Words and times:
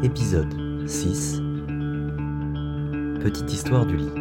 Épisode 0.00 0.86
6 0.86 1.40
Petite 3.20 3.52
histoire 3.52 3.84
du 3.84 3.96
lit. 3.96 4.12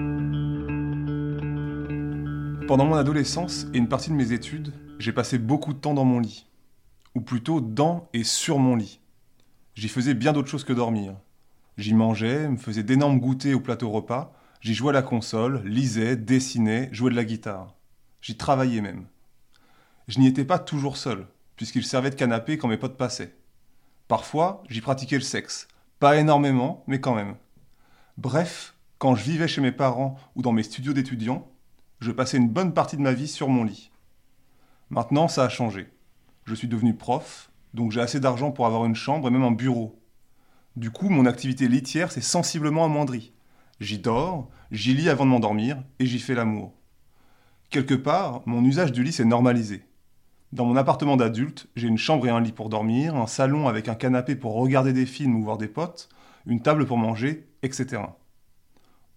Pendant 2.65 2.85
mon 2.85 2.95
adolescence 2.95 3.67
et 3.75 3.77
une 3.77 3.87
partie 3.87 4.09
de 4.09 4.15
mes 4.15 4.31
études, 4.31 4.73
j'ai 4.97 5.11
passé 5.11 5.37
beaucoup 5.37 5.73
de 5.73 5.77
temps 5.77 5.93
dans 5.93 6.03
mon 6.03 6.19
lit. 6.19 6.47
Ou 7.13 7.21
plutôt 7.21 7.61
dans 7.61 8.09
et 8.13 8.23
sur 8.23 8.57
mon 8.57 8.75
lit. 8.75 8.99
J'y 9.75 9.87
faisais 9.87 10.15
bien 10.15 10.33
d'autres 10.33 10.49
choses 10.49 10.63
que 10.63 10.73
dormir. 10.73 11.13
J'y 11.77 11.93
mangeais, 11.93 12.49
me 12.49 12.57
faisais 12.57 12.81
d'énormes 12.81 13.19
goûters 13.19 13.53
au 13.53 13.59
plateau 13.59 13.91
repas, 13.91 14.33
j'y 14.61 14.73
jouais 14.73 14.89
à 14.89 14.93
la 14.93 15.03
console, 15.03 15.61
lisais, 15.63 16.15
dessinais, 16.15 16.89
jouais 16.91 17.11
de 17.11 17.15
la 17.15 17.23
guitare. 17.23 17.75
J'y 18.23 18.35
travaillais 18.35 18.81
même. 18.81 19.05
Je 20.07 20.17
n'y 20.17 20.25
étais 20.25 20.43
pas 20.43 20.57
toujours 20.57 20.97
seul, 20.97 21.27
puisqu'il 21.55 21.85
servait 21.85 22.09
de 22.09 22.15
canapé 22.15 22.57
quand 22.57 22.67
mes 22.67 22.77
potes 22.77 22.97
passaient. 22.97 23.35
Parfois, 24.07 24.63
j'y 24.69 24.81
pratiquais 24.81 25.17
le 25.17 25.21
sexe. 25.21 25.67
Pas 25.99 26.17
énormément, 26.17 26.83
mais 26.87 27.01
quand 27.01 27.15
même. 27.15 27.35
Bref, 28.17 28.75
quand 28.99 29.15
je 29.15 29.23
vivais 29.23 29.47
chez 29.47 29.61
mes 29.61 29.71
parents 29.71 30.17
ou 30.35 30.41
dans 30.41 30.51
mes 30.51 30.63
studios 30.63 30.93
d'étudiants, 30.93 31.47
je 31.99 32.11
passais 32.11 32.37
une 32.37 32.49
bonne 32.49 32.73
partie 32.73 32.97
de 32.97 33.01
ma 33.01 33.13
vie 33.13 33.27
sur 33.27 33.49
mon 33.49 33.63
lit. 33.63 33.91
Maintenant, 34.89 35.27
ça 35.27 35.43
a 35.43 35.49
changé. 35.49 35.89
Je 36.45 36.55
suis 36.55 36.67
devenu 36.67 36.95
prof, 36.95 37.51
donc 37.73 37.91
j'ai 37.91 37.99
assez 37.99 38.19
d'argent 38.19 38.51
pour 38.51 38.65
avoir 38.65 38.85
une 38.85 38.95
chambre 38.95 39.27
et 39.27 39.31
même 39.31 39.43
un 39.43 39.51
bureau. 39.51 39.99
Du 40.77 40.91
coup, 40.91 41.09
mon 41.09 41.25
activité 41.25 41.67
litière 41.67 42.11
s'est 42.11 42.21
sensiblement 42.21 42.85
amoindrie. 42.85 43.33
J'y 43.79 43.99
dors, 43.99 44.49
j'y 44.71 44.93
lis 44.93 45.09
avant 45.09 45.25
de 45.25 45.31
m'endormir 45.31 45.83
et 45.99 46.05
j'y 46.05 46.19
fais 46.19 46.35
l'amour. 46.35 46.73
Quelque 47.69 47.95
part, 47.95 48.41
mon 48.45 48.63
usage 48.63 48.91
du 48.91 49.03
lit 49.03 49.11
s'est 49.11 49.25
normalisé. 49.25 49.83
Dans 50.53 50.63
mon 50.63 50.77
appartement 50.77 51.17
d'adulte, 51.17 51.67
j'ai 51.75 51.89
une 51.89 51.97
chambre 51.97 52.25
et 52.25 52.29
un 52.29 52.39
lit 52.39 52.53
pour 52.53 52.69
dormir, 52.69 53.17
un 53.17 53.27
salon 53.27 53.67
avec 53.67 53.89
un 53.89 53.95
canapé 53.95 54.35
pour 54.37 54.53
regarder 54.53 54.93
des 54.93 55.05
films 55.05 55.35
ou 55.35 55.43
voir 55.43 55.57
des 55.57 55.67
potes, 55.67 56.07
une 56.45 56.61
table 56.61 56.85
pour 56.85 56.97
manger, 56.97 57.49
etc. 57.63 58.01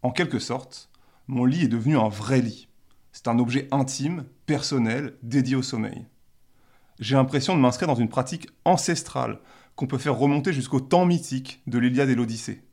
En 0.02 0.10
quelque 0.10 0.40
sorte, 0.40 0.90
mon 1.28 1.44
lit 1.44 1.64
est 1.64 1.68
devenu 1.68 1.96
un 1.96 2.08
vrai 2.08 2.40
lit. 2.40 2.68
C'est 3.12 3.28
un 3.28 3.38
objet 3.38 3.68
intime, 3.70 4.24
personnel, 4.46 5.14
dédié 5.22 5.54
au 5.54 5.62
sommeil. 5.62 6.06
J'ai 6.98 7.14
l'impression 7.14 7.54
de 7.54 7.60
m'inscrire 7.60 7.88
dans 7.88 7.94
une 7.94 8.08
pratique 8.08 8.48
ancestrale 8.64 9.38
qu'on 9.76 9.86
peut 9.86 9.98
faire 9.98 10.18
remonter 10.18 10.52
jusqu'au 10.52 10.80
temps 10.80 11.06
mythique 11.06 11.62
de 11.68 11.78
l'Iliade 11.78 12.10
et 12.10 12.16
l'Odyssée. 12.16 12.64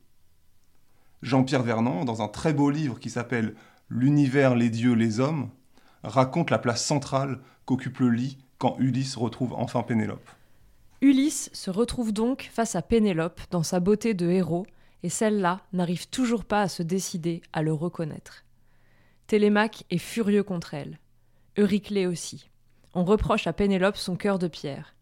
Jean-Pierre 1.22 1.62
Vernant, 1.62 2.04
dans 2.04 2.22
un 2.22 2.28
très 2.28 2.52
beau 2.52 2.70
livre 2.70 2.98
qui 2.98 3.10
s'appelle 3.10 3.54
L'univers, 3.88 4.56
les 4.56 4.68
dieux, 4.68 4.94
les 4.94 5.20
hommes, 5.20 5.50
raconte 6.02 6.50
la 6.50 6.58
place 6.58 6.84
centrale 6.84 7.40
qu'occupe 7.64 8.00
le 8.00 8.10
lit 8.10 8.38
quand 8.58 8.76
Ulysse 8.78 9.16
retrouve 9.16 9.54
enfin 9.54 9.82
Pénélope. 9.82 10.28
Ulysse 11.00 11.48
se 11.52 11.70
retrouve 11.70 12.12
donc 12.12 12.48
face 12.52 12.74
à 12.74 12.82
Pénélope 12.82 13.40
dans 13.50 13.62
sa 13.62 13.78
beauté 13.78 14.14
de 14.14 14.28
héros, 14.28 14.66
et 15.04 15.08
celle-là 15.08 15.60
n'arrive 15.72 16.08
toujours 16.08 16.44
pas 16.44 16.62
à 16.62 16.68
se 16.68 16.82
décider 16.82 17.40
à 17.52 17.62
le 17.62 17.72
reconnaître. 17.72 18.44
Télémaque 19.28 19.84
est 19.90 19.98
furieux 19.98 20.42
contre 20.42 20.74
elle. 20.74 20.98
Euryclée 21.56 22.06
aussi. 22.06 22.50
On 22.94 23.04
reproche 23.04 23.46
à 23.46 23.52
Pénélope 23.52 23.96
son 23.96 24.16
cœur 24.16 24.40
de 24.40 24.48
pierre. 24.48 24.96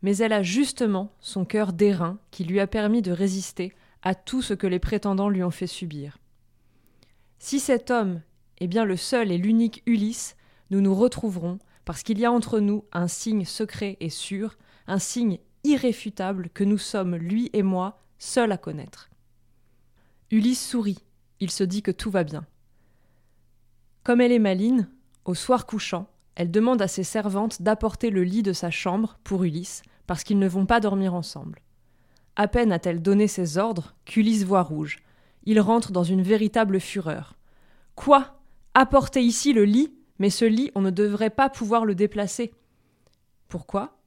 Mais 0.00 0.16
elle 0.18 0.32
a 0.32 0.42
justement 0.42 1.12
son 1.20 1.44
cœur 1.44 1.72
d'airain 1.72 2.18
qui 2.30 2.44
lui 2.44 2.60
a 2.60 2.66
permis 2.66 3.02
de 3.02 3.12
résister 3.12 3.74
à 4.02 4.14
tout 4.14 4.40
ce 4.40 4.54
que 4.54 4.66
les 4.66 4.78
prétendants 4.78 5.28
lui 5.28 5.42
ont 5.42 5.50
fait 5.50 5.66
subir. 5.66 6.18
Si 7.38 7.60
cet 7.60 7.90
homme 7.90 8.22
est 8.60 8.66
bien 8.66 8.84
le 8.84 8.96
seul 8.96 9.30
et 9.30 9.38
l'unique 9.38 9.82
Ulysse, 9.86 10.36
nous 10.70 10.80
nous 10.80 10.94
retrouverons 10.94 11.58
parce 11.88 12.02
qu'il 12.02 12.18
y 12.18 12.26
a 12.26 12.30
entre 12.30 12.60
nous 12.60 12.84
un 12.92 13.08
signe 13.08 13.46
secret 13.46 13.96
et 14.00 14.10
sûr, 14.10 14.58
un 14.88 14.98
signe 14.98 15.38
irréfutable 15.64 16.50
que 16.50 16.62
nous 16.62 16.76
sommes, 16.76 17.16
lui 17.16 17.48
et 17.54 17.62
moi, 17.62 18.02
seuls 18.18 18.52
à 18.52 18.58
connaître. 18.58 19.08
Ulysse 20.30 20.68
sourit, 20.68 20.98
il 21.40 21.50
se 21.50 21.64
dit 21.64 21.80
que 21.80 21.90
tout 21.90 22.10
va 22.10 22.24
bien. 22.24 22.44
Comme 24.04 24.20
elle 24.20 24.32
est 24.32 24.38
maline, 24.38 24.90
au 25.24 25.32
soir 25.32 25.64
couchant, 25.64 26.10
elle 26.34 26.50
demande 26.50 26.82
à 26.82 26.88
ses 26.88 27.04
servantes 27.04 27.62
d'apporter 27.62 28.10
le 28.10 28.22
lit 28.22 28.42
de 28.42 28.52
sa 28.52 28.70
chambre 28.70 29.18
pour 29.24 29.44
Ulysse, 29.44 29.80
parce 30.06 30.24
qu'ils 30.24 30.38
ne 30.38 30.46
vont 30.46 30.66
pas 30.66 30.80
dormir 30.80 31.14
ensemble. 31.14 31.62
À 32.36 32.48
peine 32.48 32.70
a-t-elle 32.70 33.00
donné 33.00 33.28
ses 33.28 33.56
ordres 33.56 33.94
qu'Ulysse 34.04 34.44
voit 34.44 34.62
rouge. 34.62 34.98
Il 35.44 35.58
rentre 35.58 35.90
dans 35.90 36.04
une 36.04 36.20
véritable 36.20 36.80
fureur. 36.80 37.38
Quoi? 37.94 38.38
Apporter 38.74 39.22
ici 39.22 39.54
le 39.54 39.64
lit? 39.64 39.97
Mais 40.18 40.30
ce 40.30 40.44
lit, 40.44 40.70
on 40.74 40.80
ne 40.80 40.90
devrait 40.90 41.30
pas 41.30 41.48
pouvoir 41.48 41.84
le 41.84 41.94
déplacer. 41.94 42.52
Pourquoi? 43.48 43.98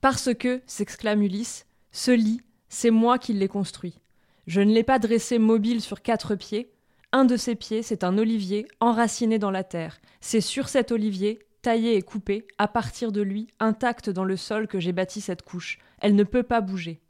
Parce 0.00 0.34
que, 0.34 0.62
s'exclame 0.66 1.22
Ulysse, 1.22 1.66
ce 1.92 2.10
lit, 2.10 2.40
c'est 2.68 2.90
moi 2.90 3.18
qui 3.18 3.32
l'ai 3.32 3.48
construit. 3.48 3.98
Je 4.46 4.60
ne 4.60 4.72
l'ai 4.72 4.82
pas 4.82 4.98
dressé 4.98 5.38
mobile 5.38 5.80
sur 5.80 6.02
quatre 6.02 6.34
pieds. 6.34 6.72
Un 7.12 7.24
de 7.24 7.36
ses 7.36 7.54
pieds, 7.54 7.82
c'est 7.82 8.04
un 8.04 8.16
olivier 8.18 8.66
enraciné 8.80 9.38
dans 9.38 9.50
la 9.50 9.64
terre. 9.64 10.00
C'est 10.20 10.40
sur 10.40 10.68
cet 10.68 10.92
olivier, 10.92 11.40
taillé 11.62 11.96
et 11.96 12.02
coupé, 12.02 12.46
à 12.58 12.68
partir 12.68 13.12
de 13.12 13.20
lui, 13.20 13.48
intact 13.58 14.08
dans 14.10 14.24
le 14.24 14.36
sol, 14.36 14.66
que 14.66 14.80
j'ai 14.80 14.92
bâti 14.92 15.20
cette 15.20 15.42
couche. 15.42 15.78
Elle 16.00 16.14
ne 16.14 16.24
peut 16.24 16.42
pas 16.42 16.60
bouger. 16.60 17.00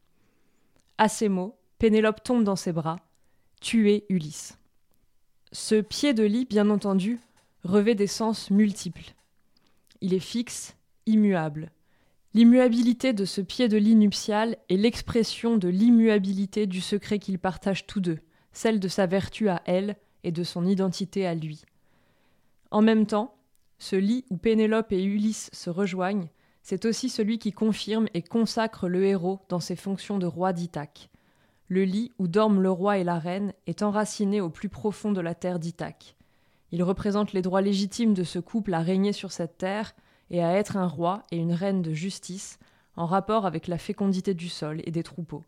À 0.99 1.09
ces 1.09 1.29
mots, 1.29 1.57
Pénélope 1.79 2.23
tombe 2.23 2.45
dans 2.45 2.57
ses 2.57 2.73
bras. 2.73 2.97
Tuer 3.61 4.05
Ulysse. 4.09 4.59
Ce 5.53 5.81
pied 5.81 6.15
de 6.15 6.25
lit, 6.25 6.47
bien 6.47 6.71
entendu, 6.71 7.21
revêt 7.65 7.95
des 7.95 8.07
sens 8.07 8.51
multiples. 8.51 9.15
Il 10.01 10.15
est 10.15 10.19
fixe, 10.19 10.77
immuable. 11.07 11.71
L'immuabilité 12.33 13.13
de 13.13 13.25
ce 13.25 13.41
pied 13.41 13.69
de 13.69 13.77
lit 13.77 13.97
nuptial 13.97 14.57
est 14.69 14.77
l'expression 14.77 15.57
de 15.57 15.69
l'immuabilité 15.69 16.67
du 16.67 16.81
secret 16.81 17.19
qu'ils 17.19 17.39
partagent 17.39 17.87
tous 17.87 18.01
deux, 18.01 18.19
celle 18.53 18.81
de 18.81 18.89
sa 18.89 19.07
vertu 19.07 19.49
à 19.49 19.63
elle 19.67 19.97
et 20.23 20.33
de 20.33 20.45
son 20.45 20.65
identité 20.65 21.27
à 21.27 21.35
lui. 21.35 21.63
En 22.71 22.83
même 22.83 23.07
temps, 23.07 23.35
ce 23.79 23.97
lit 23.97 24.25
où 24.31 24.37
Pénélope 24.37 24.93
et 24.93 25.03
Ulysse 25.03 25.51
se 25.53 25.71
rejoignent, 25.71 26.29
c'est 26.63 26.85
aussi 26.85 27.09
celui 27.09 27.39
qui 27.39 27.53
confirme 27.53 28.07
et 28.15 28.23
consacre 28.23 28.89
le 28.89 29.05
héros 29.05 29.41
dans 29.49 29.61
ses 29.61 29.77
fonctions 29.77 30.19
de 30.19 30.27
roi 30.27 30.53
d'Ithaque. 30.53 31.11
Le 31.69 31.85
lit 31.85 32.13
où 32.19 32.29
dorment 32.29 32.61
le 32.61 32.71
roi 32.71 32.99
et 32.99 33.05
la 33.05 33.19
reine 33.19 33.55
est 33.67 33.83
enraciné 33.83 34.41
au 34.41 34.51
plus 34.51 34.69
profond 34.69 35.13
de 35.13 35.21
la 35.21 35.35
terre 35.35 35.59
d'Ithaque. 35.59 36.17
Il 36.73 36.83
représente 36.83 37.33
les 37.33 37.43
droits 37.43 37.61
légitimes 37.61 38.15
de 38.15 38.25
ce 38.25 38.39
couple 38.39 38.75
à 38.75 38.81
régner 38.81 39.13
sur 39.13 39.33
cette 39.33 39.59
terre 39.59 39.95
et 40.31 40.43
à 40.43 40.55
être 40.55 40.77
un 40.77 40.87
roi 40.87 41.25
et 41.31 41.37
une 41.37 41.53
reine 41.53 41.83
de 41.83 41.93
justice, 41.93 42.59
en 42.97 43.07
rapport 43.07 43.47
avec 43.47 43.67
la 43.67 43.79
fécondité 43.79 44.35
du 44.35 44.49
sol 44.49 44.81
et 44.85 44.91
des 44.91 45.03
troupeaux. 45.03 45.45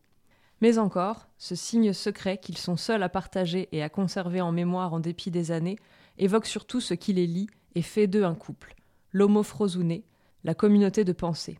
Mais 0.60 0.78
encore, 0.78 1.28
ce 1.38 1.54
signe 1.54 1.92
secret 1.92 2.38
qu'ils 2.38 2.58
sont 2.58 2.76
seuls 2.76 3.02
à 3.02 3.08
partager 3.08 3.68
et 3.72 3.82
à 3.82 3.88
conserver 3.88 4.40
en 4.40 4.52
mémoire 4.52 4.94
en 4.94 5.00
dépit 5.00 5.30
des 5.30 5.50
années, 5.50 5.76
évoque 6.18 6.46
surtout 6.46 6.80
ce 6.80 6.94
qui 6.94 7.12
les 7.12 7.26
lie 7.26 7.48
et 7.74 7.82
fait 7.82 8.06
d'eux 8.06 8.24
un 8.24 8.34
couple, 8.34 8.74
l'homophrosuné, 9.12 10.04
la 10.44 10.54
communauté 10.54 11.04
de 11.04 11.12
pensée. 11.12 11.58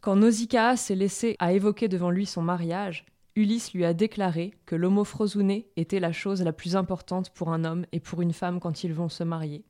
Quand 0.00 0.16
Nausicaa 0.16 0.76
s'est 0.76 0.94
laissé 0.94 1.36
à 1.40 1.52
évoquer 1.52 1.88
devant 1.88 2.10
lui 2.10 2.26
son 2.26 2.42
mariage, 2.42 3.04
Ulysse 3.38 3.72
lui 3.72 3.84
a 3.84 3.94
déclaré 3.94 4.52
que 4.66 4.74
l'homophrosuné 4.74 5.68
était 5.76 6.00
la 6.00 6.10
chose 6.10 6.42
la 6.42 6.52
plus 6.52 6.74
importante 6.74 7.30
pour 7.30 7.52
un 7.52 7.64
homme 7.64 7.86
et 7.92 8.00
pour 8.00 8.20
une 8.20 8.32
femme 8.32 8.58
quand 8.58 8.82
ils 8.82 8.92
vont 8.92 9.08
se 9.08 9.22
marier. 9.22 9.64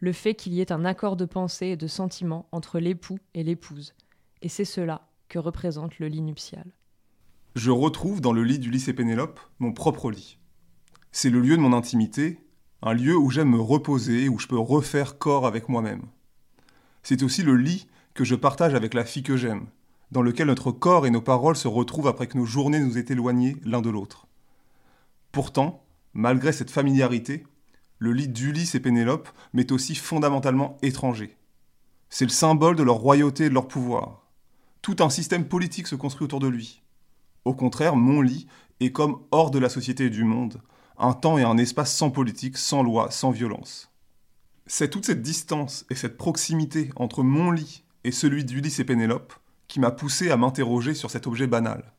Le 0.00 0.12
fait 0.12 0.34
qu'il 0.34 0.52
y 0.52 0.60
ait 0.60 0.70
un 0.70 0.84
accord 0.84 1.16
de 1.16 1.24
pensée 1.24 1.68
et 1.68 1.76
de 1.78 1.86
sentiment 1.86 2.46
entre 2.52 2.78
l'époux 2.78 3.18
et 3.32 3.42
l'épouse. 3.42 3.94
Et 4.42 4.50
c'est 4.50 4.66
cela 4.66 5.08
que 5.30 5.38
représente 5.38 5.98
le 5.98 6.08
lit 6.08 6.20
nuptial. 6.20 6.66
Je 7.54 7.70
retrouve 7.70 8.20
dans 8.20 8.34
le 8.34 8.44
lit 8.44 8.58
d'Ulysse 8.58 8.88
et 8.88 8.92
Pénélope 8.92 9.40
mon 9.60 9.72
propre 9.72 10.10
lit. 10.10 10.36
C'est 11.10 11.30
le 11.30 11.40
lieu 11.40 11.56
de 11.56 11.62
mon 11.62 11.72
intimité, 11.72 12.44
un 12.82 12.92
lieu 12.92 13.16
où 13.16 13.30
j'aime 13.30 13.48
me 13.48 13.60
reposer, 13.60 14.28
où 14.28 14.38
je 14.38 14.46
peux 14.46 14.58
refaire 14.58 15.16
corps 15.16 15.46
avec 15.46 15.70
moi-même. 15.70 16.02
C'est 17.02 17.22
aussi 17.22 17.42
le 17.42 17.56
lit 17.56 17.86
que 18.12 18.24
je 18.24 18.34
partage 18.34 18.74
avec 18.74 18.92
la 18.92 19.06
fille 19.06 19.22
que 19.22 19.38
j'aime, 19.38 19.68
dans 20.10 20.22
lequel 20.22 20.46
notre 20.46 20.72
corps 20.72 21.06
et 21.06 21.10
nos 21.10 21.20
paroles 21.20 21.56
se 21.56 21.68
retrouvent 21.68 22.08
après 22.08 22.26
que 22.26 22.38
nos 22.38 22.44
journées 22.44 22.80
nous 22.80 22.98
aient 22.98 23.06
éloignés 23.08 23.56
l'un 23.64 23.80
de 23.80 23.90
l'autre. 23.90 24.26
Pourtant, 25.32 25.84
malgré 26.14 26.52
cette 26.52 26.70
familiarité, 26.70 27.44
le 27.98 28.12
lit 28.12 28.28
d'Ulysse 28.28 28.74
et 28.74 28.80
Pénélope 28.80 29.28
m'est 29.52 29.72
aussi 29.72 29.94
fondamentalement 29.94 30.78
étranger. 30.82 31.36
C'est 32.08 32.24
le 32.24 32.30
symbole 32.30 32.76
de 32.76 32.82
leur 32.82 32.96
royauté 32.96 33.44
et 33.44 33.48
de 33.48 33.54
leur 33.54 33.68
pouvoir. 33.68 34.26
Tout 34.82 34.96
un 35.00 35.10
système 35.10 35.48
politique 35.48 35.88
se 35.88 35.96
construit 35.96 36.24
autour 36.24 36.40
de 36.40 36.48
lui. 36.48 36.82
Au 37.44 37.54
contraire, 37.54 37.96
mon 37.96 38.20
lit 38.20 38.46
est 38.80 38.92
comme 38.92 39.20
hors 39.30 39.50
de 39.50 39.58
la 39.58 39.68
société 39.68 40.06
et 40.06 40.10
du 40.10 40.24
monde, 40.24 40.60
un 40.98 41.12
temps 41.12 41.38
et 41.38 41.42
un 41.42 41.58
espace 41.58 41.94
sans 41.94 42.10
politique, 42.10 42.56
sans 42.56 42.82
loi, 42.82 43.10
sans 43.10 43.30
violence. 43.30 43.90
C'est 44.66 44.90
toute 44.90 45.06
cette 45.06 45.22
distance 45.22 45.84
et 45.90 45.94
cette 45.94 46.16
proximité 46.16 46.90
entre 46.96 47.22
mon 47.22 47.50
lit 47.50 47.84
et 48.04 48.12
celui 48.12 48.44
d'Ulysse 48.44 48.78
et 48.80 48.84
Pénélope 48.84 49.34
qui 49.68 49.80
m'a 49.80 49.90
poussé 49.90 50.30
à 50.30 50.36
m'interroger 50.36 50.94
sur 50.94 51.10
cet 51.10 51.26
objet 51.26 51.46
banal. 51.46 51.92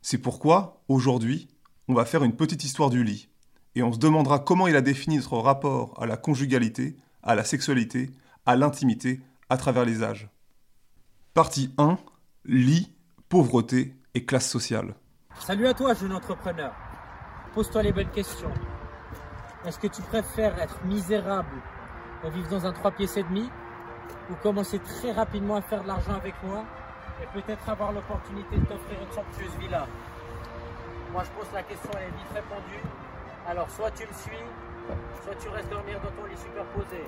C'est 0.00 0.18
pourquoi, 0.18 0.82
aujourd'hui, 0.88 1.48
on 1.88 1.94
va 1.94 2.04
faire 2.04 2.24
une 2.24 2.36
petite 2.36 2.64
histoire 2.64 2.90
du 2.90 3.04
lit, 3.04 3.28
et 3.74 3.82
on 3.82 3.92
se 3.92 3.98
demandera 3.98 4.38
comment 4.38 4.66
il 4.66 4.76
a 4.76 4.80
défini 4.80 5.16
notre 5.16 5.38
rapport 5.38 6.00
à 6.00 6.06
la 6.06 6.16
conjugalité, 6.16 6.96
à 7.22 7.34
la 7.34 7.44
sexualité, 7.44 8.10
à 8.46 8.56
l'intimité, 8.56 9.20
à 9.48 9.56
travers 9.56 9.84
les 9.84 10.02
âges. 10.02 10.28
Partie 11.34 11.72
1. 11.78 11.98
Lit, 12.44 12.92
pauvreté 13.28 13.96
et 14.14 14.24
classe 14.24 14.50
sociale. 14.50 14.94
Salut 15.38 15.66
à 15.66 15.74
toi, 15.74 15.94
jeune 15.94 16.12
entrepreneur. 16.12 16.74
Pose-toi 17.54 17.82
les 17.82 17.92
bonnes 17.92 18.10
questions. 18.10 18.52
Est-ce 19.64 19.78
que 19.78 19.86
tu 19.86 20.02
préfères 20.02 20.58
être 20.58 20.84
misérable 20.84 21.62
et 22.24 22.30
vivre 22.30 22.48
dans 22.48 22.66
un 22.66 22.72
3 22.72 22.90
pièces 22.92 23.16
et 23.16 23.22
demi 23.22 23.48
ou 24.30 24.34
commencer 24.42 24.78
très 24.78 25.12
rapidement 25.12 25.56
à 25.56 25.62
faire 25.62 25.82
de 25.82 25.88
l'argent 25.88 26.14
avec 26.14 26.34
moi 26.44 26.64
et 27.22 27.40
peut-être 27.40 27.68
avoir 27.68 27.92
l'opportunité 27.92 28.56
de 28.56 28.64
t'offrir 28.64 28.98
une 29.00 29.12
somptueuse 29.12 29.56
villa 29.60 29.86
Moi, 31.12 31.22
je 31.24 31.30
pose 31.30 31.52
la 31.54 31.62
question, 31.62 31.90
elle 31.94 32.08
est 32.08 32.16
vite 32.16 32.32
répondue. 32.34 32.82
Alors, 33.46 33.70
soit 33.70 33.90
tu 33.92 34.06
me 34.06 34.12
suis, 34.12 34.42
soit 35.24 35.34
tu 35.40 35.48
restes 35.48 35.70
dormir 35.70 36.00
dans 36.00 36.10
ton 36.10 36.26
lit 36.26 36.36
superposé. 36.36 37.04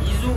Bisous 0.00 0.30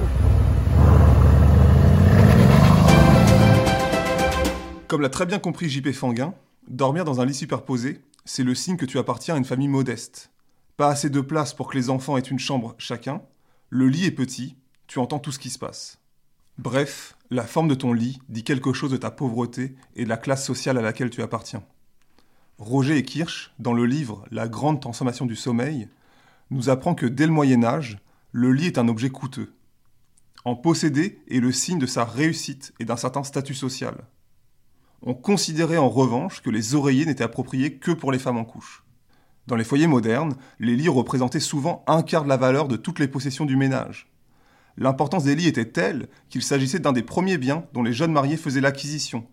Comme 4.87 5.01
l'a 5.01 5.09
très 5.09 5.25
bien 5.25 5.39
compris 5.39 5.69
JP 5.69 5.91
Fanguin, 5.91 6.33
dormir 6.67 7.05
dans 7.05 7.21
un 7.21 7.25
lit 7.25 7.33
superposé, 7.33 8.01
c'est 8.25 8.44
le 8.44 8.56
signe 8.56 8.77
que 8.77 8.86
tu 8.86 8.98
appartiens 8.98 9.36
à 9.36 9.38
une 9.38 9.45
famille 9.45 9.68
modeste. 9.68 10.31
Pas 10.77 10.89
assez 10.89 11.10
de 11.10 11.22
place 11.22 11.54
pour 11.54 11.69
que 11.69 11.77
les 11.77 11.89
enfants 11.89 12.18
aient 12.18 12.22
une 12.22 12.39
chambre 12.39 12.75
chacun, 12.77 13.22
le 13.69 13.88
lit 13.88 14.06
est 14.06 14.12
petit, 14.12 14.57
tu 14.88 15.00
entends 15.00 15.19
tout 15.19 15.31
ce 15.31 15.39
qui 15.39 15.50
se 15.50 15.60
passe. 15.60 16.00
Bref, 16.57 17.16
la 17.30 17.44
forme 17.44 17.68
de 17.68 17.75
ton 17.75 17.94
lit 17.94 18.19
dit 18.30 18.44
quelque 18.44 18.74
chose 18.74 18.92
de 18.92 18.98
ta 18.98 19.12
pauvreté 19.12 19.75
et 19.95 20.04
de 20.04 20.10
la 20.10 20.18
classe 20.18 20.45
sociale 20.45 20.77
à 20.77 20.81
laquelle 20.81 21.10
tu 21.10 21.22
appartiens. 21.22 21.63
Roger 22.57 22.98
et 22.98 23.04
Kirsch, 23.04 23.51
dans 23.60 23.74
le 23.74 23.86
livre 23.86 24.25
La 24.31 24.48
grande 24.48 24.81
transformation 24.81 25.25
du 25.25 25.36
sommeil, 25.36 25.89
nous 26.50 26.69
apprend 26.69 26.95
que 26.95 27.06
dès 27.06 27.25
le 27.25 27.33
Moyen 27.33 27.63
Âge, 27.63 28.00
le 28.31 28.51
lit 28.51 28.68
est 28.68 28.78
un 28.78 28.88
objet 28.88 29.10
coûteux. 29.10 29.54
En 30.45 30.56
posséder 30.56 31.19
est 31.30 31.39
le 31.39 31.51
signe 31.51 31.80
de 31.80 31.86
sa 31.86 32.06
réussite 32.06 32.74
et 32.80 32.86
d'un 32.86 32.98
certain 32.98 33.24
statut 33.24 33.56
social. 33.56 34.06
On 35.01 35.13
considérait 35.13 35.77
en 35.77 35.89
revanche 35.89 36.42
que 36.42 36.50
les 36.50 36.75
oreillers 36.75 37.06
n'étaient 37.06 37.24
appropriés 37.24 37.75
que 37.75 37.92
pour 37.92 38.12
les 38.12 38.19
femmes 38.19 38.38
en 38.38 38.45
couche. 38.45 38.83
Dans 39.47 39.56
les 39.56 39.63
foyers 39.63 39.88
modernes, 39.88 40.36
les 40.59 40.75
lits 40.75 40.89
représentaient 40.89 41.39
souvent 41.39 41.83
un 41.88 42.01
quart 42.01 42.24
de 42.24 42.30
la 42.30 42.38
valeur 42.38 42.68
de 42.68 42.77
toutes 42.77 43.00
les 43.00 43.07
possessions 43.07 43.45
du 43.45 43.56
ménage. 43.56 44.12
L'importance 44.77 45.24
des 45.24 45.36
lits 45.36 45.47
était 45.47 45.71
telle 45.71 46.07
qu'il 46.30 46.42
s'agissait 46.42 46.80
d'un 46.80 46.92
des 46.92 47.03
premiers 47.03 47.38
biens 47.38 47.65
dont 47.74 47.83
les 47.83 47.94
jeunes 47.94 48.12
mariés 48.12 48.38
faisaient 48.38 48.62
l'acquisition, 48.62 49.25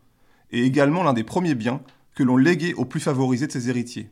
et 0.51 0.65
également 0.65 1.03
l'un 1.03 1.15
des 1.15 1.25
premiers 1.25 1.55
biens 1.55 1.81
que 2.15 2.23
l'on 2.23 2.37
léguait 2.37 2.75
aux 2.75 2.85
plus 2.85 3.01
favorisés 3.01 3.47
de 3.47 3.53
ses 3.53 3.71
héritiers. 3.71 4.11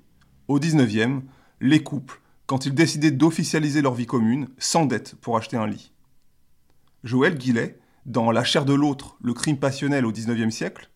Au 0.48 0.58
XIXe, 0.58 1.22
les 1.60 1.82
couples, 1.82 2.20
quand 2.46 2.66
ils 2.66 2.74
décidaient 2.74 3.10
d'officialiser 3.10 3.82
leur 3.82 3.94
vie 3.94 4.06
commune, 4.06 4.48
s'endettent 4.58 5.14
pour 5.20 5.36
acheter 5.36 5.56
un 5.56 5.66
lit. 5.66 5.92
Joël 7.04 7.36
Guillet, 7.36 7.78
dans 8.06 8.30
La 8.30 8.42
chair 8.42 8.64
de 8.64 8.74
l'autre, 8.74 9.16
le 9.22 9.34
crime 9.34 9.58
passionnel 9.58 10.06
au 10.06 10.12
XIXe 10.12 10.52
siècle, 10.52 10.89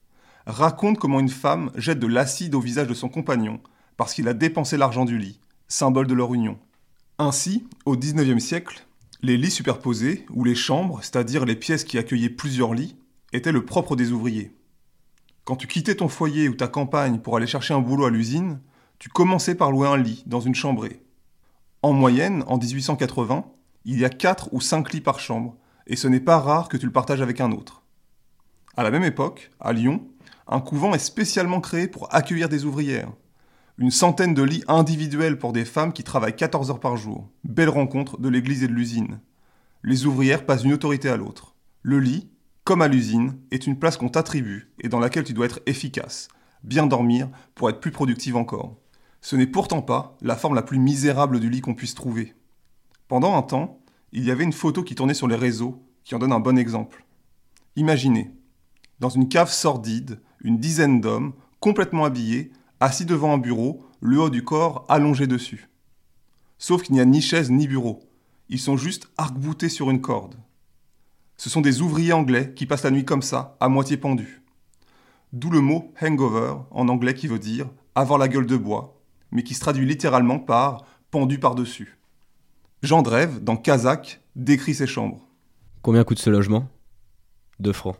raconte 0.46 0.98
comment 0.98 1.20
une 1.20 1.28
femme 1.28 1.70
jette 1.76 1.98
de 1.98 2.06
l'acide 2.06 2.54
au 2.54 2.60
visage 2.60 2.88
de 2.88 2.94
son 2.94 3.08
compagnon 3.08 3.60
parce 3.96 4.14
qu'il 4.14 4.28
a 4.28 4.34
dépensé 4.34 4.76
l'argent 4.76 5.04
du 5.04 5.18
lit, 5.18 5.40
symbole 5.68 6.06
de 6.06 6.14
leur 6.14 6.34
union. 6.34 6.58
Ainsi, 7.18 7.66
au 7.84 7.96
XIXe 7.96 8.42
siècle, 8.42 8.86
les 9.22 9.36
lits 9.36 9.50
superposés, 9.50 10.26
ou 10.30 10.44
les 10.44 10.54
chambres, 10.54 10.98
c'est-à-dire 11.02 11.44
les 11.44 11.56
pièces 11.56 11.84
qui 11.84 11.96
accueillaient 11.96 12.28
plusieurs 12.28 12.74
lits, 12.74 12.96
étaient 13.32 13.52
le 13.52 13.64
propre 13.64 13.96
des 13.96 14.12
ouvriers. 14.12 14.52
Quand 15.44 15.56
tu 15.56 15.66
quittais 15.66 15.94
ton 15.94 16.08
foyer 16.08 16.48
ou 16.48 16.54
ta 16.54 16.68
campagne 16.68 17.18
pour 17.18 17.36
aller 17.36 17.46
chercher 17.46 17.74
un 17.74 17.80
boulot 17.80 18.06
à 18.06 18.10
l'usine, 18.10 18.60
tu 18.98 19.08
commençais 19.08 19.54
par 19.54 19.70
louer 19.70 19.88
un 19.88 19.96
lit 19.96 20.24
dans 20.26 20.40
une 20.40 20.54
chambrée. 20.54 21.02
En 21.82 21.92
moyenne, 21.92 22.44
en 22.46 22.58
1880, 22.58 23.44
il 23.84 23.98
y 23.98 24.04
a 24.04 24.10
4 24.10 24.48
ou 24.52 24.60
5 24.60 24.92
lits 24.92 25.00
par 25.00 25.20
chambre, 25.20 25.56
et 25.86 25.96
ce 25.96 26.08
n'est 26.08 26.20
pas 26.20 26.38
rare 26.38 26.68
que 26.68 26.76
tu 26.76 26.86
le 26.86 26.92
partages 26.92 27.20
avec 27.20 27.40
un 27.40 27.52
autre. 27.52 27.82
À 28.76 28.82
la 28.82 28.90
même 28.90 29.04
époque, 29.04 29.50
à 29.60 29.72
Lyon, 29.72 30.06
un 30.46 30.60
couvent 30.60 30.94
est 30.94 30.98
spécialement 30.98 31.60
créé 31.60 31.88
pour 31.88 32.12
accueillir 32.14 32.48
des 32.48 32.64
ouvrières. 32.64 33.12
Une 33.78 33.90
centaine 33.90 34.34
de 34.34 34.42
lits 34.42 34.64
individuels 34.68 35.38
pour 35.38 35.52
des 35.52 35.64
femmes 35.64 35.92
qui 35.92 36.04
travaillent 36.04 36.36
14 36.36 36.70
heures 36.70 36.80
par 36.80 36.96
jour. 36.96 37.28
Belle 37.44 37.70
rencontre 37.70 38.20
de 38.20 38.28
l'église 38.28 38.62
et 38.62 38.68
de 38.68 38.72
l'usine. 38.72 39.20
Les 39.82 40.06
ouvrières 40.06 40.46
passent 40.46 40.62
d'une 40.62 40.74
autorité 40.74 41.08
à 41.08 41.16
l'autre. 41.16 41.54
Le 41.82 41.98
lit, 41.98 42.30
comme 42.62 42.82
à 42.82 42.88
l'usine, 42.88 43.38
est 43.50 43.66
une 43.66 43.78
place 43.78 43.96
qu'on 43.96 44.08
t'attribue 44.08 44.72
et 44.80 44.88
dans 44.88 45.00
laquelle 45.00 45.24
tu 45.24 45.32
dois 45.32 45.46
être 45.46 45.60
efficace, 45.66 46.28
bien 46.62 46.86
dormir 46.86 47.28
pour 47.54 47.68
être 47.68 47.80
plus 47.80 47.90
productive 47.90 48.36
encore. 48.36 48.76
Ce 49.20 49.36
n'est 49.36 49.46
pourtant 49.46 49.82
pas 49.82 50.16
la 50.20 50.36
forme 50.36 50.54
la 50.54 50.62
plus 50.62 50.78
misérable 50.78 51.40
du 51.40 51.50
lit 51.50 51.60
qu'on 51.60 51.74
puisse 51.74 51.94
trouver. 51.94 52.34
Pendant 53.08 53.36
un 53.36 53.42
temps, 53.42 53.80
il 54.12 54.24
y 54.24 54.30
avait 54.30 54.44
une 54.44 54.52
photo 54.52 54.82
qui 54.82 54.94
tournait 54.94 55.14
sur 55.14 55.28
les 55.28 55.36
réseaux 55.36 55.82
qui 56.04 56.14
en 56.14 56.18
donne 56.18 56.32
un 56.32 56.40
bon 56.40 56.58
exemple. 56.58 57.04
Imaginez, 57.76 58.34
dans 59.00 59.08
une 59.08 59.28
cave 59.28 59.50
sordide, 59.50 60.20
une 60.44 60.58
dizaine 60.58 61.00
d'hommes, 61.00 61.32
complètement 61.58 62.04
habillés, 62.04 62.52
assis 62.78 63.06
devant 63.06 63.32
un 63.32 63.38
bureau, 63.38 63.84
le 64.00 64.20
haut 64.20 64.30
du 64.30 64.44
corps 64.44 64.84
allongé 64.88 65.26
dessus. 65.26 65.68
Sauf 66.58 66.82
qu'il 66.82 66.94
n'y 66.94 67.00
a 67.00 67.04
ni 67.04 67.20
chaise 67.20 67.50
ni 67.50 67.66
bureau. 67.66 68.00
Ils 68.50 68.60
sont 68.60 68.76
juste 68.76 69.08
arc-boutés 69.16 69.70
sur 69.70 69.90
une 69.90 70.02
corde. 70.02 70.36
Ce 71.36 71.50
sont 71.50 71.62
des 71.62 71.80
ouvriers 71.80 72.12
anglais 72.12 72.52
qui 72.54 72.66
passent 72.66 72.84
la 72.84 72.90
nuit 72.90 73.04
comme 73.04 73.22
ça, 73.22 73.56
à 73.58 73.68
moitié 73.68 73.96
pendus. 73.96 74.42
D'où 75.32 75.50
le 75.50 75.60
mot 75.60 75.92
hangover 76.00 76.54
en 76.70 76.88
anglais 76.88 77.14
qui 77.14 77.26
veut 77.26 77.40
dire 77.40 77.68
avoir 77.94 78.18
la 78.18 78.28
gueule 78.28 78.46
de 78.46 78.56
bois, 78.56 79.00
mais 79.32 79.42
qui 79.42 79.54
se 79.54 79.60
traduit 79.60 79.86
littéralement 79.86 80.38
par 80.38 80.84
pendu 81.10 81.38
par-dessus. 81.38 81.98
Jean 82.82 83.02
Drève, 83.02 83.42
dans 83.42 83.56
Kazakh, 83.56 84.20
décrit 84.36 84.74
ses 84.74 84.86
chambres. 84.86 85.26
Combien 85.80 86.04
coûte 86.04 86.18
ce 86.18 86.30
logement? 86.30 86.68
2 87.60 87.72
francs. 87.72 87.96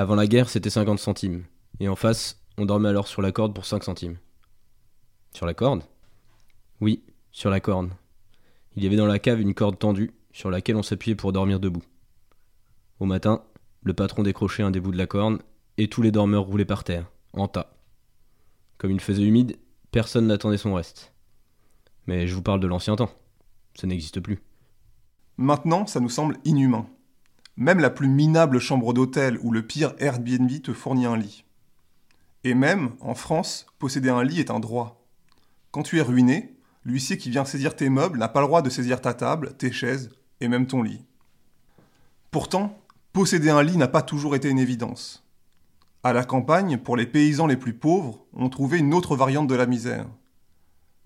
Avant 0.00 0.14
la 0.14 0.26
guerre, 0.26 0.48
c'était 0.48 0.70
50 0.70 0.98
centimes. 0.98 1.44
Et 1.78 1.86
en 1.86 1.94
face, 1.94 2.42
on 2.56 2.64
dormait 2.64 2.88
alors 2.88 3.06
sur 3.06 3.20
la 3.20 3.32
corde 3.32 3.54
pour 3.54 3.66
5 3.66 3.84
centimes. 3.84 4.16
Sur 5.34 5.44
la 5.44 5.52
corde? 5.52 5.82
Oui, 6.80 7.04
sur 7.32 7.50
la 7.50 7.60
corde. 7.60 7.90
Il 8.76 8.82
y 8.82 8.86
avait 8.86 8.96
dans 8.96 9.04
la 9.04 9.18
cave 9.18 9.42
une 9.42 9.52
corde 9.52 9.78
tendue 9.78 10.12
sur 10.32 10.50
laquelle 10.50 10.76
on 10.76 10.82
s'appuyait 10.82 11.16
pour 11.16 11.34
dormir 11.34 11.60
debout. 11.60 11.82
Au 12.98 13.04
matin, 13.04 13.44
le 13.82 13.92
patron 13.92 14.22
décrochait 14.22 14.62
un 14.62 14.70
des 14.70 14.80
bouts 14.80 14.90
de 14.90 14.96
la 14.96 15.06
corne 15.06 15.40
et 15.76 15.88
tous 15.88 16.00
les 16.00 16.12
dormeurs 16.12 16.44
roulaient 16.44 16.64
par 16.64 16.82
terre, 16.82 17.04
en 17.34 17.46
tas. 17.46 17.70
Comme 18.78 18.92
il 18.92 19.00
faisait 19.00 19.22
humide, 19.22 19.58
personne 19.90 20.28
n'attendait 20.28 20.56
son 20.56 20.72
reste. 20.72 21.12
Mais 22.06 22.26
je 22.26 22.34
vous 22.34 22.40
parle 22.40 22.60
de 22.60 22.66
l'ancien 22.66 22.96
temps. 22.96 23.12
Ça 23.74 23.86
n'existe 23.86 24.20
plus. 24.20 24.42
Maintenant, 25.36 25.86
ça 25.86 26.00
nous 26.00 26.08
semble 26.08 26.38
inhumain. 26.46 26.88
Même 27.56 27.80
la 27.80 27.90
plus 27.90 28.08
minable 28.08 28.58
chambre 28.58 28.92
d'hôtel 28.92 29.38
ou 29.42 29.52
le 29.52 29.66
pire 29.66 29.94
Airbnb 29.98 30.50
te 30.62 30.72
fournit 30.72 31.06
un 31.06 31.16
lit. 31.16 31.44
Et 32.44 32.54
même, 32.54 32.92
en 33.00 33.14
France, 33.14 33.66
posséder 33.78 34.08
un 34.08 34.24
lit 34.24 34.40
est 34.40 34.50
un 34.50 34.60
droit. 34.60 35.06
Quand 35.70 35.82
tu 35.82 35.98
es 35.98 36.02
ruiné, 36.02 36.56
l'huissier 36.84 37.18
qui 37.18 37.30
vient 37.30 37.44
saisir 37.44 37.76
tes 37.76 37.90
meubles 37.90 38.18
n'a 38.18 38.28
pas 38.28 38.40
le 38.40 38.46
droit 38.46 38.62
de 38.62 38.70
saisir 38.70 39.00
ta 39.00 39.14
table, 39.14 39.54
tes 39.58 39.72
chaises 39.72 40.10
et 40.40 40.48
même 40.48 40.66
ton 40.66 40.82
lit. 40.82 41.04
Pourtant, 42.30 42.78
posséder 43.12 43.50
un 43.50 43.62
lit 43.62 43.76
n'a 43.76 43.88
pas 43.88 44.02
toujours 44.02 44.34
été 44.34 44.48
une 44.48 44.58
évidence. 44.58 45.26
À 46.02 46.14
la 46.14 46.24
campagne, 46.24 46.78
pour 46.78 46.96
les 46.96 47.06
paysans 47.06 47.46
les 47.46 47.58
plus 47.58 47.74
pauvres, 47.74 48.24
on 48.32 48.48
trouvait 48.48 48.78
une 48.78 48.94
autre 48.94 49.16
variante 49.16 49.48
de 49.48 49.54
la 49.54 49.66
misère. 49.66 50.06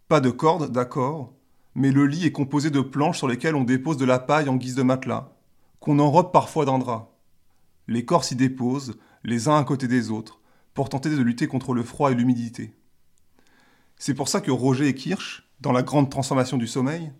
Pas 0.06 0.20
de 0.20 0.30
corde, 0.30 0.70
d'accord, 0.70 1.32
mais 1.74 1.90
le 1.90 2.06
lit 2.06 2.26
est 2.26 2.32
composé 2.32 2.70
de 2.70 2.80
planches 2.80 3.18
sur 3.18 3.26
lesquelles 3.26 3.56
on 3.56 3.64
dépose 3.64 3.96
de 3.96 4.04
la 4.04 4.20
paille 4.20 4.48
en 4.48 4.56
guise 4.56 4.76
de 4.76 4.82
matelas, 4.84 5.33
qu'on 5.84 5.98
enrobe 5.98 6.32
parfois 6.32 6.64
d'un 6.64 6.78
drap. 6.78 7.10
Les 7.88 8.06
corps 8.06 8.24
s'y 8.24 8.36
déposent, 8.36 8.94
les 9.22 9.48
uns 9.48 9.58
à 9.58 9.64
côté 9.64 9.86
des 9.86 10.10
autres, 10.10 10.40
pour 10.72 10.88
tenter 10.88 11.10
de 11.10 11.20
lutter 11.20 11.46
contre 11.46 11.74
le 11.74 11.82
froid 11.82 12.10
et 12.10 12.14
l'humidité. 12.14 12.74
C'est 13.98 14.14
pour 14.14 14.28
ça 14.28 14.40
que 14.40 14.50
Roger 14.50 14.88
et 14.88 14.94
Kirsch, 14.94 15.46
dans 15.60 15.72
la 15.72 15.82
grande 15.82 16.10
transformation 16.10 16.56
du 16.56 16.66
sommeil, 16.66 17.12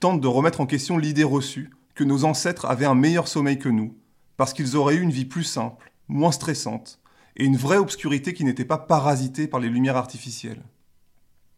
tentent 0.00 0.22
de 0.22 0.26
remettre 0.26 0.62
en 0.62 0.66
question 0.66 0.96
l'idée 0.96 1.22
reçue 1.22 1.70
que 1.94 2.02
nos 2.02 2.24
ancêtres 2.24 2.64
avaient 2.64 2.86
un 2.86 2.94
meilleur 2.94 3.28
sommeil 3.28 3.58
que 3.58 3.68
nous, 3.68 3.94
parce 4.38 4.54
qu'ils 4.54 4.74
auraient 4.74 4.96
eu 4.96 5.02
une 5.02 5.10
vie 5.10 5.26
plus 5.26 5.44
simple, 5.44 5.92
moins 6.08 6.32
stressante, 6.32 6.98
et 7.36 7.44
une 7.44 7.58
vraie 7.58 7.76
obscurité 7.76 8.32
qui 8.32 8.44
n'était 8.44 8.64
pas 8.64 8.78
parasitée 8.78 9.48
par 9.48 9.60
les 9.60 9.68
lumières 9.68 9.98
artificielles. 9.98 10.62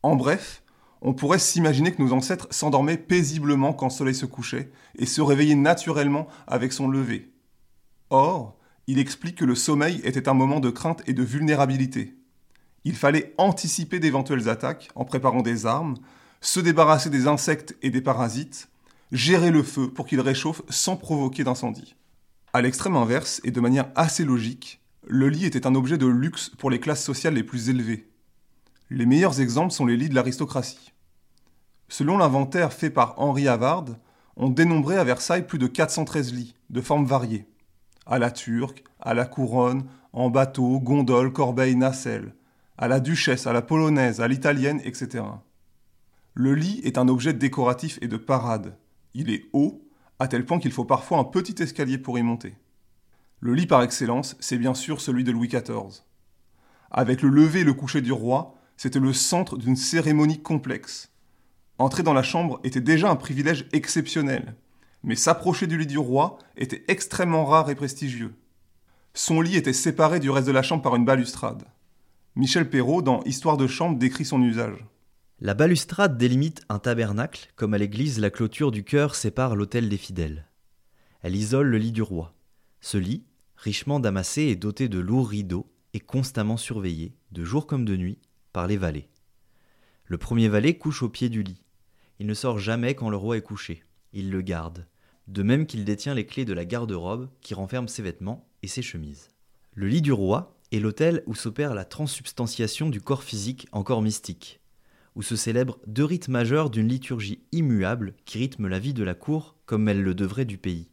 En 0.02 0.16
bref, 0.16 0.63
on 1.04 1.12
pourrait 1.12 1.38
s'imaginer 1.38 1.92
que 1.92 2.02
nos 2.02 2.14
ancêtres 2.14 2.48
s'endormaient 2.50 2.96
paisiblement 2.96 3.74
quand 3.74 3.86
le 3.86 3.92
soleil 3.92 4.14
se 4.14 4.24
couchait 4.24 4.72
et 4.98 5.04
se 5.04 5.20
réveillaient 5.20 5.54
naturellement 5.54 6.26
avec 6.46 6.72
son 6.72 6.88
lever. 6.88 7.30
Or, 8.08 8.56
il 8.86 8.98
explique 8.98 9.36
que 9.36 9.44
le 9.44 9.54
sommeil 9.54 10.00
était 10.04 10.30
un 10.30 10.34
moment 10.34 10.60
de 10.60 10.70
crainte 10.70 11.02
et 11.06 11.12
de 11.12 11.22
vulnérabilité. 11.22 12.16
Il 12.84 12.96
fallait 12.96 13.34
anticiper 13.36 13.98
d'éventuelles 13.98 14.48
attaques 14.48 14.88
en 14.94 15.04
préparant 15.04 15.42
des 15.42 15.66
armes, 15.66 15.96
se 16.40 16.60
débarrasser 16.60 17.10
des 17.10 17.26
insectes 17.26 17.76
et 17.82 17.90
des 17.90 18.02
parasites, 18.02 18.70
gérer 19.12 19.50
le 19.50 19.62
feu 19.62 19.90
pour 19.90 20.06
qu'il 20.06 20.20
réchauffe 20.20 20.62
sans 20.70 20.96
provoquer 20.96 21.44
d'incendie. 21.44 21.96
À 22.54 22.62
l'extrême 22.62 22.96
inverse, 22.96 23.42
et 23.44 23.50
de 23.50 23.60
manière 23.60 23.90
assez 23.94 24.24
logique, 24.24 24.80
le 25.06 25.28
lit 25.28 25.44
était 25.44 25.66
un 25.66 25.74
objet 25.74 25.98
de 25.98 26.06
luxe 26.06 26.50
pour 26.56 26.70
les 26.70 26.80
classes 26.80 27.04
sociales 27.04 27.34
les 27.34 27.44
plus 27.44 27.68
élevées. 27.68 28.08
Les 28.88 29.06
meilleurs 29.06 29.40
exemples 29.40 29.72
sont 29.72 29.86
les 29.86 29.96
lits 29.96 30.08
de 30.08 30.14
l'aristocratie. 30.14 30.93
Selon 31.88 32.18
l'inventaire 32.18 32.72
fait 32.72 32.90
par 32.90 33.14
Henri 33.18 33.48
Havard, 33.48 33.86
on 34.36 34.48
dénombrait 34.48 34.98
à 34.98 35.04
Versailles 35.04 35.46
plus 35.46 35.58
de 35.58 35.66
413 35.66 36.32
lits, 36.32 36.54
de 36.70 36.80
formes 36.80 37.06
variées. 37.06 37.46
À 38.06 38.18
la 38.18 38.30
turque, 38.30 38.84
à 39.00 39.14
la 39.14 39.26
couronne, 39.26 39.84
en 40.12 40.30
bateau, 40.30 40.80
gondole, 40.80 41.32
corbeille, 41.32 41.76
nacelle, 41.76 42.34
à 42.78 42.88
la 42.88 43.00
duchesse, 43.00 43.46
à 43.46 43.52
la 43.52 43.62
polonaise, 43.62 44.20
à 44.20 44.28
l'italienne, 44.28 44.80
etc. 44.84 45.24
Le 46.34 46.54
lit 46.54 46.80
est 46.84 46.98
un 46.98 47.08
objet 47.08 47.32
décoratif 47.32 47.98
et 48.02 48.08
de 48.08 48.16
parade. 48.16 48.76
Il 49.14 49.30
est 49.30 49.44
haut, 49.52 49.82
à 50.18 50.26
tel 50.26 50.44
point 50.44 50.58
qu'il 50.58 50.72
faut 50.72 50.84
parfois 50.84 51.18
un 51.18 51.24
petit 51.24 51.62
escalier 51.62 51.98
pour 51.98 52.18
y 52.18 52.22
monter. 52.22 52.56
Le 53.40 53.54
lit 53.54 53.66
par 53.66 53.82
excellence, 53.82 54.36
c'est 54.40 54.58
bien 54.58 54.74
sûr 54.74 55.00
celui 55.00 55.22
de 55.22 55.30
Louis 55.30 55.48
XIV. 55.48 56.02
Avec 56.90 57.22
le 57.22 57.28
lever 57.28 57.60
et 57.60 57.64
le 57.64 57.74
coucher 57.74 58.00
du 58.00 58.12
roi, 58.12 58.54
c'était 58.76 59.00
le 59.00 59.12
centre 59.12 59.56
d'une 59.56 59.76
cérémonie 59.76 60.42
complexe. 60.42 61.10
Entrer 61.78 62.02
dans 62.02 62.12
la 62.12 62.22
chambre 62.22 62.60
était 62.62 62.80
déjà 62.80 63.10
un 63.10 63.16
privilège 63.16 63.66
exceptionnel, 63.72 64.54
mais 65.02 65.16
s'approcher 65.16 65.66
du 65.66 65.76
lit 65.76 65.86
du 65.86 65.98
roi 65.98 66.38
était 66.56 66.84
extrêmement 66.88 67.44
rare 67.44 67.68
et 67.68 67.74
prestigieux. 67.74 68.34
Son 69.12 69.40
lit 69.40 69.56
était 69.56 69.72
séparé 69.72 70.20
du 70.20 70.30
reste 70.30 70.46
de 70.46 70.52
la 70.52 70.62
chambre 70.62 70.82
par 70.82 70.96
une 70.96 71.04
balustrade. 71.04 71.64
Michel 72.36 72.70
Perrault, 72.70 73.02
dans 73.02 73.22
Histoire 73.24 73.56
de 73.56 73.66
chambre, 73.66 73.98
décrit 73.98 74.24
son 74.24 74.42
usage. 74.42 74.84
La 75.40 75.54
balustrade 75.54 76.16
délimite 76.16 76.62
un 76.68 76.78
tabernacle, 76.78 77.52
comme 77.56 77.74
à 77.74 77.78
l'église 77.78 78.20
la 78.20 78.30
clôture 78.30 78.70
du 78.70 78.84
chœur 78.84 79.14
sépare 79.14 79.56
l'autel 79.56 79.88
des 79.88 79.96
fidèles. 79.96 80.46
Elle 81.22 81.36
isole 81.36 81.68
le 81.68 81.78
lit 81.78 81.92
du 81.92 82.02
roi. 82.02 82.34
Ce 82.80 82.98
lit, 82.98 83.24
richement 83.56 83.98
damassé 83.98 84.42
et 84.42 84.56
doté 84.56 84.88
de 84.88 84.98
lourds 84.98 85.28
rideaux, 85.28 85.70
est 85.92 86.00
constamment 86.00 86.56
surveillé, 86.56 87.16
de 87.32 87.44
jour 87.44 87.66
comme 87.66 87.84
de 87.84 87.96
nuit, 87.96 88.18
par 88.52 88.66
les 88.66 88.76
valets. 88.76 89.08
Le 90.06 90.18
premier 90.18 90.48
valet 90.48 90.76
couche 90.76 91.02
au 91.02 91.08
pied 91.08 91.28
du 91.28 91.42
lit. 91.42 91.63
Il 92.18 92.26
ne 92.26 92.34
sort 92.34 92.58
jamais 92.58 92.94
quand 92.94 93.10
le 93.10 93.16
roi 93.16 93.36
est 93.36 93.42
couché. 93.42 93.82
Il 94.12 94.30
le 94.30 94.40
garde, 94.40 94.86
de 95.26 95.42
même 95.42 95.66
qu'il 95.66 95.84
détient 95.84 96.14
les 96.14 96.26
clés 96.26 96.44
de 96.44 96.52
la 96.52 96.64
garde-robe 96.64 97.28
qui 97.40 97.54
renferme 97.54 97.88
ses 97.88 98.02
vêtements 98.02 98.48
et 98.62 98.68
ses 98.68 98.82
chemises. 98.82 99.28
Le 99.74 99.88
lit 99.88 100.02
du 100.02 100.12
roi 100.12 100.56
est 100.70 100.78
l'autel 100.78 101.22
où 101.26 101.34
s'opère 101.34 101.74
la 101.74 101.84
transsubstantiation 101.84 102.88
du 102.88 103.00
corps 103.00 103.24
physique 103.24 103.66
en 103.72 103.82
corps 103.82 104.02
mystique, 104.02 104.60
où 105.14 105.22
se 105.22 105.36
célèbrent 105.36 105.78
deux 105.86 106.04
rites 106.04 106.28
majeurs 106.28 106.70
d'une 106.70 106.88
liturgie 106.88 107.42
immuable 107.52 108.14
qui 108.24 108.38
rythme 108.38 108.68
la 108.68 108.78
vie 108.78 108.94
de 108.94 109.04
la 109.04 109.14
cour 109.14 109.56
comme 109.66 109.88
elle 109.88 110.02
le 110.02 110.14
devrait 110.14 110.44
du 110.44 110.58
pays. 110.58 110.88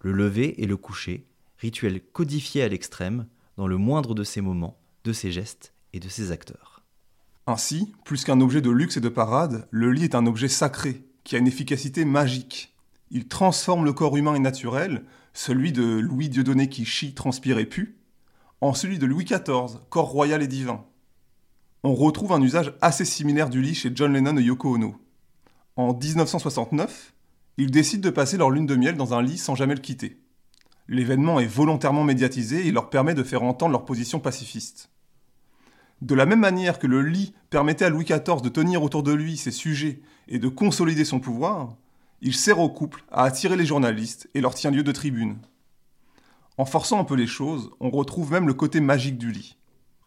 Le 0.00 0.12
lever 0.12 0.62
et 0.62 0.66
le 0.66 0.76
coucher, 0.76 1.26
rituels 1.58 2.00
codifiés 2.00 2.62
à 2.62 2.68
l'extrême, 2.68 3.26
dans 3.56 3.66
le 3.66 3.76
moindre 3.76 4.14
de 4.14 4.24
ses 4.24 4.40
moments, 4.40 4.78
de 5.04 5.12
ses 5.12 5.32
gestes 5.32 5.72
et 5.92 6.00
de 6.00 6.08
ses 6.08 6.30
acteurs. 6.30 6.73
Ainsi, 7.46 7.92
plus 8.04 8.24
qu'un 8.24 8.40
objet 8.40 8.62
de 8.62 8.70
luxe 8.70 8.96
et 8.96 9.00
de 9.00 9.08
parade, 9.08 9.68
le 9.70 9.92
lit 9.92 10.04
est 10.04 10.14
un 10.14 10.26
objet 10.26 10.48
sacré, 10.48 11.04
qui 11.24 11.36
a 11.36 11.38
une 11.38 11.46
efficacité 11.46 12.04
magique. 12.04 12.74
Il 13.10 13.28
transforme 13.28 13.84
le 13.84 13.92
corps 13.92 14.16
humain 14.16 14.34
et 14.34 14.40
naturel, 14.40 15.04
celui 15.34 15.72
de 15.72 15.84
Louis 15.84 16.28
Dieudonné 16.28 16.68
qui 16.68 16.84
chie, 16.84 17.14
transpire 17.14 17.58
et 17.58 17.66
pue, 17.66 17.98
en 18.60 18.72
celui 18.72 18.98
de 18.98 19.06
Louis 19.06 19.24
XIV, 19.24 19.78
corps 19.90 20.08
royal 20.08 20.42
et 20.42 20.48
divin. 20.48 20.84
On 21.82 21.94
retrouve 21.94 22.32
un 22.32 22.40
usage 22.40 22.72
assez 22.80 23.04
similaire 23.04 23.50
du 23.50 23.60
lit 23.60 23.74
chez 23.74 23.92
John 23.94 24.14
Lennon 24.14 24.38
et 24.38 24.42
Yoko 24.42 24.76
Ono. 24.76 24.96
En 25.76 25.92
1969, 25.92 27.12
ils 27.58 27.70
décident 27.70 28.08
de 28.08 28.14
passer 28.14 28.38
leur 28.38 28.50
lune 28.50 28.64
de 28.64 28.74
miel 28.74 28.96
dans 28.96 29.12
un 29.12 29.20
lit 29.20 29.36
sans 29.36 29.54
jamais 29.54 29.74
le 29.74 29.80
quitter. 29.80 30.18
L'événement 30.88 31.40
est 31.40 31.46
volontairement 31.46 32.04
médiatisé 32.04 32.66
et 32.66 32.72
leur 32.72 32.88
permet 32.88 33.14
de 33.14 33.22
faire 33.22 33.42
entendre 33.42 33.72
leur 33.72 33.84
position 33.84 34.18
pacifiste. 34.18 34.90
De 36.04 36.14
la 36.14 36.26
même 36.26 36.40
manière 36.40 36.78
que 36.78 36.86
le 36.86 37.00
lit 37.00 37.32
permettait 37.48 37.86
à 37.86 37.88
Louis 37.88 38.04
XIV 38.04 38.42
de 38.42 38.50
tenir 38.50 38.82
autour 38.82 39.02
de 39.02 39.14
lui 39.14 39.38
ses 39.38 39.50
sujets 39.50 40.02
et 40.28 40.38
de 40.38 40.48
consolider 40.48 41.06
son 41.06 41.18
pouvoir, 41.18 41.78
il 42.20 42.34
sert 42.34 42.58
au 42.58 42.68
couple 42.68 43.06
à 43.10 43.22
attirer 43.22 43.56
les 43.56 43.64
journalistes 43.64 44.28
et 44.34 44.42
leur 44.42 44.54
tient 44.54 44.70
lieu 44.70 44.82
de 44.82 44.92
tribune. 44.92 45.38
En 46.58 46.66
forçant 46.66 47.00
un 47.00 47.04
peu 47.04 47.14
les 47.14 47.26
choses, 47.26 47.70
on 47.80 47.88
retrouve 47.88 48.32
même 48.32 48.46
le 48.46 48.52
côté 48.52 48.80
magique 48.80 49.16
du 49.16 49.32
lit. 49.32 49.56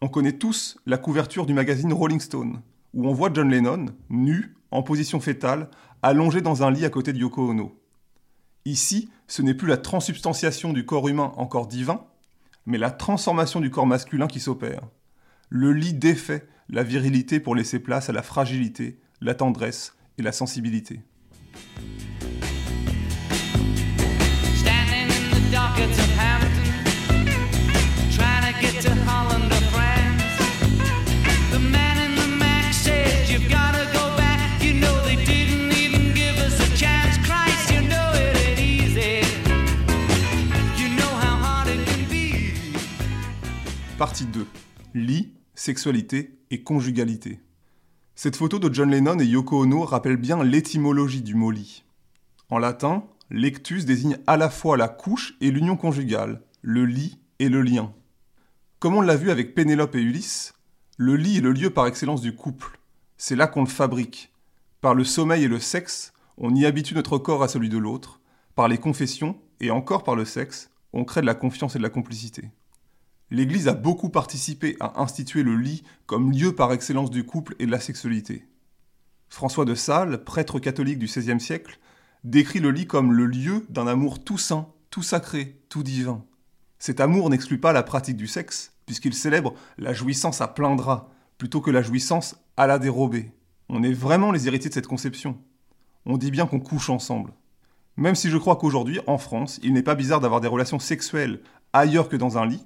On 0.00 0.06
connaît 0.06 0.38
tous 0.38 0.78
la 0.86 0.98
couverture 0.98 1.46
du 1.46 1.52
magazine 1.52 1.92
Rolling 1.92 2.20
Stone, 2.20 2.62
où 2.94 3.08
on 3.08 3.12
voit 3.12 3.32
John 3.34 3.50
Lennon, 3.50 3.86
nu, 4.08 4.54
en 4.70 4.84
position 4.84 5.18
fétale, 5.18 5.68
allongé 6.02 6.42
dans 6.42 6.62
un 6.62 6.70
lit 6.70 6.84
à 6.84 6.90
côté 6.90 7.12
de 7.12 7.18
Yoko 7.18 7.50
Ono. 7.50 7.76
Ici, 8.64 9.08
ce 9.26 9.42
n'est 9.42 9.52
plus 9.52 9.66
la 9.66 9.76
transsubstantiation 9.76 10.72
du 10.72 10.86
corps 10.86 11.08
humain 11.08 11.32
encore 11.38 11.66
divin, 11.66 12.04
mais 12.66 12.78
la 12.78 12.92
transformation 12.92 13.58
du 13.58 13.70
corps 13.70 13.86
masculin 13.88 14.28
qui 14.28 14.38
s'opère. 14.38 14.82
Le 15.50 15.72
lit 15.72 15.94
défait 15.94 16.46
la 16.68 16.82
virilité 16.82 17.40
pour 17.40 17.54
laisser 17.54 17.78
place 17.78 18.10
à 18.10 18.12
la 18.12 18.22
fragilité, 18.22 18.98
la 19.22 19.34
tendresse 19.34 19.94
et 20.18 20.22
la 20.22 20.32
sensibilité. 20.32 21.00
Partie 43.98 44.26
2. 44.26 44.46
Lit, 44.94 45.37
sexualité 45.68 46.38
et 46.50 46.62
conjugalité. 46.62 47.40
Cette 48.14 48.36
photo 48.36 48.58
de 48.58 48.72
John 48.72 48.90
Lennon 48.90 49.18
et 49.18 49.26
Yoko 49.26 49.64
Ono 49.64 49.82
rappelle 49.82 50.16
bien 50.16 50.42
l'étymologie 50.42 51.20
du 51.20 51.34
mot 51.34 51.50
lit. 51.50 51.84
En 52.48 52.56
latin, 52.56 53.04
lectus 53.28 53.84
désigne 53.84 54.16
à 54.26 54.38
la 54.38 54.48
fois 54.48 54.78
la 54.78 54.88
couche 54.88 55.34
et 55.42 55.50
l'union 55.50 55.76
conjugale, 55.76 56.40
le 56.62 56.86
lit 56.86 57.18
et 57.38 57.50
le 57.50 57.60
lien. 57.60 57.92
Comme 58.78 58.94
on 58.94 59.02
l'a 59.02 59.16
vu 59.16 59.30
avec 59.30 59.54
Pénélope 59.54 59.94
et 59.94 60.00
Ulysse, 60.00 60.54
le 60.96 61.16
lit 61.16 61.36
est 61.36 61.42
le 61.42 61.52
lieu 61.52 61.68
par 61.68 61.86
excellence 61.86 62.22
du 62.22 62.34
couple. 62.34 62.78
C'est 63.18 63.36
là 63.36 63.46
qu'on 63.46 63.60
le 63.60 63.68
fabrique. 63.68 64.32
Par 64.80 64.94
le 64.94 65.04
sommeil 65.04 65.44
et 65.44 65.48
le 65.48 65.60
sexe, 65.60 66.14
on 66.38 66.54
y 66.54 66.64
habitue 66.64 66.94
notre 66.94 67.18
corps 67.18 67.42
à 67.42 67.48
celui 67.48 67.68
de 67.68 67.76
l'autre. 67.76 68.22
Par 68.54 68.68
les 68.68 68.78
confessions, 68.78 69.38
et 69.60 69.70
encore 69.70 70.02
par 70.02 70.16
le 70.16 70.24
sexe, 70.24 70.70
on 70.94 71.04
crée 71.04 71.20
de 71.20 71.26
la 71.26 71.34
confiance 71.34 71.76
et 71.76 71.78
de 71.78 71.82
la 71.82 71.90
complicité. 71.90 72.52
L'Église 73.30 73.68
a 73.68 73.74
beaucoup 73.74 74.08
participé 74.08 74.76
à 74.80 75.02
instituer 75.02 75.42
le 75.42 75.56
lit 75.56 75.82
comme 76.06 76.32
lieu 76.32 76.54
par 76.54 76.72
excellence 76.72 77.10
du 77.10 77.24
couple 77.24 77.54
et 77.58 77.66
de 77.66 77.70
la 77.70 77.80
sexualité. 77.80 78.46
François 79.28 79.66
de 79.66 79.74
Sales, 79.74 80.24
prêtre 80.24 80.58
catholique 80.58 80.98
du 80.98 81.06
XVIe 81.06 81.40
siècle, 81.40 81.78
décrit 82.24 82.60
le 82.60 82.70
lit 82.70 82.86
comme 82.86 83.12
le 83.12 83.26
lieu 83.26 83.66
d'un 83.68 83.86
amour 83.86 84.24
tout 84.24 84.38
saint, 84.38 84.68
tout 84.90 85.02
sacré, 85.02 85.60
tout 85.68 85.82
divin. 85.82 86.24
Cet 86.78 87.00
amour 87.00 87.28
n'exclut 87.28 87.60
pas 87.60 87.72
la 87.72 87.82
pratique 87.82 88.16
du 88.16 88.26
sexe, 88.26 88.72
puisqu'il 88.86 89.14
célèbre 89.14 89.54
la 89.76 89.92
jouissance 89.92 90.40
à 90.40 90.48
plein 90.48 90.74
drap, 90.76 91.12
plutôt 91.36 91.60
que 91.60 91.70
la 91.70 91.82
jouissance 91.82 92.36
à 92.56 92.66
la 92.66 92.78
dérobée. 92.78 93.32
On 93.68 93.82
est 93.82 93.92
vraiment 93.92 94.32
les 94.32 94.48
héritiers 94.48 94.70
de 94.70 94.74
cette 94.74 94.86
conception. 94.86 95.38
On 96.06 96.16
dit 96.16 96.30
bien 96.30 96.46
qu'on 96.46 96.60
couche 96.60 96.88
ensemble. 96.88 97.32
Même 97.96 98.14
si 98.14 98.30
je 98.30 98.38
crois 98.38 98.56
qu'aujourd'hui, 98.56 99.00
en 99.06 99.18
France, 99.18 99.60
il 99.62 99.74
n'est 99.74 99.82
pas 99.82 99.94
bizarre 99.94 100.20
d'avoir 100.20 100.40
des 100.40 100.48
relations 100.48 100.78
sexuelles 100.78 101.40
ailleurs 101.72 102.08
que 102.08 102.16
dans 102.16 102.38
un 102.38 102.46
lit, 102.46 102.64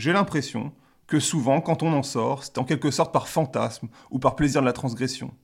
j'ai 0.00 0.12
l'impression 0.14 0.72
que 1.06 1.20
souvent, 1.20 1.60
quand 1.60 1.82
on 1.82 1.92
en 1.92 2.02
sort, 2.02 2.42
c'est 2.42 2.56
en 2.56 2.64
quelque 2.64 2.90
sorte 2.90 3.12
par 3.12 3.28
fantasme 3.28 3.88
ou 4.10 4.18
par 4.18 4.34
plaisir 4.34 4.62
de 4.62 4.66
la 4.66 4.72
transgression. 4.72 5.34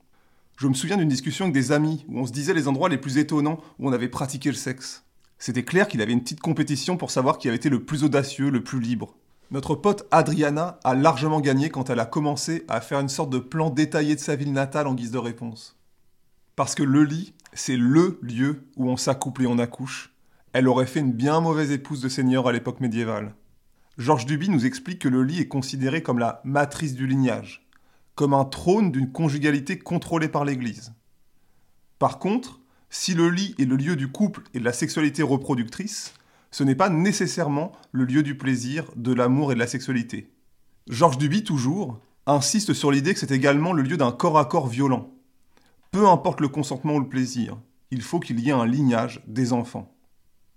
Je 0.57 0.67
me 0.67 0.73
souviens 0.73 0.97
d'une 0.97 1.11
discussion 1.11 1.45
avec 1.45 1.55
des 1.55 1.73
amis 1.73 2.07
où 2.09 2.19
on 2.19 2.27
se 2.27 2.33
disait 2.33 2.55
les 2.55 2.67
endroits 2.67 2.89
les 2.89 2.97
plus 2.97 3.19
étonnants 3.19 3.61
où 3.79 3.89
on 3.89 3.93
avait 3.93 4.09
pratiqué 4.09 4.49
le 4.49 4.55
sexe. 4.55 5.05
C'était 5.39 5.65
clair 5.65 5.89
qu'il 5.89 6.01
avait 6.01 6.15
une 6.15 6.23
petite 6.23 6.41
compétition 6.41 6.97
pour 6.97 7.11
savoir 7.11 7.37
qui 7.37 7.49
avait 7.49 7.59
été 7.59 7.69
le 7.69 7.85
plus 7.85 8.03
audacieux, 8.03 8.49
le 8.49 8.65
plus 8.65 8.81
libre. 8.81 9.15
Notre 9.51 9.75
pote 9.75 10.07
Adriana 10.11 10.81
a 10.85 10.95
largement 10.95 11.41
gagné 11.41 11.69
quand 11.69 11.91
elle 11.91 12.01
a 12.01 12.07
commencé 12.07 12.65
à 12.69 12.81
faire 12.81 13.01
une 13.01 13.11
sorte 13.11 13.29
de 13.29 13.39
plan 13.39 13.69
détaillé 13.69 14.15
de 14.15 14.21
sa 14.21 14.37
ville 14.37 14.55
natale 14.55 14.87
en 14.87 14.95
guise 14.95 15.11
de 15.11 15.19
réponse. 15.19 15.77
Parce 16.57 16.75
que 16.75 16.83
le 16.83 17.05
lit, 17.05 17.35
c'est 17.53 17.77
LE 17.77 18.19
lieu 18.23 18.65
où 18.77 18.89
on 18.89 18.97
s'accouple 18.97 19.43
et 19.43 19.47
on 19.47 19.59
accouche. 19.59 20.15
Elle 20.55 20.69
aurait 20.69 20.87
fait 20.87 21.01
une 21.01 21.13
bien 21.13 21.41
mauvaise 21.41 21.73
épouse 21.73 22.01
de 22.01 22.09
seigneur 22.09 22.49
à 22.49 22.53
l'époque 22.53 22.81
médiévale. 22.81 23.35
Georges 23.99 24.26
Duby 24.26 24.50
nous 24.50 24.67
explique 24.67 24.99
que 24.99 25.09
le 25.09 25.23
lit 25.23 25.41
est 25.41 25.49
considéré 25.49 26.03
comme 26.03 26.19
la 26.19 26.43
matrice 26.45 26.95
du 26.95 27.07
lignage, 27.07 27.67
comme 28.15 28.35
un 28.35 28.45
trône 28.45 28.93
d'une 28.93 29.11
conjugalité 29.11 29.79
contrôlée 29.79 30.29
par 30.29 30.45
l'Église. 30.45 30.93
Par 31.99 32.19
contre, 32.19 32.61
si 32.91 33.15
le 33.15 33.31
lit 33.31 33.55
est 33.59 33.65
le 33.65 33.76
lieu 33.76 33.97
du 33.97 34.09
couple 34.09 34.43
et 34.53 34.59
de 34.59 34.65
la 34.65 34.75
sexualité 34.75 35.23
reproductrice, 35.23 36.12
ce 36.50 36.62
n'est 36.62 36.75
pas 36.75 36.91
nécessairement 36.91 37.73
le 37.91 38.05
lieu 38.05 38.23
du 38.23 38.37
plaisir, 38.37 38.85
de 38.97 39.15
l'amour 39.15 39.50
et 39.50 39.55
de 39.55 39.61
la 39.61 39.67
sexualité. 39.67 40.31
Georges 40.88 41.17
Duby, 41.17 41.43
toujours, 41.43 41.99
insiste 42.26 42.75
sur 42.75 42.91
l'idée 42.91 43.15
que 43.15 43.21
c'est 43.21 43.31
également 43.31 43.73
le 43.73 43.83
lieu 43.83 43.97
d'un 43.97 44.12
corps 44.12 44.38
à 44.38 44.45
corps 44.45 44.69
violent. 44.69 45.11
Peu 45.91 46.07
importe 46.07 46.43
le 46.43 46.49
consentement 46.49 46.97
ou 46.97 47.00
le 47.00 47.09
plaisir, 47.09 47.57
il 47.91 48.03
faut 48.03 48.21
qu'il 48.21 48.41
y 48.41 48.50
ait 48.50 48.53
un 48.53 48.67
lignage 48.67 49.23
des 49.26 49.55
enfants. 49.55 49.96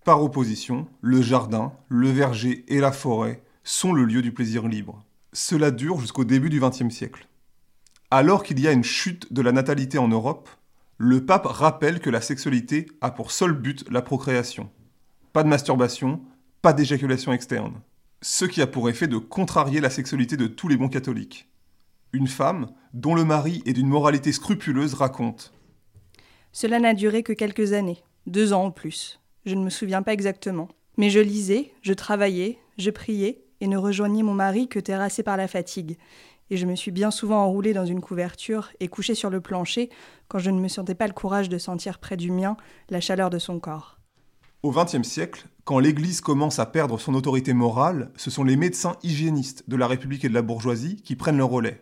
Par 0.05 0.23
opposition, 0.23 0.87
le 1.01 1.21
jardin, 1.21 1.73
le 1.87 2.09
verger 2.09 2.65
et 2.67 2.79
la 2.79 2.91
forêt 2.91 3.43
sont 3.63 3.93
le 3.93 4.05
lieu 4.05 4.21
du 4.21 4.31
plaisir 4.31 4.67
libre. 4.67 5.03
Cela 5.33 5.71
dure 5.71 5.99
jusqu'au 5.99 6.23
début 6.23 6.49
du 6.49 6.59
XXe 6.59 6.89
siècle. 6.89 7.27
Alors 8.11 8.43
qu'il 8.43 8.59
y 8.59 8.67
a 8.67 8.71
une 8.71 8.83
chute 8.83 9.31
de 9.31 9.41
la 9.41 9.51
natalité 9.51 9.97
en 9.97 10.07
Europe, 10.07 10.49
le 10.97 11.25
pape 11.25 11.45
rappelle 11.45 11.99
que 11.99 12.09
la 12.09 12.21
sexualité 12.21 12.87
a 13.01 13.11
pour 13.11 13.31
seul 13.31 13.53
but 13.53 13.85
la 13.91 14.01
procréation. 14.01 14.69
Pas 15.31 15.43
de 15.43 15.47
masturbation, 15.47 16.21
pas 16.61 16.73
d'éjaculation 16.73 17.31
externe. 17.31 17.79
Ce 18.21 18.45
qui 18.45 18.61
a 18.61 18.67
pour 18.67 18.89
effet 18.89 19.07
de 19.07 19.17
contrarier 19.17 19.79
la 19.79 19.89
sexualité 19.89 20.35
de 20.37 20.47
tous 20.47 20.67
les 20.67 20.75
bons 20.75 20.89
catholiques. 20.89 21.47
Une 22.11 22.27
femme, 22.27 22.71
dont 22.93 23.13
le 23.13 23.23
mari 23.23 23.61
est 23.65 23.73
d'une 23.73 23.87
moralité 23.87 24.31
scrupuleuse, 24.31 24.95
raconte 24.95 25.53
Cela 26.51 26.79
n'a 26.79 26.95
duré 26.95 27.21
que 27.21 27.33
quelques 27.33 27.73
années, 27.73 28.03
deux 28.25 28.51
ans 28.51 28.67
ou 28.67 28.71
plus. 28.71 29.18
Je 29.45 29.55
ne 29.55 29.63
me 29.63 29.69
souviens 29.69 30.01
pas 30.01 30.13
exactement. 30.13 30.69
Mais 30.97 31.09
je 31.09 31.19
lisais, 31.19 31.71
je 31.81 31.93
travaillais, 31.93 32.59
je 32.77 32.89
priais, 32.89 33.43
et 33.61 33.67
ne 33.67 33.77
rejoignais 33.77 34.23
mon 34.23 34.33
mari 34.33 34.67
que 34.67 34.79
terrassé 34.79 35.23
par 35.23 35.37
la 35.37 35.47
fatigue. 35.47 35.97
Et 36.49 36.57
je 36.57 36.65
me 36.65 36.75
suis 36.75 36.91
bien 36.91 37.11
souvent 37.11 37.43
enroulée 37.43 37.73
dans 37.73 37.85
une 37.85 38.01
couverture 38.01 38.69
et 38.79 38.87
couchée 38.87 39.15
sur 39.15 39.29
le 39.29 39.41
plancher 39.41 39.89
quand 40.27 40.39
je 40.39 40.49
ne 40.49 40.59
me 40.59 40.67
sentais 40.67 40.95
pas 40.95 41.07
le 41.07 41.13
courage 41.13 41.49
de 41.49 41.57
sentir 41.57 41.99
près 41.99 42.17
du 42.17 42.31
mien 42.31 42.57
la 42.89 43.01
chaleur 43.01 43.29
de 43.29 43.39
son 43.39 43.59
corps. 43.59 43.99
Au 44.63 44.71
XXe 44.71 45.07
siècle, 45.07 45.47
quand 45.63 45.79
l'Église 45.79 46.19
commence 46.19 46.59
à 46.59 46.65
perdre 46.65 46.99
son 46.99 47.13
autorité 47.13 47.53
morale, 47.53 48.11
ce 48.17 48.29
sont 48.29 48.43
les 48.43 48.57
médecins 48.57 48.97
hygiénistes 49.03 49.69
de 49.69 49.75
la 49.77 49.87
République 49.87 50.25
et 50.25 50.29
de 50.29 50.33
la 50.33 50.41
bourgeoisie 50.41 51.01
qui 51.01 51.15
prennent 51.15 51.37
le 51.37 51.45
relais. 51.45 51.81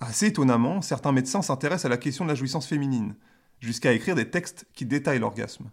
Assez 0.00 0.26
étonnamment, 0.26 0.82
certains 0.82 1.12
médecins 1.12 1.42
s'intéressent 1.42 1.86
à 1.86 1.88
la 1.88 1.96
question 1.96 2.24
de 2.24 2.30
la 2.30 2.34
jouissance 2.34 2.66
féminine, 2.66 3.14
jusqu'à 3.60 3.92
écrire 3.92 4.16
des 4.16 4.28
textes 4.28 4.66
qui 4.74 4.84
détaillent 4.84 5.18
l'orgasme. 5.18 5.70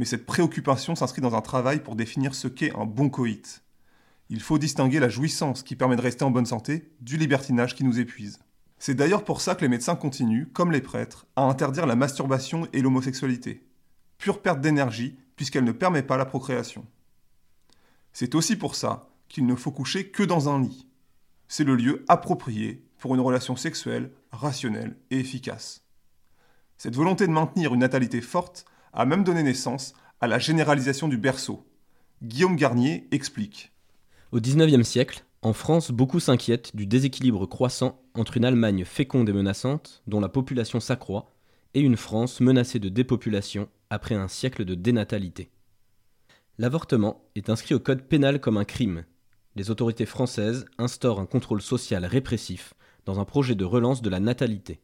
Mais 0.00 0.06
cette 0.06 0.24
préoccupation 0.24 0.94
s'inscrit 0.94 1.20
dans 1.20 1.34
un 1.34 1.42
travail 1.42 1.82
pour 1.82 1.94
définir 1.94 2.34
ce 2.34 2.48
qu'est 2.48 2.74
un 2.74 2.86
bon 2.86 3.10
coït. 3.10 3.62
Il 4.30 4.40
faut 4.40 4.56
distinguer 4.56 4.98
la 4.98 5.10
jouissance 5.10 5.62
qui 5.62 5.76
permet 5.76 5.96
de 5.96 6.00
rester 6.00 6.24
en 6.24 6.30
bonne 6.30 6.46
santé 6.46 6.90
du 7.02 7.18
libertinage 7.18 7.74
qui 7.74 7.84
nous 7.84 8.00
épuise. 8.00 8.38
C'est 8.78 8.94
d'ailleurs 8.94 9.24
pour 9.24 9.42
ça 9.42 9.54
que 9.54 9.60
les 9.60 9.68
médecins 9.68 9.96
continuent, 9.96 10.46
comme 10.54 10.72
les 10.72 10.80
prêtres, 10.80 11.26
à 11.36 11.42
interdire 11.42 11.84
la 11.84 11.96
masturbation 11.96 12.66
et 12.72 12.80
l'homosexualité. 12.80 13.62
Pure 14.16 14.40
perte 14.40 14.62
d'énergie, 14.62 15.18
puisqu'elle 15.36 15.64
ne 15.64 15.70
permet 15.70 16.02
pas 16.02 16.16
la 16.16 16.24
procréation. 16.24 16.86
C'est 18.14 18.34
aussi 18.34 18.56
pour 18.56 18.76
ça 18.76 19.10
qu'il 19.28 19.44
ne 19.44 19.54
faut 19.54 19.70
coucher 19.70 20.08
que 20.08 20.22
dans 20.22 20.48
un 20.48 20.62
lit. 20.62 20.88
C'est 21.46 21.64
le 21.64 21.76
lieu 21.76 22.06
approprié 22.08 22.86
pour 22.96 23.14
une 23.14 23.20
relation 23.20 23.54
sexuelle 23.54 24.12
rationnelle 24.32 24.96
et 25.10 25.18
efficace. 25.18 25.82
Cette 26.78 26.96
volonté 26.96 27.26
de 27.26 27.32
maintenir 27.32 27.74
une 27.74 27.80
natalité 27.80 28.22
forte 28.22 28.64
a 28.92 29.04
même 29.04 29.24
donné 29.24 29.42
naissance 29.42 29.94
à 30.20 30.26
la 30.26 30.38
généralisation 30.38 31.08
du 31.08 31.16
berceau. 31.16 31.66
Guillaume 32.22 32.56
Garnier 32.56 33.08
explique. 33.10 33.72
Au 34.32 34.40
XIXe 34.40 34.86
siècle, 34.86 35.24
en 35.42 35.54
France, 35.54 35.90
beaucoup 35.90 36.20
s'inquiètent 36.20 36.76
du 36.76 36.86
déséquilibre 36.86 37.46
croissant 37.46 38.02
entre 38.14 38.36
une 38.36 38.44
Allemagne 38.44 38.84
féconde 38.84 39.28
et 39.28 39.32
menaçante, 39.32 40.02
dont 40.06 40.20
la 40.20 40.28
population 40.28 40.80
s'accroît, 40.80 41.32
et 41.72 41.80
une 41.80 41.96
France 41.96 42.40
menacée 42.40 42.78
de 42.78 42.88
dépopulation 42.88 43.68
après 43.88 44.14
un 44.14 44.28
siècle 44.28 44.64
de 44.64 44.74
dénatalité. 44.74 45.50
L'avortement 46.58 47.24
est 47.36 47.48
inscrit 47.48 47.74
au 47.74 47.80
code 47.80 48.02
pénal 48.02 48.40
comme 48.40 48.58
un 48.58 48.64
crime. 48.64 49.04
Les 49.56 49.70
autorités 49.70 50.04
françaises 50.04 50.66
instaurent 50.78 51.20
un 51.20 51.26
contrôle 51.26 51.62
social 51.62 52.04
répressif 52.04 52.74
dans 53.06 53.18
un 53.18 53.24
projet 53.24 53.54
de 53.54 53.64
relance 53.64 54.02
de 54.02 54.10
la 54.10 54.20
natalité. 54.20 54.80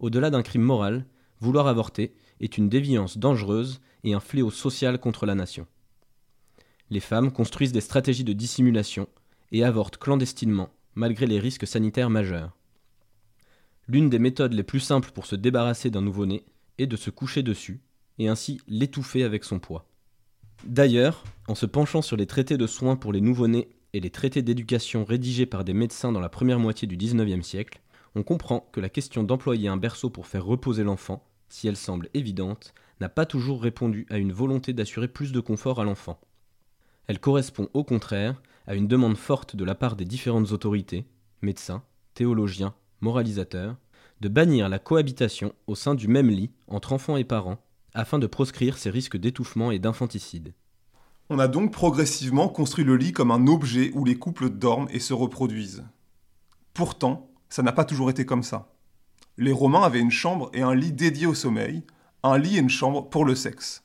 Au-delà 0.00 0.28
d'un 0.28 0.42
crime 0.42 0.62
moral, 0.62 1.06
vouloir 1.40 1.66
avorter 1.66 2.14
est 2.44 2.58
une 2.58 2.68
déviance 2.68 3.16
dangereuse 3.16 3.80
et 4.04 4.12
un 4.12 4.20
fléau 4.20 4.50
social 4.50 4.98
contre 4.98 5.24
la 5.24 5.34
nation. 5.34 5.66
Les 6.90 7.00
femmes 7.00 7.32
construisent 7.32 7.72
des 7.72 7.80
stratégies 7.80 8.22
de 8.22 8.34
dissimulation 8.34 9.08
et 9.50 9.64
avortent 9.64 9.96
clandestinement 9.96 10.68
malgré 10.94 11.26
les 11.26 11.40
risques 11.40 11.66
sanitaires 11.66 12.10
majeurs. 12.10 12.56
L'une 13.88 14.10
des 14.10 14.18
méthodes 14.18 14.52
les 14.52 14.62
plus 14.62 14.80
simples 14.80 15.10
pour 15.10 15.26
se 15.26 15.36
débarrasser 15.36 15.90
d'un 15.90 16.02
nouveau-né 16.02 16.44
est 16.78 16.86
de 16.86 16.96
se 16.96 17.10
coucher 17.10 17.42
dessus 17.42 17.80
et 18.18 18.28
ainsi 18.28 18.60
l'étouffer 18.68 19.24
avec 19.24 19.42
son 19.42 19.58
poids. 19.58 19.88
D'ailleurs, 20.64 21.24
en 21.48 21.54
se 21.54 21.66
penchant 21.66 22.02
sur 22.02 22.16
les 22.16 22.26
traités 22.26 22.56
de 22.56 22.66
soins 22.66 22.96
pour 22.96 23.12
les 23.12 23.20
nouveau-nés 23.20 23.68
et 23.92 24.00
les 24.00 24.10
traités 24.10 24.42
d'éducation 24.42 25.04
rédigés 25.04 25.46
par 25.46 25.64
des 25.64 25.74
médecins 25.74 26.12
dans 26.12 26.20
la 26.20 26.28
première 26.28 26.58
moitié 26.58 26.86
du 26.86 26.96
XIXe 26.96 27.46
siècle, 27.46 27.80
on 28.14 28.22
comprend 28.22 28.68
que 28.72 28.80
la 28.80 28.88
question 28.88 29.22
d'employer 29.24 29.68
un 29.68 29.76
berceau 29.76 30.10
pour 30.10 30.26
faire 30.26 30.44
reposer 30.44 30.84
l'enfant, 30.84 31.26
si 31.48 31.68
elle 31.68 31.76
semble 31.76 32.08
évidente, 32.14 32.74
n'a 33.00 33.08
pas 33.08 33.26
toujours 33.26 33.62
répondu 33.62 34.06
à 34.10 34.18
une 34.18 34.32
volonté 34.32 34.72
d'assurer 34.72 35.08
plus 35.08 35.32
de 35.32 35.40
confort 35.40 35.80
à 35.80 35.84
l'enfant. 35.84 36.20
Elle 37.06 37.20
correspond 37.20 37.68
au 37.74 37.84
contraire 37.84 38.40
à 38.66 38.74
une 38.74 38.88
demande 38.88 39.16
forte 39.16 39.56
de 39.56 39.64
la 39.64 39.74
part 39.74 39.96
des 39.96 40.04
différentes 40.04 40.52
autorités, 40.52 41.04
médecins, 41.42 41.82
théologiens, 42.14 42.74
moralisateurs, 43.00 43.76
de 44.20 44.28
bannir 44.28 44.68
la 44.68 44.78
cohabitation 44.78 45.52
au 45.66 45.74
sein 45.74 45.94
du 45.94 46.08
même 46.08 46.30
lit 46.30 46.50
entre 46.68 46.92
enfants 46.92 47.16
et 47.16 47.24
parents, 47.24 47.58
afin 47.92 48.18
de 48.18 48.26
proscrire 48.26 48.78
ces 48.78 48.90
risques 48.90 49.16
d'étouffement 49.16 49.70
et 49.70 49.78
d'infanticide. 49.78 50.54
On 51.30 51.38
a 51.38 51.48
donc 51.48 51.72
progressivement 51.72 52.48
construit 52.48 52.84
le 52.84 52.96
lit 52.96 53.12
comme 53.12 53.30
un 53.30 53.46
objet 53.46 53.90
où 53.94 54.04
les 54.04 54.18
couples 54.18 54.50
dorment 54.50 54.88
et 54.90 55.00
se 55.00 55.14
reproduisent. 55.14 55.84
Pourtant, 56.74 57.30
ça 57.48 57.62
n'a 57.62 57.72
pas 57.72 57.84
toujours 57.84 58.10
été 58.10 58.26
comme 58.26 58.42
ça. 58.42 58.73
Les 59.36 59.52
Romains 59.52 59.82
avaient 59.82 60.00
une 60.00 60.12
chambre 60.12 60.48
et 60.54 60.62
un 60.62 60.74
lit 60.74 60.92
dédié 60.92 61.26
au 61.26 61.34
sommeil, 61.34 61.82
un 62.22 62.38
lit 62.38 62.56
et 62.56 62.60
une 62.60 62.70
chambre 62.70 63.08
pour 63.08 63.24
le 63.24 63.34
sexe. 63.34 63.82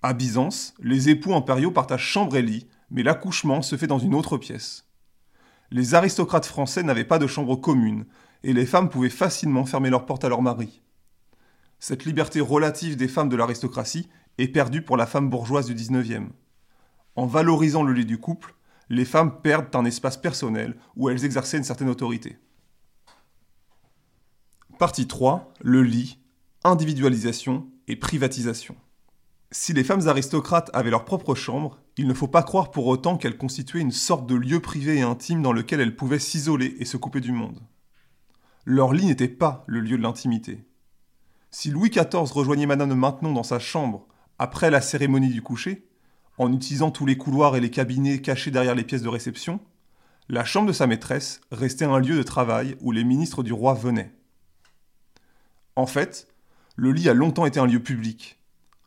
À 0.00 0.12
Byzance, 0.12 0.74
les 0.80 1.08
époux 1.08 1.34
impériaux 1.34 1.72
partagent 1.72 2.06
chambre 2.06 2.36
et 2.36 2.42
lit, 2.42 2.68
mais 2.90 3.02
l'accouchement 3.02 3.62
se 3.62 3.76
fait 3.76 3.88
dans 3.88 3.98
une 3.98 4.14
autre 4.14 4.38
pièce. 4.38 4.86
Les 5.72 5.94
aristocrates 5.94 6.46
français 6.46 6.84
n'avaient 6.84 7.04
pas 7.04 7.18
de 7.18 7.26
chambre 7.26 7.56
commune, 7.56 8.06
et 8.44 8.52
les 8.52 8.64
femmes 8.64 8.88
pouvaient 8.88 9.10
facilement 9.10 9.66
fermer 9.66 9.90
leurs 9.90 10.06
portes 10.06 10.24
à 10.24 10.28
leur 10.28 10.40
mari. 10.40 10.82
Cette 11.80 12.04
liberté 12.04 12.40
relative 12.40 12.96
des 12.96 13.08
femmes 13.08 13.28
de 13.28 13.36
l'aristocratie 13.36 14.08
est 14.38 14.48
perdue 14.48 14.82
pour 14.82 14.96
la 14.96 15.06
femme 15.06 15.30
bourgeoise 15.30 15.66
du 15.66 15.74
XIXe. 15.74 16.30
En 17.16 17.26
valorisant 17.26 17.82
le 17.82 17.92
lit 17.92 18.06
du 18.06 18.18
couple, 18.18 18.54
les 18.88 19.04
femmes 19.04 19.40
perdent 19.42 19.74
un 19.74 19.84
espace 19.84 20.16
personnel 20.16 20.76
où 20.96 21.10
elles 21.10 21.24
exerçaient 21.24 21.58
une 21.58 21.64
certaine 21.64 21.88
autorité. 21.88 22.38
Partie 24.80 25.06
3. 25.06 25.52
Le 25.60 25.82
lit, 25.82 26.18
individualisation 26.64 27.68
et 27.86 27.96
privatisation. 27.96 28.74
Si 29.50 29.74
les 29.74 29.84
femmes 29.84 30.08
aristocrates 30.08 30.70
avaient 30.72 30.88
leur 30.88 31.04
propre 31.04 31.34
chambre, 31.34 31.78
il 31.98 32.08
ne 32.08 32.14
faut 32.14 32.28
pas 32.28 32.42
croire 32.42 32.70
pour 32.70 32.86
autant 32.86 33.18
qu'elles 33.18 33.36
constituaient 33.36 33.82
une 33.82 33.90
sorte 33.90 34.26
de 34.26 34.34
lieu 34.34 34.58
privé 34.60 34.96
et 34.96 35.02
intime 35.02 35.42
dans 35.42 35.52
lequel 35.52 35.80
elles 35.80 35.96
pouvaient 35.96 36.18
s'isoler 36.18 36.76
et 36.78 36.86
se 36.86 36.96
couper 36.96 37.20
du 37.20 37.30
monde. 37.30 37.60
Leur 38.64 38.94
lit 38.94 39.04
n'était 39.04 39.28
pas 39.28 39.64
le 39.66 39.80
lieu 39.80 39.98
de 39.98 40.02
l'intimité. 40.02 40.64
Si 41.50 41.70
Louis 41.70 41.90
XIV 41.90 42.32
rejoignait 42.32 42.64
Madame 42.64 42.88
de 42.88 42.94
Maintenon 42.94 43.34
dans 43.34 43.42
sa 43.42 43.58
chambre 43.58 44.06
après 44.38 44.70
la 44.70 44.80
cérémonie 44.80 45.28
du 45.28 45.42
coucher, 45.42 45.90
en 46.38 46.50
utilisant 46.54 46.90
tous 46.90 47.04
les 47.04 47.18
couloirs 47.18 47.54
et 47.54 47.60
les 47.60 47.70
cabinets 47.70 48.22
cachés 48.22 48.50
derrière 48.50 48.74
les 48.74 48.84
pièces 48.84 49.02
de 49.02 49.08
réception, 49.10 49.60
la 50.30 50.46
chambre 50.46 50.68
de 50.68 50.72
sa 50.72 50.86
maîtresse 50.86 51.42
restait 51.52 51.84
un 51.84 51.98
lieu 51.98 52.16
de 52.16 52.22
travail 52.22 52.76
où 52.80 52.92
les 52.92 53.04
ministres 53.04 53.42
du 53.42 53.52
roi 53.52 53.74
venaient. 53.74 54.14
En 55.76 55.86
fait, 55.86 56.28
le 56.76 56.92
lit 56.92 57.08
a 57.08 57.14
longtemps 57.14 57.46
été 57.46 57.60
un 57.60 57.66
lieu 57.66 57.82
public. 57.82 58.38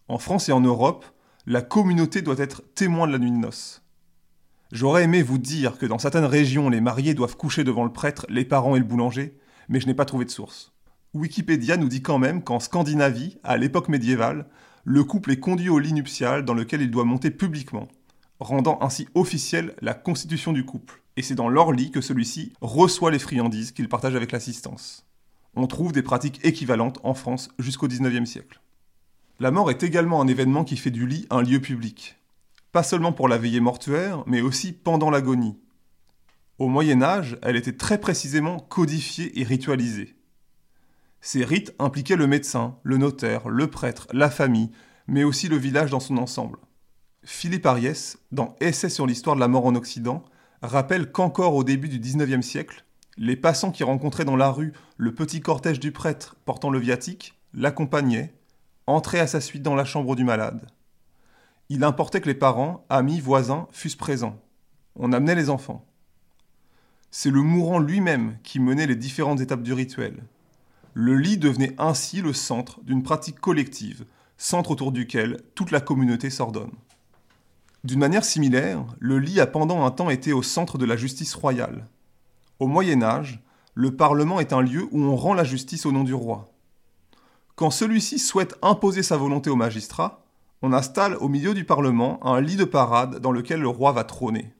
En 0.08 0.17
France 0.17 0.50
et 0.50 0.52
en 0.52 0.62
Europe, 0.62 1.06
la 1.46 1.62
communauté 1.62 2.22
doit 2.22 2.38
être 2.38 2.63
témoin 2.76 3.08
de 3.08 3.12
la 3.12 3.19
nuit 3.19 3.32
de 3.32 3.38
noces. 3.38 3.84
J'aurais 4.72 5.04
aimé 5.04 5.22
vous 5.22 5.38
dire 5.38 5.78
que 5.78 5.86
dans 5.86 6.00
certaines 6.00 6.26
régions, 6.26 6.69
les 6.69 6.82
mariés 6.82 7.13
doivent 7.13 7.38
coucher 7.38 7.63
devant 7.63 7.84
le 7.84 7.93
prêtre, 7.93 8.26
les 8.30 8.46
parents 8.46 8.76
et 8.76 8.80
le 8.80 8.86
boulanger, 8.86 9.38
mais 9.69 9.80
je 9.80 9.88
n'ai 9.88 9.93
pas 9.93 10.06
trouvé 10.06 10.26
de 10.26 10.32
source. 10.32 10.74
Wikipédia 11.13 11.78
nous 11.78 11.89
dit 11.89 12.02
quand 12.02 12.17
même 12.17 12.43
qu'en 12.43 12.60
Scandinavie, 12.60 13.38
à 13.43 13.58
l'époque 13.58 13.89
médiévale, 13.89 14.48
le 14.84 15.04
couple 15.04 15.32
est 15.32 15.39
conduit 15.39 15.69
au 15.69 15.80
lit 15.80 15.93
nuptial 15.93 16.43
dans 16.43 16.56
lequel 16.56 16.82
il 16.82 16.89
doit 16.89 17.06
monter 17.06 17.30
publiquement, 17.30 17.88
rendant 18.39 18.80
ainsi 18.82 19.08
officielle 19.13 19.76
la 19.82 19.93
constitution 19.93 20.52
du 20.52 20.65
couple. 20.65 21.04
Et 21.15 21.22
c'est 21.22 21.36
dans 21.36 21.50
leur 21.50 21.72
lit 21.72 21.91
que 21.91 22.02
celui-ci 22.02 22.54
reçoit 22.62 23.12
les 23.12 23.19
friandises 23.19 23.72
qu'il 23.72 23.88
partage 23.88 24.15
avec 24.15 24.32
l'assistance 24.32 25.06
on 25.56 25.68
trouve 25.68 25.92
des 25.92 26.04
pratiques 26.04 26.44
équivalentes 26.44 27.00
en 27.04 27.13
France 27.13 27.50
jusqu'au 27.60 27.88
XIXe 27.88 28.30
siècle. 28.30 28.60
La 29.39 29.52
mort 29.52 29.70
est 29.70 29.84
également 29.84 30.22
un 30.22 30.28
événement 30.28 30.63
qui 30.63 30.78
fait 30.78 30.92
du 30.92 31.08
lit 31.08 31.28
un 31.30 31.42
lieu 31.42 31.60
public. 31.60 32.18
Pas 32.72 32.84
seulement 32.84 33.13
pour 33.13 33.28
la 33.28 33.38
veillée 33.38 33.60
mortuaire, 33.60 34.24
mais 34.26 34.42
aussi 34.42 34.74
pendant 34.74 35.10
l'agonie. 35.10 35.58
Au 36.60 36.68
Moyen 36.68 37.02
Âge, 37.02 37.38
elle 37.42 37.56
était 37.56 37.76
très 37.76 38.00
précisément 38.00 38.60
codifiée 38.60 39.39
et 39.39 39.44
ritualisée. 39.44 40.16
Ces 41.22 41.44
rites 41.46 41.74
impliquaient 41.80 42.16
le 42.16 42.28
médecin, 42.28 42.78
le 42.84 42.98
notaire, 42.98 43.50
le 43.50 43.68
prêtre, 43.68 44.08
la 44.12 44.30
famille, 44.30 44.72
mais 45.08 45.24
aussi 45.24 45.48
le 45.48 45.58
village 45.58 45.92
dans 45.92 46.00
son 46.00 46.18
ensemble. 46.18 46.60
Philippe 47.24 47.66
Ariès, 47.66 48.18
dans 48.32 48.56
Essai 48.60 48.89
sur 48.89 49.08
l'histoire 49.08 49.36
de 49.36 49.42
la 49.42 49.48
mort 49.48 49.66
en 49.66 49.76
Occident, 49.76 50.26
rappelle 50.62 51.12
qu'encore 51.12 51.56
au 51.56 51.63
début 51.63 51.89
du 51.89 52.00
XIXe 52.00 52.46
siècle, 52.46 52.86
les 53.17 53.36
passants 53.36 53.71
qui 53.71 53.84
rencontraient 53.84 54.26
dans 54.26 54.36
la 54.36 54.49
rue 54.49 54.73
le 54.97 55.13
petit 55.13 55.41
cortège 55.41 55.80
du 55.80 55.91
prêtre 55.91 56.36
portant 56.45 56.69
le 56.69 56.80
viatique 56.80 57.36
l'accompagnaient, 57.54 58.34
entraient 58.88 59.19
à 59.19 59.28
sa 59.28 59.41
suite 59.41 59.63
dans 59.63 59.76
la 59.76 59.86
chambre 59.86 60.15
du 60.15 60.23
malade. 60.23 60.67
Il 61.69 61.84
importait 61.84 62.21
que 62.21 62.28
les 62.28 62.34
parents, 62.34 62.86
amis, 62.89 63.19
voisins 63.19 63.67
fussent 63.71 63.95
présents. 63.95 64.39
On 64.95 65.13
amenait 65.13 65.36
les 65.36 65.49
enfants. 65.49 65.86
C'est 67.12 67.30
le 67.30 67.41
mourant 67.41 67.80
lui-même 67.80 68.38
qui 68.43 68.60
menait 68.60 68.88
les 68.88 68.95
différentes 68.95 69.39
étapes 69.39 69.63
du 69.63 69.73
rituel. 69.73 70.23
Le 70.93 71.15
lit 71.15 71.38
devenait 71.38 71.76
ainsi 71.78 72.21
le 72.21 72.34
centre 72.34 72.82
d'une 72.84 73.04
pratique 73.04 73.39
collective, 73.39 74.06
centre 74.38 74.71
autour 74.71 74.91
duquel 74.91 75.41
toute 75.56 75.71
la 75.71 75.80
communauté 75.80 76.30
s'ordonne. 76.30 76.71
D'une 77.84 77.99
manière 77.99 78.26
similaire, 78.26 78.86
le 78.99 79.19
lit 79.19 79.39
a 79.39 79.47
pendant 79.47 79.86
un 79.86 79.91
temps 79.91 80.10
été 80.10 80.34
au 80.34 80.41
centre 80.41 80.78
de 80.78 80.86
la 80.86 80.95
justice 80.95 81.34
royale. 81.34 81.86
Au 82.60 82.68
Moyen 82.68 83.02
Âge, 83.02 83.44
le 83.74 83.96
Parlement 83.96 84.39
est 84.39 84.54
un 84.54 84.62
lieu 84.62 84.88
où 84.92 85.02
on 85.02 85.16
rend 85.16 85.34
la 85.34 85.44
justice 85.44 85.86
au 85.86 85.92
nom 85.92 86.04
du 86.04 86.13
roi. 86.13 86.54
Quand 87.56 87.72
celui-ci 87.72 88.20
souhaite 88.20 88.56
imposer 88.62 89.04
sa 89.04 89.18
volonté 89.18 89.50
aux 89.50 89.56
magistrats, 89.56 90.24
on 90.62 90.74
installe 90.74 91.18
au 91.18 91.28
milieu 91.28 91.54
du 91.54 91.66
Parlement 91.66 92.26
un 92.26 92.42
lit 92.42 92.56
de 92.56 92.63
parade 92.63 93.20
dans 93.20 93.32
lequel 93.32 93.60
le 93.60 93.68
roi 93.68 93.92
va 93.92 94.04
trôner. 94.04 94.54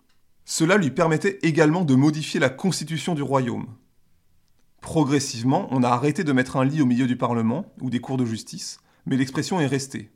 Cela 0.45 0.77
lui 0.77 0.91
permettait 0.91 1.39
également 1.43 1.86
de 1.86 1.95
modifier 1.95 2.39
la 2.39 2.49
constitution 2.49 3.15
du 3.15 3.21
royaume. 3.21 3.67
Progressivement, 4.82 5.67
on 5.71 5.84
a 5.84 5.88
arrêté 5.88 6.23
de 6.23 6.34
mettre 6.34 6.58
un 6.58 6.65
lit 6.65 6.82
au 6.82 6.86
milieu 6.86 7.08
du 7.08 7.15
Parlement 7.15 7.73
ou 7.79 7.89
des 7.89 8.01
cours 8.01 8.17
de 8.17 8.25
justice, 8.25 8.79
mais 9.06 9.15
l'expression 9.15 9.62
est 9.62 9.67
restée. 9.67 10.12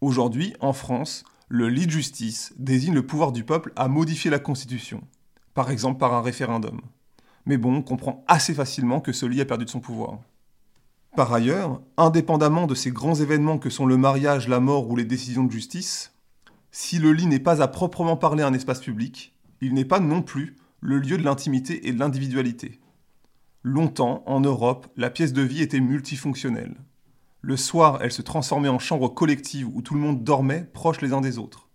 Aujourd'hui, 0.00 0.54
en 0.60 0.72
France, 0.72 1.24
le 1.48 1.68
lit 1.68 1.86
de 1.86 1.90
justice 1.90 2.52
désigne 2.58 2.94
le 2.94 3.06
pouvoir 3.06 3.32
du 3.32 3.44
peuple 3.44 3.72
à 3.76 3.88
modifier 3.88 4.30
la 4.30 4.38
Constitution, 4.38 5.02
par 5.54 5.70
exemple 5.70 5.98
par 5.98 6.14
un 6.14 6.22
référendum. 6.22 6.80
Mais 7.46 7.56
bon, 7.56 7.76
on 7.76 7.82
comprend 7.82 8.24
assez 8.28 8.54
facilement 8.54 9.00
que 9.00 9.12
ce 9.12 9.26
lit 9.26 9.40
a 9.40 9.44
perdu 9.44 9.64
de 9.64 9.70
son 9.70 9.80
pouvoir. 9.80 10.18
Par 11.16 11.32
ailleurs, 11.32 11.82
indépendamment 11.96 12.66
de 12.66 12.74
ces 12.74 12.90
grands 12.90 13.14
événements 13.14 13.58
que 13.58 13.68
sont 13.68 13.84
le 13.84 13.96
mariage, 13.96 14.48
la 14.48 14.60
mort 14.60 14.88
ou 14.88 14.96
les 14.96 15.04
décisions 15.04 15.44
de 15.44 15.52
justice, 15.52 16.14
si 16.70 16.98
le 16.98 17.12
lit 17.12 17.26
n'est 17.26 17.38
pas 17.38 17.60
à 17.60 17.68
proprement 17.68 18.16
parler 18.16 18.42
un 18.42 18.54
espace 18.54 18.80
public, 18.80 19.34
il 19.60 19.74
n'est 19.74 19.84
pas 19.84 20.00
non 20.00 20.22
plus 20.22 20.56
le 20.80 20.98
lieu 20.98 21.18
de 21.18 21.22
l'intimité 21.22 21.86
et 21.86 21.92
de 21.92 21.98
l'individualité. 21.98 22.80
Longtemps, 23.62 24.22
en 24.26 24.40
Europe, 24.40 24.86
la 24.96 25.10
pièce 25.10 25.32
de 25.32 25.42
vie 25.42 25.62
était 25.62 25.80
multifonctionnelle. 25.80 26.76
Le 27.42 27.56
soir, 27.56 27.98
elle 28.00 28.10
se 28.10 28.22
transformait 28.22 28.68
en 28.68 28.78
chambre 28.78 29.08
collective 29.08 29.68
où 29.68 29.82
tout 29.82 29.94
le 29.94 30.00
monde 30.00 30.24
dormait 30.24 30.64
proches 30.72 31.00
les 31.02 31.12
uns 31.12 31.20
des 31.20 31.38
autres. 31.38 31.68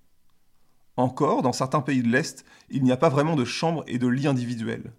Encore, 0.97 1.43
dans 1.43 1.53
certains 1.53 1.81
pays 1.81 2.01
de 2.01 2.10
l'Est, 2.10 2.43
il 2.69 2.83
n'y 2.83 2.91
a 2.91 2.97
pas 2.97 3.10
vraiment 3.10 3.36
de 3.36 3.45
chambre 3.45 3.83
et 3.86 3.99
de 3.99 4.07
lit 4.07 4.27
individuels. 4.27 4.91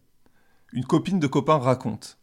Une 0.72 0.84
copine 0.84 1.18
de 1.18 1.26
copain 1.26 1.58
raconte. 1.58 2.18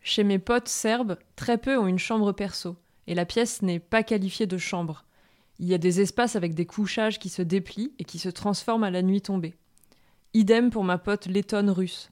Chez 0.00 0.24
mes 0.24 0.38
potes 0.38 0.68
serbes, 0.68 1.18
très 1.36 1.58
peu 1.58 1.76
ont 1.76 1.86
une 1.86 1.98
chambre 1.98 2.32
perso, 2.32 2.76
et 3.06 3.14
la 3.14 3.26
pièce 3.26 3.60
n'est 3.60 3.80
pas 3.80 4.02
qualifiée 4.02 4.46
de 4.46 4.56
chambre. 4.56 5.04
Il 5.58 5.66
y 5.66 5.74
a 5.74 5.78
des 5.78 6.00
espaces 6.00 6.36
avec 6.36 6.54
des 6.54 6.64
couchages 6.64 7.18
qui 7.18 7.28
se 7.28 7.42
déplient 7.42 7.92
et 7.98 8.04
qui 8.04 8.18
se 8.18 8.30
transforment 8.30 8.84
à 8.84 8.90
la 8.90 9.02
nuit 9.02 9.20
tombée. 9.20 9.54
Idem 10.32 10.70
pour 10.70 10.84
ma 10.84 10.96
pote 10.96 11.26
lettonne 11.26 11.68
russe. 11.68 12.10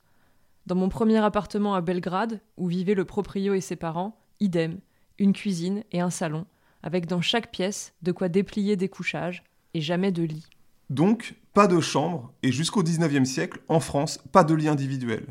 Dans 0.66 0.75
mon 0.75 0.90
premier 0.90 1.18
appartement 1.18 1.75
à 1.75 1.81
Belgrade, 1.81 2.40
où 2.59 2.66
vivaient 2.66 2.94
le 2.94 3.05
proprio 3.07 3.55
et 3.55 3.62
ses 3.62 3.77
parents, 3.77 4.18
idem, 4.40 4.81
une 5.18 5.33
cuisine 5.33 5.85
et 5.92 6.01
un 6.01 6.11
salon, 6.11 6.44
avec 6.83 7.07
dans 7.07 7.22
chaque 7.22 7.51
pièce 7.51 7.94
de 8.03 8.12
quoi 8.12 8.29
déplier 8.29 8.77
des 8.77 8.88
couchages, 8.90 9.42
jamais 9.81 10.12
de 10.12 10.23
lit. 10.23 10.47
Donc, 10.91 11.35
pas 11.53 11.67
de 11.67 11.81
chambre, 11.81 12.33
et 12.43 12.53
jusqu'au 12.53 12.83
XIXe 12.83 13.29
siècle, 13.29 13.61
en 13.69 13.81
France, 13.81 14.19
pas 14.33 14.45
de 14.45 14.55
lit 14.55 14.69
individuel. 14.69 15.27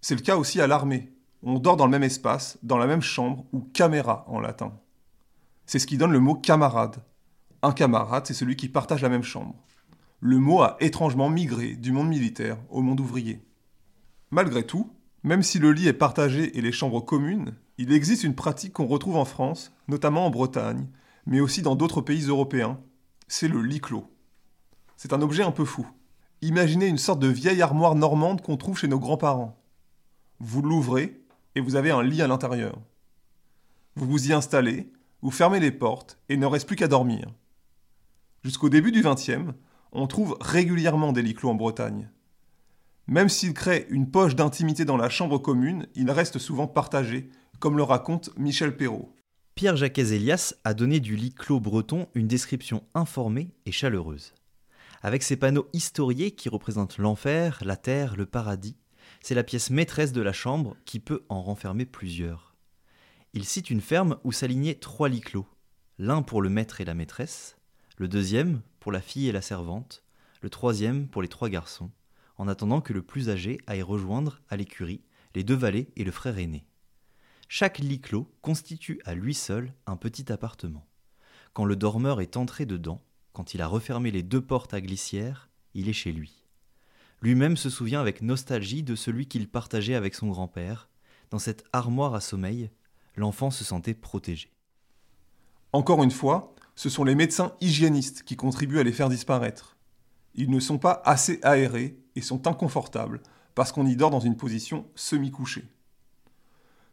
C'est 0.00 0.14
le 0.14 0.20
cas 0.20 0.36
aussi 0.36 0.60
à 0.60 0.66
l'armée. 0.66 1.12
On 1.42 1.58
dort 1.58 1.76
dans 1.76 1.84
le 1.84 1.90
même 1.90 2.02
espace, 2.02 2.58
dans 2.62 2.78
la 2.78 2.86
même 2.86 3.02
chambre, 3.02 3.44
ou 3.52 3.60
caméra 3.60 4.24
en 4.28 4.40
latin. 4.40 4.72
C'est 5.66 5.78
ce 5.78 5.86
qui 5.86 5.96
donne 5.96 6.12
le 6.12 6.20
mot 6.20 6.34
camarade. 6.34 6.96
Un 7.62 7.72
camarade, 7.72 8.26
c'est 8.26 8.34
celui 8.34 8.56
qui 8.56 8.68
partage 8.68 9.02
la 9.02 9.08
même 9.08 9.22
chambre. 9.22 9.54
Le 10.20 10.38
mot 10.38 10.62
a 10.62 10.76
étrangement 10.80 11.30
migré 11.30 11.74
du 11.74 11.92
monde 11.92 12.08
militaire 12.08 12.58
au 12.70 12.82
monde 12.82 13.00
ouvrier. 13.00 13.42
Malgré 14.30 14.66
tout, 14.66 14.90
même 15.22 15.42
si 15.42 15.58
le 15.58 15.72
lit 15.72 15.88
est 15.88 15.92
partagé 15.92 16.56
et 16.58 16.60
les 16.60 16.72
chambres 16.72 17.00
communes, 17.00 17.54
il 17.78 17.92
existe 17.92 18.24
une 18.24 18.34
pratique 18.34 18.74
qu'on 18.74 18.86
retrouve 18.86 19.16
en 19.16 19.24
France, 19.24 19.72
notamment 19.88 20.26
en 20.26 20.30
Bretagne, 20.30 20.86
mais 21.26 21.40
aussi 21.40 21.62
dans 21.62 21.76
d'autres 21.76 22.00
pays 22.00 22.26
européens, 22.26 22.78
c'est 23.28 23.48
le 23.48 23.62
lit 23.62 23.80
clos. 23.80 24.10
C'est 24.96 25.12
un 25.12 25.22
objet 25.22 25.42
un 25.42 25.50
peu 25.50 25.64
fou. 25.64 25.86
Imaginez 26.42 26.86
une 26.86 26.98
sorte 26.98 27.20
de 27.20 27.28
vieille 27.28 27.62
armoire 27.62 27.94
normande 27.94 28.42
qu'on 28.42 28.56
trouve 28.56 28.78
chez 28.78 28.88
nos 28.88 28.98
grands-parents. 28.98 29.58
Vous 30.40 30.62
l'ouvrez 30.62 31.20
et 31.54 31.60
vous 31.60 31.76
avez 31.76 31.90
un 31.90 32.02
lit 32.02 32.22
à 32.22 32.26
l'intérieur. 32.26 32.78
Vous 33.96 34.06
vous 34.06 34.28
y 34.28 34.32
installez, 34.32 34.92
vous 35.22 35.30
fermez 35.30 35.60
les 35.60 35.70
portes 35.70 36.18
et 36.28 36.36
ne 36.36 36.46
reste 36.46 36.66
plus 36.66 36.76
qu'à 36.76 36.88
dormir. 36.88 37.28
Jusqu'au 38.42 38.68
début 38.68 38.92
du 38.92 39.02
XXe, 39.02 39.54
on 39.92 40.06
trouve 40.06 40.36
régulièrement 40.40 41.12
des 41.12 41.22
lits 41.22 41.34
clos 41.34 41.50
en 41.50 41.54
Bretagne. 41.54 42.10
Même 43.06 43.28
s'il 43.28 43.54
crée 43.54 43.86
une 43.90 44.10
poche 44.10 44.34
d'intimité 44.34 44.84
dans 44.84 44.96
la 44.96 45.08
chambre 45.08 45.38
commune, 45.38 45.86
il 45.94 46.10
reste 46.10 46.38
souvent 46.38 46.66
partagé, 46.66 47.30
comme 47.58 47.76
le 47.76 47.82
raconte 47.82 48.30
Michel 48.36 48.76
Perrault. 48.76 49.13
Pierre 49.54 49.76
Jacques 49.76 49.98
Elias 50.00 50.54
a 50.64 50.74
donné 50.74 50.98
du 50.98 51.14
lit 51.14 51.32
clos 51.32 51.60
breton 51.60 52.08
une 52.14 52.26
description 52.26 52.82
informée 52.92 53.52
et 53.66 53.70
chaleureuse. 53.70 54.34
Avec 55.00 55.22
ses 55.22 55.36
panneaux 55.36 55.68
historiés 55.72 56.32
qui 56.32 56.48
représentent 56.48 56.98
l'enfer, 56.98 57.62
la 57.64 57.76
terre, 57.76 58.16
le 58.16 58.26
paradis, 58.26 58.76
c'est 59.20 59.36
la 59.36 59.44
pièce 59.44 59.70
maîtresse 59.70 60.10
de 60.10 60.22
la 60.22 60.32
chambre 60.32 60.76
qui 60.84 60.98
peut 60.98 61.24
en 61.28 61.40
renfermer 61.40 61.86
plusieurs. 61.86 62.56
Il 63.32 63.44
cite 63.44 63.70
une 63.70 63.80
ferme 63.80 64.18
où 64.24 64.32
s'alignaient 64.32 64.74
trois 64.74 65.08
lits 65.08 65.20
clos, 65.20 65.46
l'un 66.00 66.22
pour 66.22 66.42
le 66.42 66.48
maître 66.48 66.80
et 66.80 66.84
la 66.84 66.94
maîtresse, 66.94 67.56
le 67.96 68.08
deuxième 68.08 68.60
pour 68.80 68.90
la 68.90 69.00
fille 69.00 69.28
et 69.28 69.32
la 69.32 69.40
servante, 69.40 70.02
le 70.40 70.50
troisième 70.50 71.06
pour 71.06 71.22
les 71.22 71.28
trois 71.28 71.48
garçons, 71.48 71.92
en 72.38 72.48
attendant 72.48 72.80
que 72.80 72.92
le 72.92 73.02
plus 73.02 73.30
âgé 73.30 73.58
aille 73.68 73.82
rejoindre 73.82 74.40
à 74.48 74.56
l'écurie 74.56 75.04
les 75.36 75.44
deux 75.44 75.54
valets 75.54 75.86
et 75.94 76.02
le 76.02 76.10
frère 76.10 76.38
aîné. 76.38 76.66
Chaque 77.56 77.78
lit 77.78 78.00
clos 78.00 78.28
constitue 78.42 79.00
à 79.04 79.14
lui 79.14 79.32
seul 79.32 79.72
un 79.86 79.94
petit 79.94 80.32
appartement. 80.32 80.88
Quand 81.52 81.64
le 81.64 81.76
dormeur 81.76 82.20
est 82.20 82.36
entré 82.36 82.66
dedans, 82.66 83.00
quand 83.32 83.54
il 83.54 83.62
a 83.62 83.68
refermé 83.68 84.10
les 84.10 84.24
deux 84.24 84.40
portes 84.40 84.74
à 84.74 84.80
glissière, 84.80 85.48
il 85.72 85.88
est 85.88 85.92
chez 85.92 86.10
lui. 86.10 86.42
Lui-même 87.22 87.56
se 87.56 87.70
souvient 87.70 88.00
avec 88.00 88.22
nostalgie 88.22 88.82
de 88.82 88.96
celui 88.96 89.28
qu'il 89.28 89.48
partageait 89.48 89.94
avec 89.94 90.16
son 90.16 90.30
grand-père. 90.30 90.88
Dans 91.30 91.38
cette 91.38 91.62
armoire 91.72 92.16
à 92.16 92.20
sommeil, 92.20 92.70
l'enfant 93.14 93.52
se 93.52 93.62
sentait 93.62 93.94
protégé. 93.94 94.50
Encore 95.72 96.02
une 96.02 96.10
fois, 96.10 96.56
ce 96.74 96.88
sont 96.88 97.04
les 97.04 97.14
médecins 97.14 97.54
hygiénistes 97.60 98.24
qui 98.24 98.34
contribuent 98.34 98.80
à 98.80 98.82
les 98.82 98.90
faire 98.90 99.08
disparaître. 99.08 99.76
Ils 100.34 100.50
ne 100.50 100.58
sont 100.58 100.78
pas 100.78 101.02
assez 101.04 101.38
aérés 101.44 102.00
et 102.16 102.20
sont 102.20 102.48
inconfortables 102.48 103.22
parce 103.54 103.70
qu'on 103.70 103.86
y 103.86 103.94
dort 103.94 104.10
dans 104.10 104.18
une 104.18 104.36
position 104.36 104.88
semi-couchée. 104.96 105.68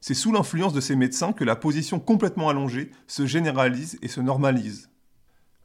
C'est 0.01 0.15
sous 0.15 0.31
l'influence 0.31 0.73
de 0.73 0.81
ces 0.81 0.95
médecins 0.95 1.31
que 1.31 1.43
la 1.43 1.55
position 1.55 1.99
complètement 1.99 2.49
allongée 2.49 2.89
se 3.05 3.27
généralise 3.27 3.99
et 4.01 4.07
se 4.07 4.19
normalise. 4.19 4.89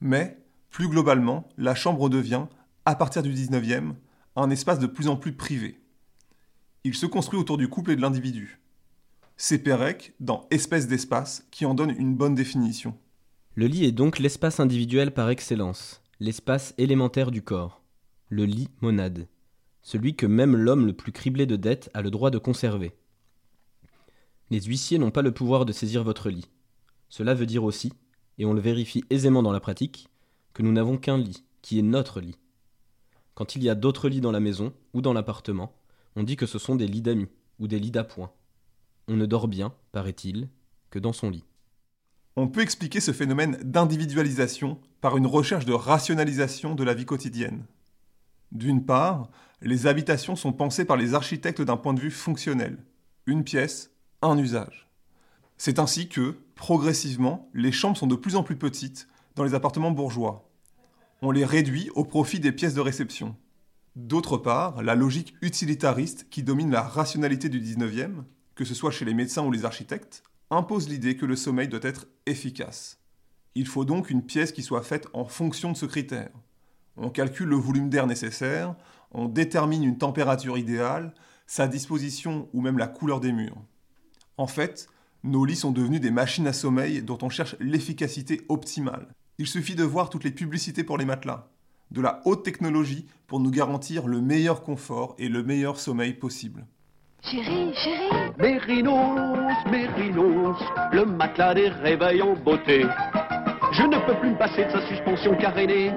Mais, 0.00 0.38
plus 0.68 0.88
globalement, 0.88 1.48
la 1.56 1.74
chambre 1.74 2.10
devient, 2.10 2.44
à 2.84 2.94
partir 2.94 3.22
du 3.22 3.32
19e, 3.32 3.94
un 4.36 4.50
espace 4.50 4.78
de 4.78 4.86
plus 4.86 5.08
en 5.08 5.16
plus 5.16 5.32
privé. 5.32 5.80
Il 6.84 6.94
se 6.94 7.06
construit 7.06 7.40
autour 7.40 7.56
du 7.56 7.68
couple 7.68 7.92
et 7.92 7.96
de 7.96 8.02
l'individu. 8.02 8.60
C'est 9.38 9.58
Pérec, 9.58 10.14
dans 10.20 10.46
Espèce 10.50 10.86
d'espace, 10.86 11.46
qui 11.50 11.64
en 11.64 11.72
donne 11.72 11.94
une 11.98 12.14
bonne 12.14 12.34
définition. 12.34 12.94
Le 13.54 13.66
lit 13.66 13.86
est 13.86 13.92
donc 13.92 14.18
l'espace 14.18 14.60
individuel 14.60 15.12
par 15.12 15.30
excellence, 15.30 16.02
l'espace 16.20 16.74
élémentaire 16.76 17.30
du 17.30 17.40
corps, 17.40 17.82
le 18.28 18.44
lit 18.44 18.68
monade, 18.82 19.28
celui 19.80 20.14
que 20.14 20.26
même 20.26 20.56
l'homme 20.56 20.86
le 20.86 20.92
plus 20.92 21.12
criblé 21.12 21.46
de 21.46 21.56
dettes 21.56 21.88
a 21.94 22.02
le 22.02 22.10
droit 22.10 22.30
de 22.30 22.38
conserver. 22.38 22.94
Les 24.50 24.60
huissiers 24.60 24.98
n'ont 24.98 25.10
pas 25.10 25.22
le 25.22 25.32
pouvoir 25.32 25.64
de 25.64 25.72
saisir 25.72 26.04
votre 26.04 26.30
lit. 26.30 26.48
Cela 27.08 27.34
veut 27.34 27.46
dire 27.46 27.64
aussi, 27.64 27.92
et 28.38 28.44
on 28.44 28.52
le 28.52 28.60
vérifie 28.60 29.04
aisément 29.10 29.42
dans 29.42 29.52
la 29.52 29.60
pratique, 29.60 30.08
que 30.52 30.62
nous 30.62 30.72
n'avons 30.72 30.98
qu'un 30.98 31.18
lit, 31.18 31.44
qui 31.62 31.78
est 31.78 31.82
notre 31.82 32.20
lit. 32.20 32.38
Quand 33.34 33.56
il 33.56 33.62
y 33.62 33.68
a 33.68 33.74
d'autres 33.74 34.08
lits 34.08 34.20
dans 34.20 34.32
la 34.32 34.40
maison 34.40 34.72
ou 34.94 35.02
dans 35.02 35.12
l'appartement, 35.12 35.74
on 36.14 36.22
dit 36.22 36.36
que 36.36 36.46
ce 36.46 36.58
sont 36.58 36.76
des 36.76 36.86
lits 36.86 37.02
d'amis 37.02 37.28
ou 37.58 37.66
des 37.66 37.78
lits 37.78 37.90
d'appoint. 37.90 38.30
On 39.08 39.16
ne 39.16 39.26
dort 39.26 39.48
bien, 39.48 39.74
paraît-il, 39.92 40.48
que 40.90 40.98
dans 40.98 41.12
son 41.12 41.28
lit. 41.28 41.44
On 42.36 42.48
peut 42.48 42.60
expliquer 42.60 43.00
ce 43.00 43.12
phénomène 43.12 43.58
d'individualisation 43.62 44.78
par 45.00 45.16
une 45.16 45.26
recherche 45.26 45.64
de 45.64 45.72
rationalisation 45.72 46.74
de 46.74 46.84
la 46.84 46.94
vie 46.94 47.04
quotidienne. 47.04 47.64
D'une 48.52 48.84
part, 48.84 49.30
les 49.60 49.86
habitations 49.86 50.36
sont 50.36 50.52
pensées 50.52 50.84
par 50.84 50.96
les 50.96 51.14
architectes 51.14 51.62
d'un 51.62 51.76
point 51.76 51.94
de 51.94 52.00
vue 52.00 52.10
fonctionnel. 52.10 52.78
Une 53.26 53.42
pièce, 53.42 53.90
un 54.22 54.38
usage. 54.38 54.88
C'est 55.58 55.78
ainsi 55.78 56.08
que, 56.08 56.36
progressivement, 56.54 57.50
les 57.54 57.72
chambres 57.72 57.96
sont 57.96 58.06
de 58.06 58.14
plus 58.14 58.36
en 58.36 58.42
plus 58.42 58.56
petites 58.56 59.08
dans 59.34 59.44
les 59.44 59.54
appartements 59.54 59.90
bourgeois. 59.90 60.48
On 61.22 61.30
les 61.30 61.44
réduit 61.44 61.90
au 61.94 62.04
profit 62.04 62.40
des 62.40 62.52
pièces 62.52 62.74
de 62.74 62.80
réception. 62.80 63.36
D'autre 63.94 64.36
part, 64.36 64.82
la 64.82 64.94
logique 64.94 65.34
utilitariste 65.40 66.28
qui 66.28 66.42
domine 66.42 66.70
la 66.70 66.82
rationalité 66.82 67.48
du 67.48 67.60
19e, 67.60 68.24
que 68.54 68.64
ce 68.64 68.74
soit 68.74 68.90
chez 68.90 69.06
les 69.06 69.14
médecins 69.14 69.44
ou 69.44 69.50
les 69.50 69.64
architectes, 69.64 70.22
impose 70.50 70.88
l'idée 70.88 71.16
que 71.16 71.26
le 71.26 71.36
sommeil 71.36 71.68
doit 71.68 71.80
être 71.82 72.06
efficace. 72.26 72.98
Il 73.54 73.66
faut 73.66 73.86
donc 73.86 74.10
une 74.10 74.22
pièce 74.22 74.52
qui 74.52 74.62
soit 74.62 74.82
faite 74.82 75.08
en 75.14 75.24
fonction 75.24 75.72
de 75.72 75.76
ce 75.76 75.86
critère. 75.86 76.30
On 76.98 77.08
calcule 77.08 77.48
le 77.48 77.56
volume 77.56 77.88
d'air 77.88 78.06
nécessaire, 78.06 78.74
on 79.12 79.26
détermine 79.26 79.82
une 79.82 79.98
température 79.98 80.58
idéale, 80.58 81.14
sa 81.46 81.66
disposition 81.66 82.48
ou 82.52 82.60
même 82.60 82.78
la 82.78 82.88
couleur 82.88 83.20
des 83.20 83.32
murs. 83.32 83.62
En 84.38 84.46
fait, 84.46 84.88
nos 85.24 85.44
lits 85.44 85.56
sont 85.56 85.72
devenus 85.72 86.00
des 86.00 86.10
machines 86.10 86.46
à 86.46 86.52
sommeil 86.52 87.02
dont 87.02 87.18
on 87.22 87.30
cherche 87.30 87.56
l'efficacité 87.58 88.42
optimale. 88.48 89.08
Il 89.38 89.46
suffit 89.46 89.74
de 89.74 89.82
voir 89.82 90.10
toutes 90.10 90.24
les 90.24 90.30
publicités 90.30 90.84
pour 90.84 90.98
les 90.98 91.04
matelas. 91.06 91.48
De 91.90 92.02
la 92.02 92.20
haute 92.24 92.44
technologie 92.44 93.06
pour 93.26 93.40
nous 93.40 93.50
garantir 93.50 94.06
le 94.06 94.20
meilleur 94.20 94.62
confort 94.62 95.14
et 95.18 95.28
le 95.28 95.42
meilleur 95.42 95.78
sommeil 95.78 96.12
possible. 96.12 96.66
Chérie, 97.22 97.74
chérie, 97.74 98.30
Mérinos, 98.38 99.56
Mérinos, 99.70 100.58
le 100.92 101.06
matelas 101.06 101.54
des 101.54 101.68
réveils 101.68 102.22
en 102.22 102.34
beauté. 102.34 102.84
Je 103.72 103.82
ne 103.82 104.06
peux 104.06 104.18
plus 104.20 104.30
me 104.30 104.38
passer 104.38 104.64
de 104.66 104.70
sa 104.70 104.86
suspension 104.88 105.34
carénée. 105.36 105.92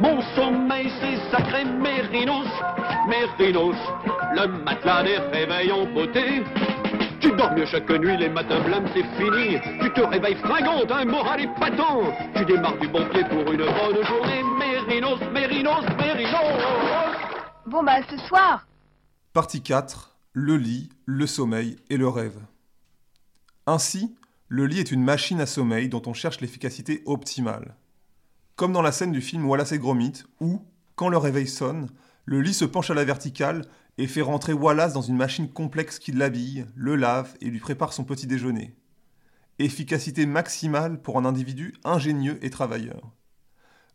Mon 0.00 0.20
sommeil, 0.36 0.90
c'est 1.00 1.30
sacré 1.36 1.64
Mérinos, 1.64 2.48
Mérinos, 3.08 3.76
le 4.34 4.46
matelas 4.64 5.02
des 5.02 5.18
réveils 5.18 5.72
en 5.72 5.86
beauté. 5.92 6.44
Tu 7.20 7.32
dors 7.32 7.52
mieux 7.52 7.66
chaque 7.66 7.90
nuit, 7.90 8.16
les 8.16 8.28
matins 8.28 8.60
blâmes, 8.60 8.88
c'est 8.94 9.02
fini. 9.16 9.58
Tu 9.80 9.92
te 9.92 10.00
réveilles 10.00 10.36
fringante, 10.36 10.90
un 10.90 11.04
moral 11.04 11.40
épatant. 11.40 12.12
Tu 12.36 12.44
démarres 12.44 12.78
du 12.78 12.88
bon 12.88 13.08
pied 13.10 13.24
pour 13.24 13.50
une 13.52 13.64
bonne 13.64 14.04
journée. 14.04 14.42
Mérinos, 14.58 15.20
Mérinos, 15.32 15.84
Mérinos. 15.96 16.62
bon 17.66 17.82
bah 17.82 18.00
ce 18.08 18.16
soir. 18.28 18.66
Partie 19.32 19.62
4. 19.62 20.16
Le 20.32 20.56
lit, 20.56 20.90
le 21.06 21.26
sommeil 21.26 21.76
et 21.90 21.96
le 21.96 22.08
rêve. 22.08 22.38
Ainsi, 23.66 24.14
le 24.48 24.66
lit 24.66 24.78
est 24.78 24.92
une 24.92 25.02
machine 25.02 25.40
à 25.40 25.46
sommeil 25.46 25.88
dont 25.88 26.02
on 26.06 26.14
cherche 26.14 26.40
l'efficacité 26.40 27.02
optimale. 27.04 27.74
Comme 28.54 28.72
dans 28.72 28.82
la 28.82 28.92
scène 28.92 29.12
du 29.12 29.20
film 29.20 29.44
Wallace 29.46 29.72
et 29.72 29.78
Gromit, 29.78 30.22
où, 30.40 30.62
quand 30.94 31.08
le 31.08 31.18
réveil 31.18 31.48
sonne, 31.48 31.88
le 32.24 32.40
lit 32.40 32.54
se 32.54 32.64
penche 32.64 32.90
à 32.90 32.94
la 32.94 33.04
verticale 33.04 33.64
et 33.98 34.06
fait 34.06 34.22
rentrer 34.22 34.52
Wallace 34.52 34.92
dans 34.92 35.02
une 35.02 35.16
machine 35.16 35.48
complexe 35.48 35.98
qui 35.98 36.12
l'habille, 36.12 36.64
le 36.76 36.94
lave 36.94 37.36
et 37.40 37.50
lui 37.50 37.58
prépare 37.58 37.92
son 37.92 38.04
petit 38.04 38.28
déjeuner. 38.28 38.76
Efficacité 39.58 40.24
maximale 40.24 41.02
pour 41.02 41.18
un 41.18 41.24
individu 41.24 41.74
ingénieux 41.84 42.38
et 42.42 42.50
travailleur. 42.50 43.10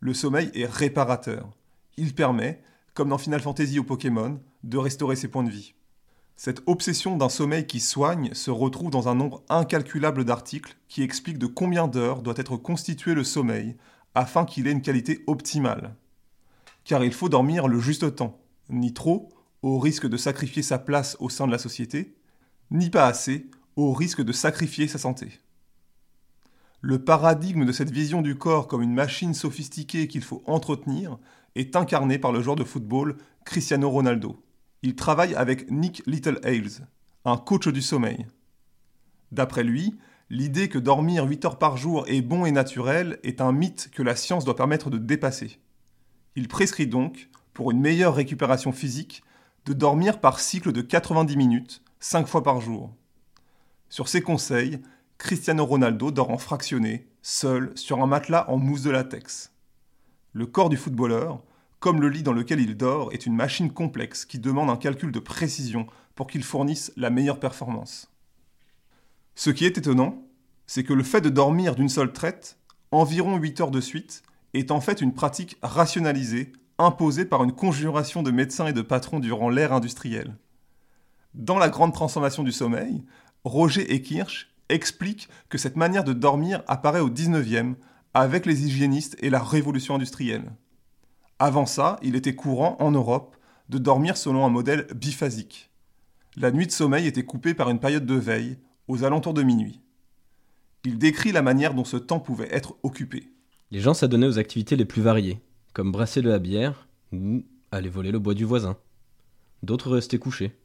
Le 0.00 0.12
sommeil 0.12 0.50
est 0.54 0.66
réparateur. 0.66 1.50
Il 1.96 2.14
permet, 2.14 2.62
comme 2.92 3.08
dans 3.08 3.18
Final 3.18 3.40
Fantasy 3.40 3.78
ou 3.78 3.84
Pokémon, 3.84 4.40
de 4.62 4.76
restaurer 4.76 5.16
ses 5.16 5.28
points 5.28 5.42
de 5.42 5.50
vie. 5.50 5.74
Cette 6.36 6.62
obsession 6.66 7.16
d'un 7.16 7.30
sommeil 7.30 7.66
qui 7.66 7.80
soigne 7.80 8.34
se 8.34 8.50
retrouve 8.50 8.90
dans 8.90 9.08
un 9.08 9.14
nombre 9.14 9.42
incalculable 9.48 10.24
d'articles 10.24 10.76
qui 10.88 11.02
expliquent 11.02 11.38
de 11.38 11.46
combien 11.46 11.88
d'heures 11.88 12.22
doit 12.22 12.34
être 12.36 12.56
constitué 12.56 13.14
le 13.14 13.24
sommeil 13.24 13.76
afin 14.14 14.44
qu'il 14.44 14.66
ait 14.66 14.72
une 14.72 14.82
qualité 14.82 15.24
optimale. 15.26 15.94
Car 16.84 17.04
il 17.04 17.14
faut 17.14 17.30
dormir 17.30 17.68
le 17.68 17.78
juste 17.78 18.16
temps, 18.16 18.38
ni 18.68 18.92
trop, 18.92 19.30
au 19.64 19.78
risque 19.78 20.06
de 20.06 20.18
sacrifier 20.18 20.62
sa 20.62 20.78
place 20.78 21.16
au 21.20 21.30
sein 21.30 21.46
de 21.46 21.50
la 21.50 21.56
société, 21.56 22.14
ni 22.70 22.90
pas 22.90 23.06
assez, 23.06 23.46
au 23.76 23.94
risque 23.94 24.20
de 24.20 24.30
sacrifier 24.30 24.88
sa 24.88 24.98
santé. 24.98 25.40
Le 26.82 27.02
paradigme 27.02 27.64
de 27.64 27.72
cette 27.72 27.90
vision 27.90 28.20
du 28.20 28.36
corps 28.36 28.68
comme 28.68 28.82
une 28.82 28.92
machine 28.92 29.32
sophistiquée 29.32 30.06
qu'il 30.06 30.22
faut 30.22 30.42
entretenir 30.46 31.18
est 31.54 31.76
incarné 31.76 32.18
par 32.18 32.30
le 32.30 32.42
joueur 32.42 32.56
de 32.56 32.62
football 32.62 33.16
Cristiano 33.46 33.88
Ronaldo. 33.88 34.44
Il 34.82 34.96
travaille 34.96 35.34
avec 35.34 35.70
Nick 35.70 36.02
Little 36.04 36.40
Hales, 36.44 36.86
un 37.24 37.38
coach 37.38 37.66
du 37.68 37.80
sommeil. 37.80 38.26
D'après 39.32 39.64
lui, 39.64 39.96
l'idée 40.28 40.68
que 40.68 40.78
dormir 40.78 41.24
8 41.24 41.44
heures 41.46 41.58
par 41.58 41.78
jour 41.78 42.04
est 42.06 42.20
bon 42.20 42.44
et 42.44 42.52
naturel 42.52 43.18
est 43.22 43.40
un 43.40 43.52
mythe 43.52 43.88
que 43.94 44.02
la 44.02 44.14
science 44.14 44.44
doit 44.44 44.56
permettre 44.56 44.90
de 44.90 44.98
dépasser. 44.98 45.58
Il 46.36 46.48
prescrit 46.48 46.86
donc, 46.86 47.30
pour 47.54 47.70
une 47.70 47.80
meilleure 47.80 48.14
récupération 48.14 48.70
physique, 48.70 49.22
de 49.66 49.72
dormir 49.72 50.20
par 50.20 50.40
cycle 50.40 50.72
de 50.72 50.82
90 50.82 51.36
minutes, 51.36 51.82
5 52.00 52.26
fois 52.26 52.42
par 52.42 52.60
jour. 52.60 52.94
Sur 53.88 54.08
ses 54.08 54.20
conseils, 54.20 54.80
Cristiano 55.18 55.64
Ronaldo 55.64 56.10
dort 56.10 56.30
en 56.30 56.38
fractionné, 56.38 57.08
seul, 57.22 57.72
sur 57.76 58.02
un 58.02 58.06
matelas 58.06 58.44
en 58.50 58.58
mousse 58.58 58.82
de 58.82 58.90
latex. 58.90 59.52
Le 60.32 60.46
corps 60.46 60.68
du 60.68 60.76
footballeur, 60.76 61.42
comme 61.80 62.00
le 62.00 62.08
lit 62.08 62.22
dans 62.22 62.32
lequel 62.32 62.60
il 62.60 62.76
dort, 62.76 63.12
est 63.12 63.26
une 63.26 63.36
machine 63.36 63.72
complexe 63.72 64.24
qui 64.24 64.38
demande 64.38 64.70
un 64.70 64.76
calcul 64.76 65.12
de 65.12 65.18
précision 65.18 65.86
pour 66.14 66.26
qu'il 66.26 66.42
fournisse 66.42 66.92
la 66.96 67.10
meilleure 67.10 67.40
performance. 67.40 68.10
Ce 69.34 69.50
qui 69.50 69.64
est 69.64 69.78
étonnant, 69.78 70.22
c'est 70.66 70.84
que 70.84 70.92
le 70.92 71.02
fait 71.02 71.20
de 71.20 71.28
dormir 71.28 71.74
d'une 71.74 71.88
seule 71.88 72.12
traite, 72.12 72.58
environ 72.90 73.36
8 73.36 73.60
heures 73.60 73.70
de 73.70 73.80
suite, 73.80 74.22
est 74.54 74.70
en 74.70 74.80
fait 74.80 75.00
une 75.00 75.14
pratique 75.14 75.56
rationalisée, 75.62 76.52
imposée 76.78 77.24
par 77.24 77.44
une 77.44 77.52
conjuration 77.52 78.22
de 78.22 78.30
médecins 78.30 78.66
et 78.66 78.72
de 78.72 78.82
patrons 78.82 79.20
durant 79.20 79.48
l'ère 79.48 79.72
industrielle. 79.72 80.36
Dans 81.34 81.58
la 81.58 81.68
grande 81.68 81.92
transformation 81.92 82.42
du 82.42 82.52
sommeil, 82.52 83.02
Roger 83.44 83.92
et 83.92 84.02
Kirsch 84.02 84.52
expliquent 84.68 85.28
que 85.48 85.58
cette 85.58 85.76
manière 85.76 86.04
de 86.04 86.12
dormir 86.12 86.62
apparaît 86.66 87.00
au 87.00 87.10
19e 87.10 87.74
avec 88.14 88.46
les 88.46 88.64
hygiénistes 88.66 89.16
et 89.20 89.30
la 89.30 89.42
révolution 89.42 89.96
industrielle. 89.96 90.52
Avant 91.38 91.66
ça, 91.66 91.98
il 92.02 92.14
était 92.14 92.34
courant 92.34 92.76
en 92.78 92.92
Europe 92.92 93.36
de 93.68 93.78
dormir 93.78 94.16
selon 94.16 94.46
un 94.46 94.50
modèle 94.50 94.86
biphasique. 94.94 95.70
La 96.36 96.50
nuit 96.50 96.66
de 96.66 96.72
sommeil 96.72 97.06
était 97.06 97.24
coupée 97.24 97.54
par 97.54 97.70
une 97.70 97.80
période 97.80 98.06
de 98.06 98.14
veille, 98.14 98.58
aux 98.88 99.04
alentours 99.04 99.34
de 99.34 99.42
minuit. 99.42 99.80
Il 100.84 100.98
décrit 100.98 101.32
la 101.32 101.42
manière 101.42 101.74
dont 101.74 101.84
ce 101.84 101.96
temps 101.96 102.20
pouvait 102.20 102.52
être 102.54 102.76
occupé. 102.82 103.30
Les 103.70 103.80
gens 103.80 103.94
s'adonnaient 103.94 104.26
aux 104.26 104.38
activités 104.38 104.76
les 104.76 104.84
plus 104.84 105.00
variées, 105.00 105.40
comme 105.74 105.92
brasser 105.92 106.22
de 106.22 106.30
la 106.30 106.38
bière 106.38 106.88
ou 107.12 107.44
aller 107.70 107.90
voler 107.90 108.12
le 108.12 108.20
bois 108.20 108.34
du 108.34 108.44
voisin. 108.44 108.78
D'autres 109.62 109.90
restaient 109.90 110.18
couchés. 110.18 110.56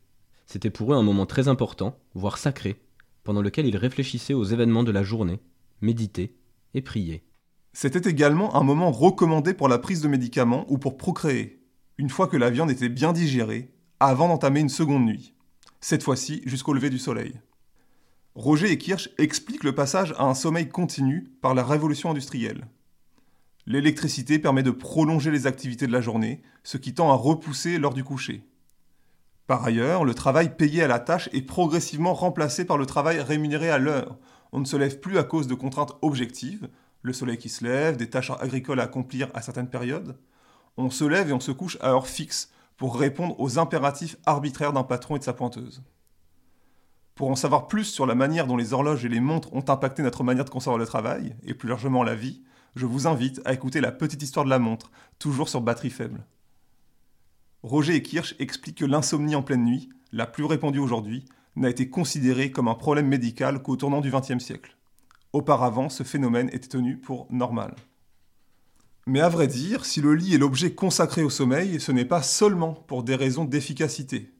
C'était 0.46 0.70
pour 0.70 0.94
eux 0.94 0.96
un 0.96 1.04
moment 1.04 1.26
très 1.26 1.48
important, 1.48 1.98
voire 2.14 2.38
sacré, 2.38 2.80
pendant 3.24 3.42
lequel 3.42 3.66
ils 3.66 3.76
réfléchissaient 3.76 4.34
aux 4.36 4.44
événements 4.44 4.84
de 4.84 4.92
la 4.92 5.04
journée, 5.04 5.40
méditaient 5.82 6.36
et 6.76 6.82
priaient. 6.82 7.24
C'était 7.74 8.10
également 8.10 8.56
un 8.56 8.64
moment 8.64 8.92
recommandé 8.92 9.54
pour 9.54 9.68
la 9.68 9.80
prise 9.80 10.02
de 10.02 10.08
médicaments 10.08 10.66
ou 10.70 10.78
pour 10.78 10.98
procréer, 10.98 11.60
une 11.98 12.10
fois 12.10 12.28
que 12.28 12.38
la 12.38 12.50
viande 12.50 12.72
était 12.72 12.90
bien 12.90 13.12
digérée, 13.12 13.74
avant 14.00 14.28
d'entamer 14.28 14.60
une 14.62 14.70
seconde 14.70 15.06
nuit, 15.06 15.34
cette 15.82 16.04
fois-ci 16.04 16.42
jusqu'au 16.46 16.74
lever 16.74 16.90
du 16.90 17.00
soleil. 17.00 17.34
Roger 18.36 18.72
et 18.72 18.78
Kirsch 18.78 19.10
expliquent 19.18 19.64
le 19.64 19.76
passage 19.76 20.14
à 20.18 20.26
un 20.26 20.36
sommeil 20.36 20.70
continu 20.70 21.32
par 21.42 21.56
la 21.56 21.64
révolution 21.64 22.12
industrielle. 22.12 22.68
L'électricité 23.70 24.40
permet 24.40 24.64
de 24.64 24.72
prolonger 24.72 25.30
les 25.30 25.46
activités 25.46 25.86
de 25.86 25.92
la 25.92 26.02
journée, 26.02 26.42
ce 26.64 26.78
qui 26.78 26.96
tend 26.96 27.12
à 27.12 27.16
repousser 27.16 27.78
l'heure 27.78 27.94
du 27.94 28.04
coucher. 28.04 28.44
Par 29.46 29.64
ailleurs, 29.64 30.06
le 30.06 30.16
travail 30.16 30.58
payé 30.58 30.82
à 30.82 30.88
la 30.88 30.98
tâche 30.98 31.30
est 31.34 31.44
progressivement 31.44 32.16
remplacé 32.16 32.66
par 32.66 32.80
le 32.80 32.88
travail 32.88 33.22
rémunéré 33.22 33.70
à 33.70 33.78
l'heure. 33.78 34.18
On 34.52 34.60
ne 34.60 34.66
se 34.66 34.76
lève 34.76 35.00
plus 35.00 35.20
à 35.20 35.24
cause 35.24 35.46
de 35.46 35.54
contraintes 35.54 35.96
objectives, 36.02 36.68
le 37.04 37.14
soleil 37.14 37.38
qui 37.38 37.50
se 37.50 37.64
lève, 37.64 37.96
des 37.96 38.10
tâches 38.10 38.32
agricoles 38.40 38.80
à 38.80 38.86
accomplir 38.86 39.30
à 39.36 39.44
certaines 39.44 39.70
périodes. 39.70 40.18
On 40.76 40.90
se 40.90 41.04
lève 41.04 41.30
et 41.30 41.34
on 41.34 41.40
se 41.40 41.52
couche 41.52 41.78
à 41.80 41.92
heure 41.92 42.08
fixe 42.08 42.50
pour 42.76 43.00
répondre 43.00 43.40
aux 43.40 43.60
impératifs 43.60 44.18
arbitraires 44.26 44.74
d'un 44.74 44.84
patron 44.84 45.16
et 45.16 45.20
de 45.20 45.24
sa 45.24 45.34
pointeuse. 45.34 45.84
Pour 47.14 47.30
en 47.30 47.36
savoir 47.36 47.68
plus 47.68 47.86
sur 47.86 48.08
la 48.08 48.16
manière 48.16 48.48
dont 48.48 48.58
les 48.58 48.74
horloges 48.74 49.06
et 49.06 49.10
les 49.10 49.20
montres 49.20 49.54
ont 49.54 49.66
impacté 49.68 50.02
notre 50.02 50.24
manière 50.24 50.46
de 50.46 50.50
concevoir 50.50 50.80
le 50.80 50.88
travail, 50.88 51.36
et 51.44 51.54
plus 51.54 51.70
largement 51.70 52.02
la 52.02 52.16
vie, 52.16 52.42
je 52.76 52.86
vous 52.86 53.08
invite 53.08 53.42
à 53.46 53.54
écouter 53.54 53.82
la 53.82 53.92
petite 53.92 54.22
histoire 54.22 54.46
de 54.46 54.50
la 54.50 54.60
montre, 54.60 54.92
toujours 55.18 55.50
sur 55.50 55.62
batterie 55.62 55.90
faible. 55.90 56.26
Roger 57.64 57.96
et 57.96 58.02
Kirsch 58.02 58.36
expliquent 58.40 58.80
que 58.80 58.86
l'insomnie 58.86 59.36
en 59.36 59.44
pleine 59.44 59.66
nuit, 59.66 59.90
la 60.12 60.26
plus 60.26 60.46
répandue 60.46 60.80
aujourd'hui, 60.80 61.26
n'a 61.56 61.70
été 61.70 61.90
considérée 61.90 62.52
comme 62.52 62.68
un 62.68 62.76
problème 62.76 63.08
médical 63.08 63.62
qu'au 63.62 63.76
tournant 63.76 64.02
du 64.02 64.12
XXe 64.12 64.44
siècle. 64.44 64.78
Auparavant, 65.34 65.90
ce 65.90 66.04
phénomène 66.04 66.50
était 66.54 66.70
tenu 66.70 66.98
pour 66.98 67.28
normal. 67.30 67.76
Mais 69.06 69.22
à 69.22 69.30
vrai 69.30 69.48
dire, 69.48 69.86
si 69.86 70.02
le 70.02 70.14
lit 70.14 70.36
est 70.36 70.40
l'objet 70.40 70.74
consacré 70.74 71.24
au 71.24 71.30
sommeil, 71.30 71.80
ce 71.80 71.92
n'est 71.92 72.06
pas 72.06 72.22
seulement 72.22 72.74
pour 72.74 73.04
des 73.04 73.16
raisons 73.16 73.46
d'efficacité. 73.46 74.32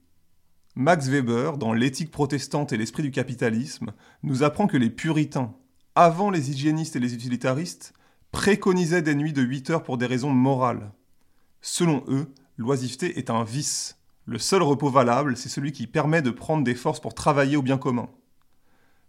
Max 0.76 1.08
Weber, 1.08 1.58
dans 1.58 1.72
L'éthique 1.72 2.10
protestante 2.10 2.72
et 2.72 2.76
l'esprit 2.76 3.02
du 3.02 3.10
capitalisme, 3.10 3.92
nous 4.22 4.42
apprend 4.42 4.66
que 4.66 4.76
les 4.76 4.90
puritains, 4.90 5.52
avant 5.94 6.30
les 6.30 6.50
hygiénistes 6.50 6.96
et 6.96 7.00
les 7.00 7.14
utilitaristes, 7.14 7.92
préconisaient 8.32 9.02
des 9.02 9.14
nuits 9.14 9.32
de 9.32 9.42
8 9.42 9.70
heures 9.70 9.82
pour 9.82 9.98
des 9.98 10.06
raisons 10.06 10.30
morales. 10.30 10.92
Selon 11.60 12.04
eux, 12.08 12.32
l'oisiveté 12.56 13.18
est 13.18 13.30
un 13.30 13.44
vice. 13.44 13.98
Le 14.26 14.38
seul 14.38 14.62
repos 14.62 14.90
valable, 14.90 15.36
c'est 15.36 15.48
celui 15.48 15.72
qui 15.72 15.86
permet 15.86 16.22
de 16.22 16.30
prendre 16.30 16.64
des 16.64 16.74
forces 16.74 17.00
pour 17.00 17.14
travailler 17.14 17.56
au 17.56 17.62
bien 17.62 17.78
commun. 17.78 18.08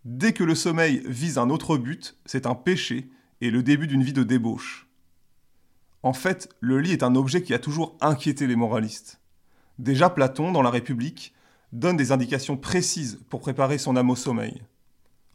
Dès 0.04 0.34
que 0.34 0.44
le 0.44 0.56
sommeil 0.56 1.04
vise 1.06 1.38
un 1.38 1.50
autre 1.50 1.78
but, 1.78 2.18
c'est 2.26 2.48
un 2.48 2.56
péché 2.56 3.10
et 3.40 3.52
le 3.52 3.62
début 3.62 3.88
d'une 3.88 4.04
vie 4.04 4.14
de 4.14 4.24
débauche. 4.24 4.88
En 6.04 6.14
fait, 6.14 6.50
le 6.60 6.80
lit 6.80 6.94
est 6.94 7.04
un 7.04 7.16
objet 7.16 7.44
qui 7.44 7.54
a 7.54 7.60
toujours 7.60 7.96
inquiété 8.02 8.48
les 8.48 8.56
moralistes. 8.56 9.22
Déjà 9.78 10.10
Platon, 10.10 10.52
dans 10.52 10.64
la 10.64 10.72
République, 10.72 11.34
donne 11.72 11.98
des 11.98 12.12
indications 12.12 12.58
précises 12.58 13.20
pour 13.30 13.40
préparer 13.40 13.78
son 13.78 13.96
âme 13.96 14.10
au 14.10 14.16
sommeil. 14.16 14.64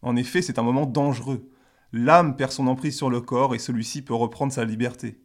En 0.03 0.17
effet, 0.17 0.43
c'est 0.43 0.59
un 0.59 0.63
moment 0.63 0.87
dangereux. 0.87 1.49
L'âme 1.99 2.37
perd 2.37 2.53
son 2.53 2.67
emprise 2.67 2.95
sur 2.95 3.09
le 3.09 3.23
corps 3.23 3.55
et 3.55 3.59
celui-ci 3.59 4.03
peut 4.03 4.13
reprendre 4.13 4.53
sa 4.53 4.67
liberté. 4.67 5.19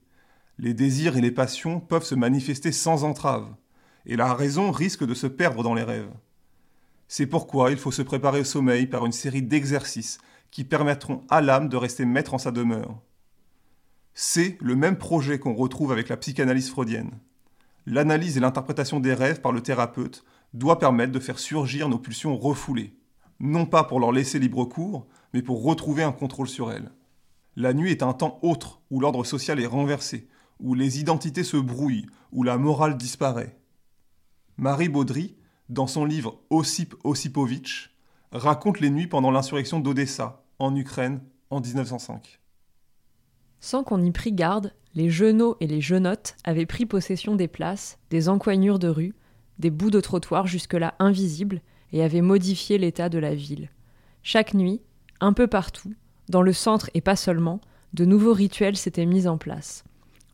Les 0.58 0.74
désirs 0.74 1.18
et 1.18 1.22
les 1.22 1.30
passions 1.32 1.82
peuvent 1.82 2.06
se 2.06 2.16
manifester 2.16 2.72
sans 2.72 3.04
entrave, 3.04 3.54
et 4.06 4.16
la 4.16 4.34
raison 4.34 4.72
risque 4.72 5.06
de 5.06 5.14
se 5.14 5.28
perdre 5.28 5.64
dans 5.64 5.74
les 5.74 5.84
rêves. 5.84 6.14
C'est 7.10 7.26
pourquoi 7.26 7.72
il 7.72 7.78
faut 7.78 7.92
se 7.92 8.02
préparer 8.02 8.40
au 8.40 8.46
sommeil 8.46 8.88
par 8.88 9.06
une 9.06 9.12
série 9.12 9.42
d'exercices 9.42 10.20
qui 10.50 10.64
permettront 10.64 11.26
à 11.30 11.42
l'âme 11.42 11.68
de 11.68 11.76
rester 11.76 12.06
maître 12.06 12.34
en 12.34 12.38
sa 12.38 12.52
demeure. 12.52 13.02
C'est 14.14 14.58
le 14.62 14.78
même 14.78 14.98
projet 14.98 15.40
qu'on 15.40 15.54
retrouve 15.54 15.92
avec 15.92 16.08
la 16.08 16.16
psychanalyse 16.16 16.70
freudienne. 16.70 17.20
L'analyse 17.86 18.38
et 18.38 18.40
l'interprétation 18.40 19.02
des 19.02 19.14
rêves 19.14 19.42
par 19.42 19.52
le 19.52 19.62
thérapeute 19.62 20.24
doit 20.54 20.80
permettre 20.80 21.12
de 21.12 21.20
faire 21.20 21.40
surgir 21.40 21.90
nos 21.90 22.00
pulsions 22.00 22.38
refoulées, 22.38 22.96
non 23.42 23.66
pas 23.66 23.84
pour 23.84 24.00
leur 24.00 24.14
laisser 24.14 24.40
libre 24.40 24.64
cours, 24.64 25.06
mais 25.34 25.42
pour 25.42 25.64
retrouver 25.64 26.04
un 26.04 26.12
contrôle 26.12 26.48
sur 26.48 26.72
elles. 26.72 26.92
La 27.56 27.74
nuit 27.74 27.92
est 27.92 28.04
un 28.04 28.14
temps 28.14 28.40
autre 28.42 28.82
où 28.90 29.00
l'ordre 29.00 29.26
social 29.26 29.60
est 29.60 29.68
renversé, 29.68 30.28
où 30.60 30.74
les 30.74 31.00
identités 31.00 31.44
se 31.44 31.58
brouillent, 31.58 32.08
où 32.32 32.44
la 32.44 32.58
morale 32.58 32.98
disparaît. 32.98 33.58
Marie 34.58 34.90
Baudry, 34.90 35.36
dans 35.70 35.88
son 35.88 36.06
livre 36.06 36.40
Ossip 36.50 36.96
Osipovitch, 37.04 37.96
raconte 38.32 38.80
les 38.80 38.90
nuits 38.90 39.08
pendant 39.08 39.32
l'insurrection 39.32 39.80
d'Odessa, 39.80 40.44
en 40.60 40.76
Ukraine, 40.76 41.22
en 41.50 41.60
1905. 41.60 42.40
Sans 43.60 43.84
qu'on 43.84 44.04
y 44.04 44.12
prit 44.12 44.34
garde, 44.34 44.74
les 44.96 45.10
genoux 45.10 45.56
et 45.60 45.68
les 45.68 45.82
genottes 45.82 46.36
avaient 46.44 46.66
pris 46.66 46.86
possession 46.86 47.36
des 47.36 47.48
places, 47.48 48.00
des 48.10 48.30
encoignures 48.30 48.80
de 48.80 48.88
rues, 48.88 49.14
des 49.60 49.70
bouts 49.70 49.92
de 49.92 50.02
trottoirs 50.02 50.48
jusque-là 50.48 50.96
invisibles, 51.00 51.62
et 51.94 52.04
avaient 52.04 52.22
modifié 52.22 52.78
l'état 52.78 53.10
de 53.10 53.20
la 53.20 53.36
ville. 53.36 53.70
Chaque 54.24 54.54
nuit, 54.54 54.82
un 55.22 55.34
peu 55.34 55.48
partout, 55.48 55.94
dans 56.28 56.42
le 56.42 56.52
centre 56.52 56.90
et 56.94 57.02
pas 57.02 57.16
seulement, 57.16 57.62
de 57.94 58.06
nouveaux 58.06 58.34
rituels 58.34 58.76
s'étaient 58.76 59.06
mis 59.06 59.28
en 59.28 59.38
place. 59.38 59.84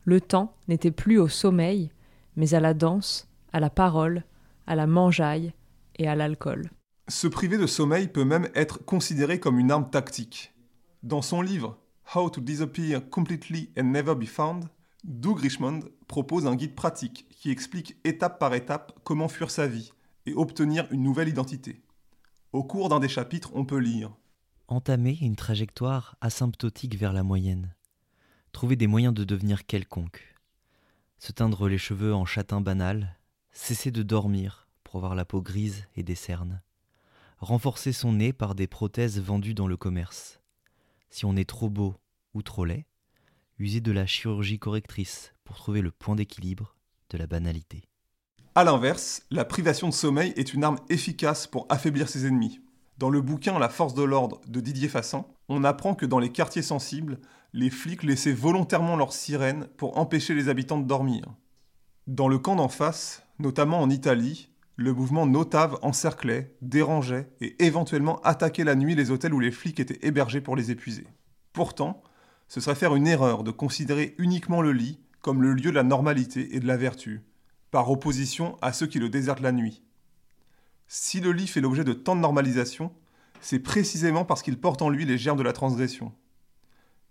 Le 0.04 0.20
temps 0.20 0.54
n'était 0.66 0.90
plus 0.90 1.18
au 1.18 1.28
sommeil, 1.28 1.90
mais 2.36 2.54
à 2.54 2.60
la 2.60 2.74
danse, 2.74 3.28
à 3.52 3.60
la 3.60 3.70
parole, 3.70 4.24
à 4.66 4.74
la 4.74 4.86
mangeaille 4.86 5.52
et 5.96 6.08
à 6.08 6.14
l'alcool. 6.14 6.70
Se 7.08 7.26
priver 7.26 7.58
de 7.58 7.66
sommeil 7.66 8.08
peut 8.08 8.24
même 8.24 8.48
être 8.54 8.84
considéré 8.84 9.40
comme 9.40 9.58
une 9.58 9.70
arme 9.70 9.90
tactique. 9.90 10.54
Dans 11.02 11.22
son 11.22 11.42
livre 11.42 11.78
How 12.14 12.30
to 12.30 12.40
Disappear 12.40 13.08
Completely 13.10 13.70
and 13.78 13.84
Never 13.84 14.14
Be 14.14 14.26
Found, 14.26 14.68
Doug 15.04 15.40
Richmond 15.40 15.80
propose 16.06 16.46
un 16.46 16.56
guide 16.56 16.74
pratique 16.74 17.26
qui 17.30 17.50
explique 17.50 17.96
étape 18.04 18.38
par 18.38 18.54
étape 18.54 18.92
comment 19.04 19.28
fuir 19.28 19.50
sa 19.50 19.66
vie 19.66 19.92
et 20.26 20.34
obtenir 20.34 20.86
une 20.90 21.02
nouvelle 21.02 21.28
identité. 21.28 21.82
Au 22.52 22.64
cours 22.64 22.88
d'un 22.88 23.00
des 23.00 23.08
chapitres, 23.08 23.50
on 23.54 23.64
peut 23.64 23.78
lire 23.78 24.10
Entamer 24.70 25.16
une 25.22 25.34
trajectoire 25.34 26.16
asymptotique 26.20 26.96
vers 26.96 27.14
la 27.14 27.22
moyenne. 27.22 27.74
Trouver 28.52 28.76
des 28.76 28.86
moyens 28.86 29.14
de 29.14 29.24
devenir 29.24 29.64
quelconque. 29.64 30.34
Se 31.18 31.32
teindre 31.32 31.70
les 31.70 31.78
cheveux 31.78 32.14
en 32.14 32.26
châtain 32.26 32.60
banal. 32.60 33.18
Cesser 33.50 33.90
de 33.90 34.02
dormir 34.02 34.68
pour 34.84 34.96
avoir 34.96 35.14
la 35.14 35.24
peau 35.24 35.40
grise 35.40 35.86
et 35.96 36.02
des 36.02 36.14
cernes. 36.14 36.60
Renforcer 37.38 37.94
son 37.94 38.12
nez 38.12 38.34
par 38.34 38.54
des 38.54 38.66
prothèses 38.66 39.18
vendues 39.18 39.54
dans 39.54 39.68
le 39.68 39.78
commerce. 39.78 40.38
Si 41.08 41.24
on 41.24 41.34
est 41.34 41.48
trop 41.48 41.70
beau 41.70 41.96
ou 42.34 42.42
trop 42.42 42.66
laid, 42.66 42.84
user 43.58 43.80
de 43.80 43.90
la 43.90 44.04
chirurgie 44.04 44.58
correctrice 44.58 45.32
pour 45.44 45.56
trouver 45.56 45.80
le 45.80 45.92
point 45.92 46.14
d'équilibre 46.14 46.76
de 47.08 47.16
la 47.16 47.26
banalité. 47.26 47.88
A 48.54 48.64
l'inverse, 48.64 49.22
la 49.30 49.46
privation 49.46 49.88
de 49.88 49.94
sommeil 49.94 50.34
est 50.36 50.52
une 50.52 50.62
arme 50.62 50.78
efficace 50.90 51.46
pour 51.46 51.64
affaiblir 51.70 52.10
ses 52.10 52.26
ennemis. 52.26 52.60
Dans 52.98 53.10
le 53.10 53.20
bouquin 53.20 53.60
La 53.60 53.68
force 53.68 53.94
de 53.94 54.02
l'ordre 54.02 54.40
de 54.48 54.58
Didier 54.58 54.88
Fassin, 54.88 55.24
on 55.48 55.62
apprend 55.62 55.94
que 55.94 56.04
dans 56.04 56.18
les 56.18 56.32
quartiers 56.32 56.62
sensibles, 56.62 57.20
les 57.52 57.70
flics 57.70 58.02
laissaient 58.02 58.32
volontairement 58.32 58.96
leurs 58.96 59.12
sirènes 59.12 59.68
pour 59.76 59.98
empêcher 59.98 60.34
les 60.34 60.48
habitants 60.48 60.80
de 60.80 60.86
dormir. 60.86 61.24
Dans 62.08 62.26
le 62.26 62.38
camp 62.38 62.56
d'en 62.56 62.68
face, 62.68 63.22
notamment 63.38 63.80
en 63.80 63.88
Italie, 63.88 64.50
le 64.74 64.92
mouvement 64.92 65.26
Notave 65.26 65.78
encerclait, 65.82 66.56
dérangeait 66.60 67.28
et 67.40 67.64
éventuellement 67.64 68.20
attaquait 68.22 68.64
la 68.64 68.74
nuit 68.74 68.96
les 68.96 69.12
hôtels 69.12 69.34
où 69.34 69.40
les 69.40 69.52
flics 69.52 69.78
étaient 69.78 70.04
hébergés 70.04 70.40
pour 70.40 70.56
les 70.56 70.72
épuiser. 70.72 71.06
Pourtant, 71.52 72.02
ce 72.48 72.60
serait 72.60 72.74
faire 72.74 72.96
une 72.96 73.06
erreur 73.06 73.44
de 73.44 73.52
considérer 73.52 74.16
uniquement 74.18 74.60
le 74.60 74.72
lit 74.72 74.98
comme 75.20 75.42
le 75.42 75.52
lieu 75.52 75.70
de 75.70 75.76
la 75.76 75.84
normalité 75.84 76.56
et 76.56 76.60
de 76.60 76.66
la 76.66 76.76
vertu, 76.76 77.22
par 77.70 77.90
opposition 77.90 78.56
à 78.60 78.72
ceux 78.72 78.88
qui 78.88 78.98
le 78.98 79.08
désertent 79.08 79.40
la 79.40 79.52
nuit. 79.52 79.82
Si 80.88 81.20
le 81.20 81.32
lit 81.32 81.46
fait 81.46 81.60
l'objet 81.60 81.84
de 81.84 81.92
tant 81.92 82.16
de 82.16 82.22
normalisation, 82.22 82.92
c'est 83.40 83.58
précisément 83.58 84.24
parce 84.24 84.42
qu'il 84.42 84.58
porte 84.58 84.80
en 84.80 84.88
lui 84.88 85.04
les 85.04 85.18
germes 85.18 85.38
de 85.38 85.42
la 85.42 85.52
transgression. 85.52 86.12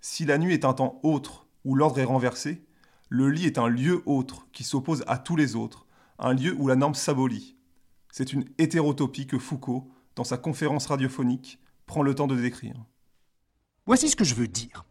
Si 0.01 0.25
la 0.25 0.39
nuit 0.39 0.53
est 0.53 0.65
un 0.65 0.73
temps 0.73 0.99
autre, 1.03 1.47
où 1.63 1.75
l'ordre 1.75 1.99
est 1.99 2.03
renversé, 2.03 2.65
le 3.09 3.29
lit 3.29 3.45
est 3.45 3.59
un 3.59 3.67
lieu 3.67 4.01
autre 4.05 4.47
qui 4.51 4.63
s'oppose 4.63 5.03
à 5.07 5.17
tous 5.17 5.35
les 5.35 5.55
autres, 5.55 5.85
un 6.17 6.33
lieu 6.33 6.55
où 6.57 6.67
la 6.67 6.75
norme 6.75 6.95
s'abolit. 6.95 7.55
C'est 8.11 8.33
une 8.33 8.45
hétérotopie 8.57 9.27
que 9.27 9.37
Foucault, 9.37 9.89
dans 10.15 10.23
sa 10.23 10.37
conférence 10.37 10.87
radiophonique, 10.87 11.59
prend 11.85 12.01
le 12.01 12.15
temps 12.15 12.27
de 12.27 12.35
décrire. 12.35 12.83
Voici 13.85 14.09
ce 14.09 14.15
que 14.15 14.25
je 14.25 14.35
veux 14.35 14.47
dire. 14.47 14.85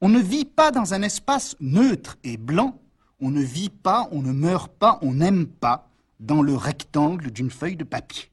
On 0.00 0.08
ne 0.08 0.20
vit 0.20 0.46
pas 0.46 0.70
dans 0.70 0.94
un 0.94 1.02
espace 1.02 1.54
neutre 1.60 2.16
et 2.24 2.38
blanc, 2.38 2.80
on 3.20 3.30
ne 3.30 3.42
vit 3.42 3.68
pas, 3.68 4.08
on 4.10 4.22
ne 4.22 4.32
meurt 4.32 4.72
pas, 4.72 4.98
on 5.02 5.12
n'aime 5.12 5.46
pas, 5.46 5.87
dans 6.20 6.42
le 6.42 6.54
rectangle 6.54 7.30
d'une 7.30 7.50
feuille 7.50 7.76
de 7.76 7.84
papier. 7.84 8.30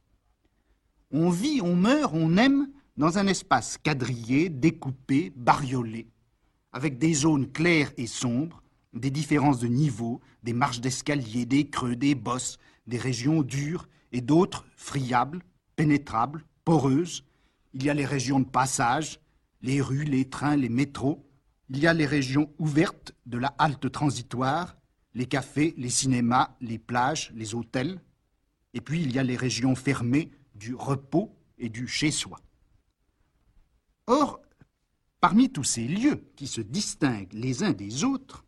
On 1.11 1.29
vit, 1.29 1.61
on 1.61 1.75
meurt, 1.75 2.13
on 2.13 2.37
aime 2.37 2.69
dans 2.97 3.17
un 3.17 3.27
espace 3.27 3.77
quadrillé, 3.77 4.49
découpé, 4.49 5.31
bariolé, 5.35 6.07
avec 6.71 6.97
des 6.97 7.13
zones 7.13 7.51
claires 7.51 7.91
et 7.97 8.07
sombres, 8.07 8.61
des 8.93 9.11
différences 9.11 9.59
de 9.59 9.67
niveau, 9.67 10.21
des 10.43 10.53
marches 10.53 10.79
d'escalier, 10.81 11.45
des 11.45 11.69
creux, 11.69 11.95
des 11.95 12.15
bosses, 12.15 12.57
des 12.87 12.97
régions 12.97 13.41
dures 13.41 13.87
et 14.11 14.21
d'autres 14.21 14.65
friables, 14.77 15.41
pénétrables, 15.75 16.45
poreuses. 16.63 17.23
Il 17.73 17.83
y 17.83 17.89
a 17.89 17.93
les 17.93 18.05
régions 18.05 18.39
de 18.39 18.45
passage, 18.45 19.19
les 19.61 19.81
rues, 19.81 20.05
les 20.05 20.25
trains, 20.25 20.55
les 20.55 20.69
métros. 20.69 21.25
Il 21.69 21.79
y 21.79 21.87
a 21.87 21.93
les 21.93 22.05
régions 22.05 22.49
ouvertes 22.57 23.13
de 23.25 23.37
la 23.37 23.53
halte 23.57 23.91
transitoire, 23.91 24.77
les 25.15 25.25
cafés, 25.25 25.73
les 25.77 25.89
cinémas, 25.89 26.55
les 26.61 26.77
plages, 26.77 27.31
les 27.33 27.55
hôtels. 27.55 28.01
Et 28.73 28.81
puis 28.81 29.01
il 29.01 29.13
y 29.13 29.19
a 29.19 29.23
les 29.23 29.37
régions 29.37 29.73
fermées 29.73 30.29
du 30.53 30.75
repos 30.75 31.33
et 31.57 31.69
du 31.69 31.87
chez-soi. 31.87 32.39
Or, 34.07 34.41
parmi 35.21 35.49
tous 35.49 35.63
ces 35.63 35.87
lieux 35.87 36.29
qui 36.35 36.47
se 36.47 36.61
distinguent 36.61 37.33
les 37.33 37.63
uns 37.63 37.71
des 37.71 38.03
autres, 38.03 38.45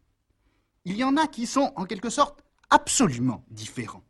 il 0.86 0.97
y 0.97 1.03
en 1.03 1.17
a 1.17 1.27
qui 1.27 1.47
sont 1.47 1.71
en 1.75 1.86
quelque 1.86 2.10
sorte 2.10 2.43
absolument 2.69 3.45
différents. 3.49 4.03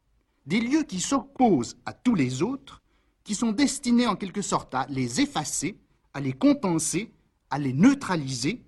Des 0.45 0.59
lieux 0.59 0.83
qui 0.83 0.99
s'opposent 0.99 1.77
à 1.85 1.93
tous 1.93 2.15
les 2.15 2.41
autres, 2.41 2.81
qui 3.23 3.35
sont 3.35 3.51
destinés 3.51 4.07
en 4.07 4.15
quelque 4.15 4.41
sorte 4.41 4.73
à 4.73 4.87
les 4.89 5.21
effacer, 5.21 5.79
à 6.13 6.21
les 6.21 6.33
compenser, 6.33 7.13
à 7.49 7.59
les 7.59 7.73
neutraliser 7.73 8.63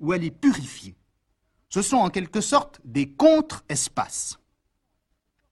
ou 0.00 0.12
à 0.12 0.18
les 0.18 0.30
purifier. 0.30 0.94
Ce 1.74 1.82
sont 1.82 1.96
en 1.96 2.08
quelque 2.08 2.40
sorte 2.40 2.80
des 2.84 3.10
contre-espaces. 3.10 4.38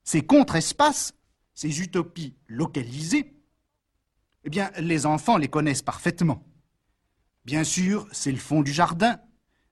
Ces 0.04 0.22
contre-espaces, 0.22 1.14
ces 1.52 1.80
utopies 1.80 2.36
localisées, 2.46 3.34
eh 4.44 4.48
bien, 4.48 4.70
les 4.78 5.04
enfants 5.04 5.36
les 5.36 5.48
connaissent 5.48 5.82
parfaitement. 5.82 6.44
Bien 7.44 7.64
sûr, 7.64 8.06
c'est 8.12 8.30
le 8.30 8.38
fond 8.38 8.62
du 8.62 8.72
jardin. 8.72 9.18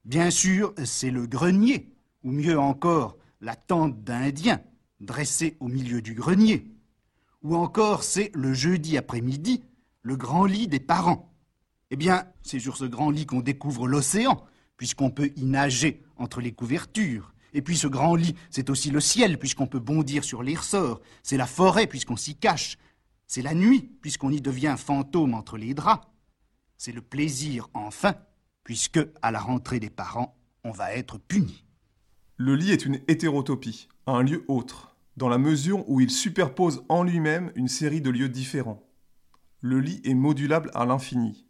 Bien 0.05 0.33
sûr, 0.33 0.75
c'est 0.85 1.13
le 1.13 1.29
grenier, 1.29 1.95
ou 2.25 2.33
mieux 2.33 2.59
encore, 2.59 3.17
la 3.41 3.55
tente 3.55 4.03
d'Indien 4.03 4.61
dressée 4.99 5.57
au 5.61 5.69
milieu 5.69 6.03
du 6.03 6.15
grenier. 6.15 6.67
Ou 7.45 7.55
encore, 7.55 8.03
c'est 8.03 8.33
le 8.35 8.55
jeudi 8.55 8.99
après-midi, 8.99 9.63
le 10.03 10.17
grand 10.17 10.47
lit 10.47 10.67
des 10.67 10.81
parents. 10.81 11.33
Eh 11.91 11.97
bien, 11.97 12.25
c'est 12.43 12.59
sur 12.59 12.77
ce 12.77 12.87
grand 12.87 13.13
lit 13.13 13.25
qu'on 13.25 13.41
découvre 13.41 13.87
l'océan, 13.87 14.45
puisqu'on 14.81 15.11
peut 15.11 15.31
y 15.37 15.45
nager 15.45 16.03
entre 16.16 16.40
les 16.40 16.53
couvertures. 16.53 17.35
Et 17.53 17.61
puis 17.61 17.77
ce 17.77 17.87
grand 17.87 18.15
lit, 18.15 18.35
c'est 18.48 18.71
aussi 18.71 18.90
le 18.90 19.00
ciel, 19.00 19.38
puisqu'on 19.38 19.67
peut 19.67 19.79
bondir 19.79 20.25
sur 20.25 20.42
les 20.42 20.57
ressorts. 20.57 21.02
C'est 21.23 21.37
la 21.37 21.46
forêt, 21.46 21.87
puisqu'on 21.87 22.17
s'y 22.17 22.35
cache. 22.35 22.79
C'est 23.27 23.42
la 23.42 23.52
nuit, 23.52 23.90
puisqu'on 24.00 24.31
y 24.31 24.40
devient 24.40 24.77
fantôme 24.79 25.35
entre 25.35 25.59
les 25.59 25.75
draps. 25.75 26.07
C'est 26.79 26.92
le 26.92 27.02
plaisir, 27.02 27.69
enfin, 27.75 28.15
puisque, 28.65 29.00
à 29.21 29.31
la 29.31 29.40
rentrée 29.40 29.81
des 29.81 29.90
parents, 29.90 30.35
on 30.65 30.71
va 30.71 30.94
être 30.94 31.19
puni. 31.19 31.63
Le 32.38 32.57
lit 32.57 32.71
est 32.71 32.87
une 32.87 33.00
hétérotopie, 33.07 33.87
un 34.07 34.23
lieu 34.23 34.46
autre, 34.48 34.96
dans 35.19 35.29
la 35.29 35.37
mesure 35.37 35.87
où 35.90 36.00
il 36.00 36.09
superpose 36.09 36.85
en 36.88 37.02
lui-même 37.02 37.52
une 37.54 37.69
série 37.69 38.00
de 38.00 38.09
lieux 38.09 38.31
différents. 38.31 38.83
Le 39.61 39.79
lit 39.79 40.00
est 40.04 40.15
modulable 40.15 40.71
à 40.73 40.87
l'infini. 40.87 41.44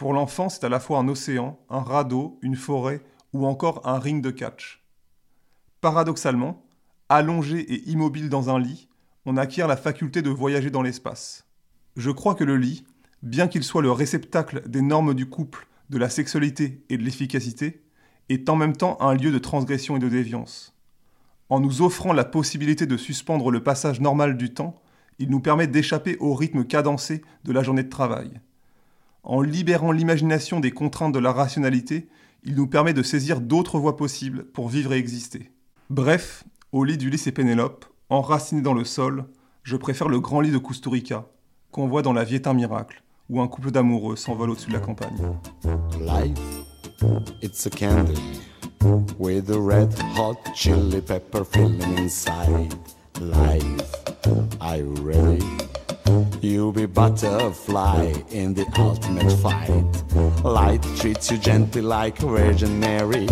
Pour 0.00 0.14
l'enfant, 0.14 0.48
c'est 0.48 0.64
à 0.64 0.70
la 0.70 0.80
fois 0.80 0.98
un 0.98 1.08
océan, 1.08 1.58
un 1.68 1.80
radeau, 1.80 2.38
une 2.40 2.56
forêt 2.56 3.02
ou 3.34 3.46
encore 3.46 3.86
un 3.86 3.98
ring 3.98 4.24
de 4.24 4.30
catch. 4.30 4.82
Paradoxalement, 5.82 6.64
allongé 7.10 7.58
et 7.58 7.86
immobile 7.90 8.30
dans 8.30 8.48
un 8.48 8.58
lit, 8.58 8.88
on 9.26 9.36
acquiert 9.36 9.68
la 9.68 9.76
faculté 9.76 10.22
de 10.22 10.30
voyager 10.30 10.70
dans 10.70 10.80
l'espace. 10.80 11.44
Je 11.96 12.10
crois 12.10 12.34
que 12.34 12.44
le 12.44 12.56
lit, 12.56 12.86
bien 13.22 13.46
qu'il 13.46 13.62
soit 13.62 13.82
le 13.82 13.92
réceptacle 13.92 14.66
des 14.66 14.80
normes 14.80 15.12
du 15.12 15.28
couple, 15.28 15.68
de 15.90 15.98
la 15.98 16.08
sexualité 16.08 16.82
et 16.88 16.96
de 16.96 17.02
l'efficacité, 17.02 17.82
est 18.30 18.48
en 18.48 18.56
même 18.56 18.78
temps 18.78 18.96
un 19.02 19.12
lieu 19.12 19.30
de 19.30 19.38
transgression 19.38 19.98
et 19.98 20.00
de 20.00 20.08
déviance. 20.08 20.74
En 21.50 21.60
nous 21.60 21.82
offrant 21.82 22.14
la 22.14 22.24
possibilité 22.24 22.86
de 22.86 22.96
suspendre 22.96 23.50
le 23.50 23.62
passage 23.62 24.00
normal 24.00 24.38
du 24.38 24.54
temps, 24.54 24.80
Il 25.18 25.28
nous 25.28 25.40
permet 25.40 25.66
d'échapper 25.66 26.16
au 26.20 26.32
rythme 26.32 26.64
cadencé 26.64 27.20
de 27.44 27.52
la 27.52 27.62
journée 27.62 27.82
de 27.82 27.90
travail. 27.90 28.40
En 29.22 29.42
libérant 29.42 29.92
l'imagination 29.92 30.60
des 30.60 30.70
contraintes 30.70 31.12
de 31.12 31.18
la 31.18 31.32
rationalité, 31.32 32.08
il 32.42 32.54
nous 32.54 32.66
permet 32.66 32.94
de 32.94 33.02
saisir 33.02 33.40
d'autres 33.40 33.78
voies 33.78 33.96
possibles 33.96 34.44
pour 34.44 34.68
vivre 34.68 34.92
et 34.92 34.98
exister. 34.98 35.52
Bref, 35.90 36.44
au 36.72 36.84
lit 36.84 36.96
du 36.96 37.10
lycée 37.10 37.32
Pénélope, 37.32 37.84
enraciné 38.08 38.62
dans 38.62 38.74
le 38.74 38.84
sol, 38.84 39.26
je 39.62 39.76
préfère 39.76 40.08
le 40.08 40.20
grand 40.20 40.40
lit 40.40 40.50
de 40.50 40.58
Kusturica, 40.58 41.26
qu'on 41.70 41.86
voit 41.86 42.02
dans 42.02 42.12
La 42.12 42.24
vie 42.24 42.36
est 42.36 42.46
un 42.46 42.54
miracle, 42.54 43.02
où 43.28 43.40
un 43.40 43.48
couple 43.48 43.70
d'amoureux 43.70 44.16
s'envole 44.16 44.50
au-dessus 44.50 44.68
de 44.68 44.74
la 44.74 44.80
campagne. 44.80 45.18
Life, 46.00 46.38
it's 47.42 47.66
a 47.66 47.70
candy 47.70 48.40
with 49.18 49.50
a 49.50 49.58
red 49.58 49.92
hot 50.16 50.36
chili 50.54 51.00
pepper 51.00 51.44
filling 51.44 51.98
inside. 51.98 52.72
Life, 53.20 53.82
are 54.60 54.78
you 54.78 54.94
ready? 56.10 56.46
You 56.46 56.72
be 56.72 56.86
butterfly 56.86 58.12
in 58.30 58.54
the 58.54 58.66
ultimate 58.78 59.32
fight. 59.32 60.44
Light 60.44 60.82
treats 60.96 61.30
you 61.30 61.38
gently 61.38 61.82
like 61.82 62.18
Virgin 62.18 62.78
Mary, 62.80 63.28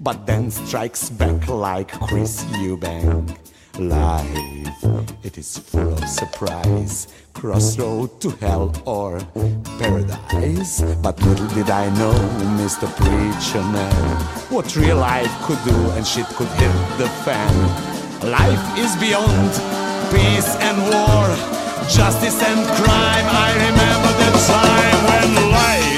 but 0.00 0.26
then 0.26 0.50
strikes 0.50 1.10
back 1.10 1.48
like 1.48 1.92
Chris 1.92 2.44
Eubank. 2.44 3.36
Life, 3.78 4.84
it 5.24 5.38
is 5.38 5.56
full 5.56 5.94
of 5.94 6.08
surprise. 6.08 7.08
Crossroad 7.32 8.20
to 8.20 8.30
hell 8.30 8.70
or 8.84 9.18
paradise. 9.78 10.82
But 11.02 11.20
little 11.22 11.48
did 11.48 11.70
I 11.70 11.88
know, 11.96 12.12
Mr. 12.60 12.86
Preacher 12.96 13.64
Man, 13.72 14.16
what 14.50 14.76
real 14.76 14.98
life 14.98 15.32
could 15.44 15.62
do 15.64 15.90
and 15.92 16.06
shit 16.06 16.26
could 16.36 16.48
hit 16.48 16.98
the 16.98 17.08
fan. 17.24 17.54
Life 18.30 18.78
is 18.78 18.94
beyond 18.96 19.52
peace 20.12 20.54
and 20.60 20.76
war, 20.92 21.61
justice 21.88 22.42
and 22.42 22.66
crime. 22.76 23.26
I 23.28 23.52
remember 23.54 24.12
the 24.22 24.30
time 24.46 25.00
when 25.08 25.50
life 25.50 25.91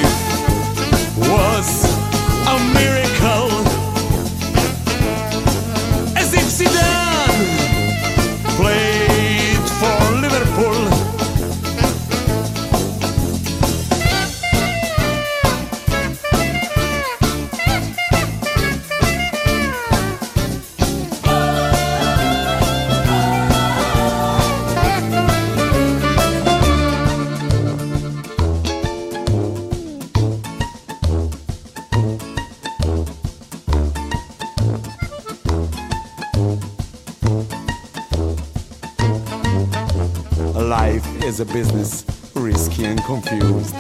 is 41.35 41.41
a 41.41 41.53
business, 41.53 42.05
risky 42.35 42.85
and 42.85 43.03
confused. 43.03 43.74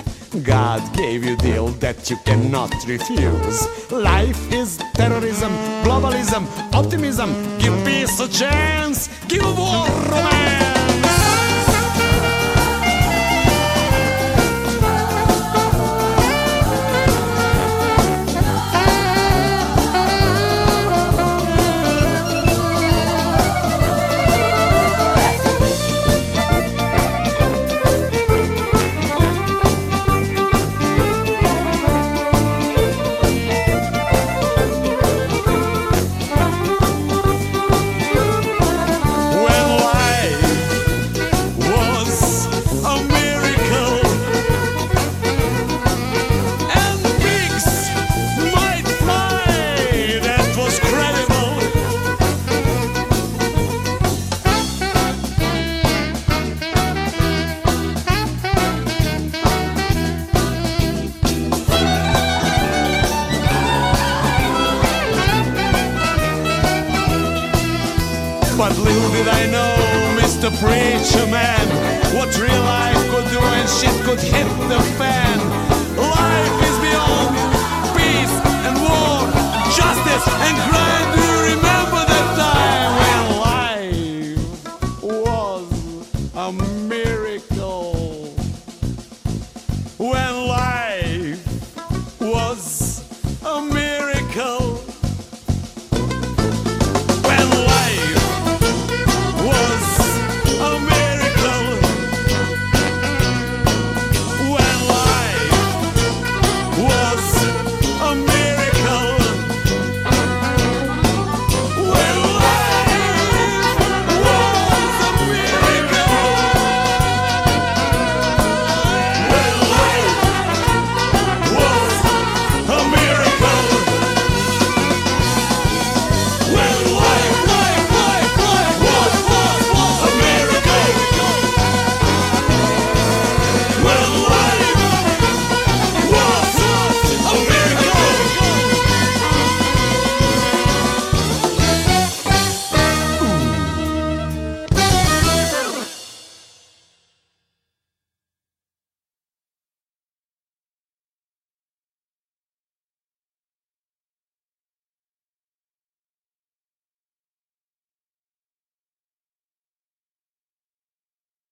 God 0.44 0.82
gave 0.96 1.22
you 1.22 1.36
deal 1.36 1.68
that 1.78 2.10
you 2.10 2.16
cannot 2.24 2.72
refuse. 2.86 3.92
Life 3.92 4.52
is 4.52 4.78
terrorism, 4.94 5.52
globalism, 5.84 6.46
optimism. 6.72 7.30
Give 7.58 7.74
peace 7.84 8.18
a 8.18 8.28
chance, 8.28 9.08
give 9.28 9.44
war 9.56 9.86
romance. 10.10 10.63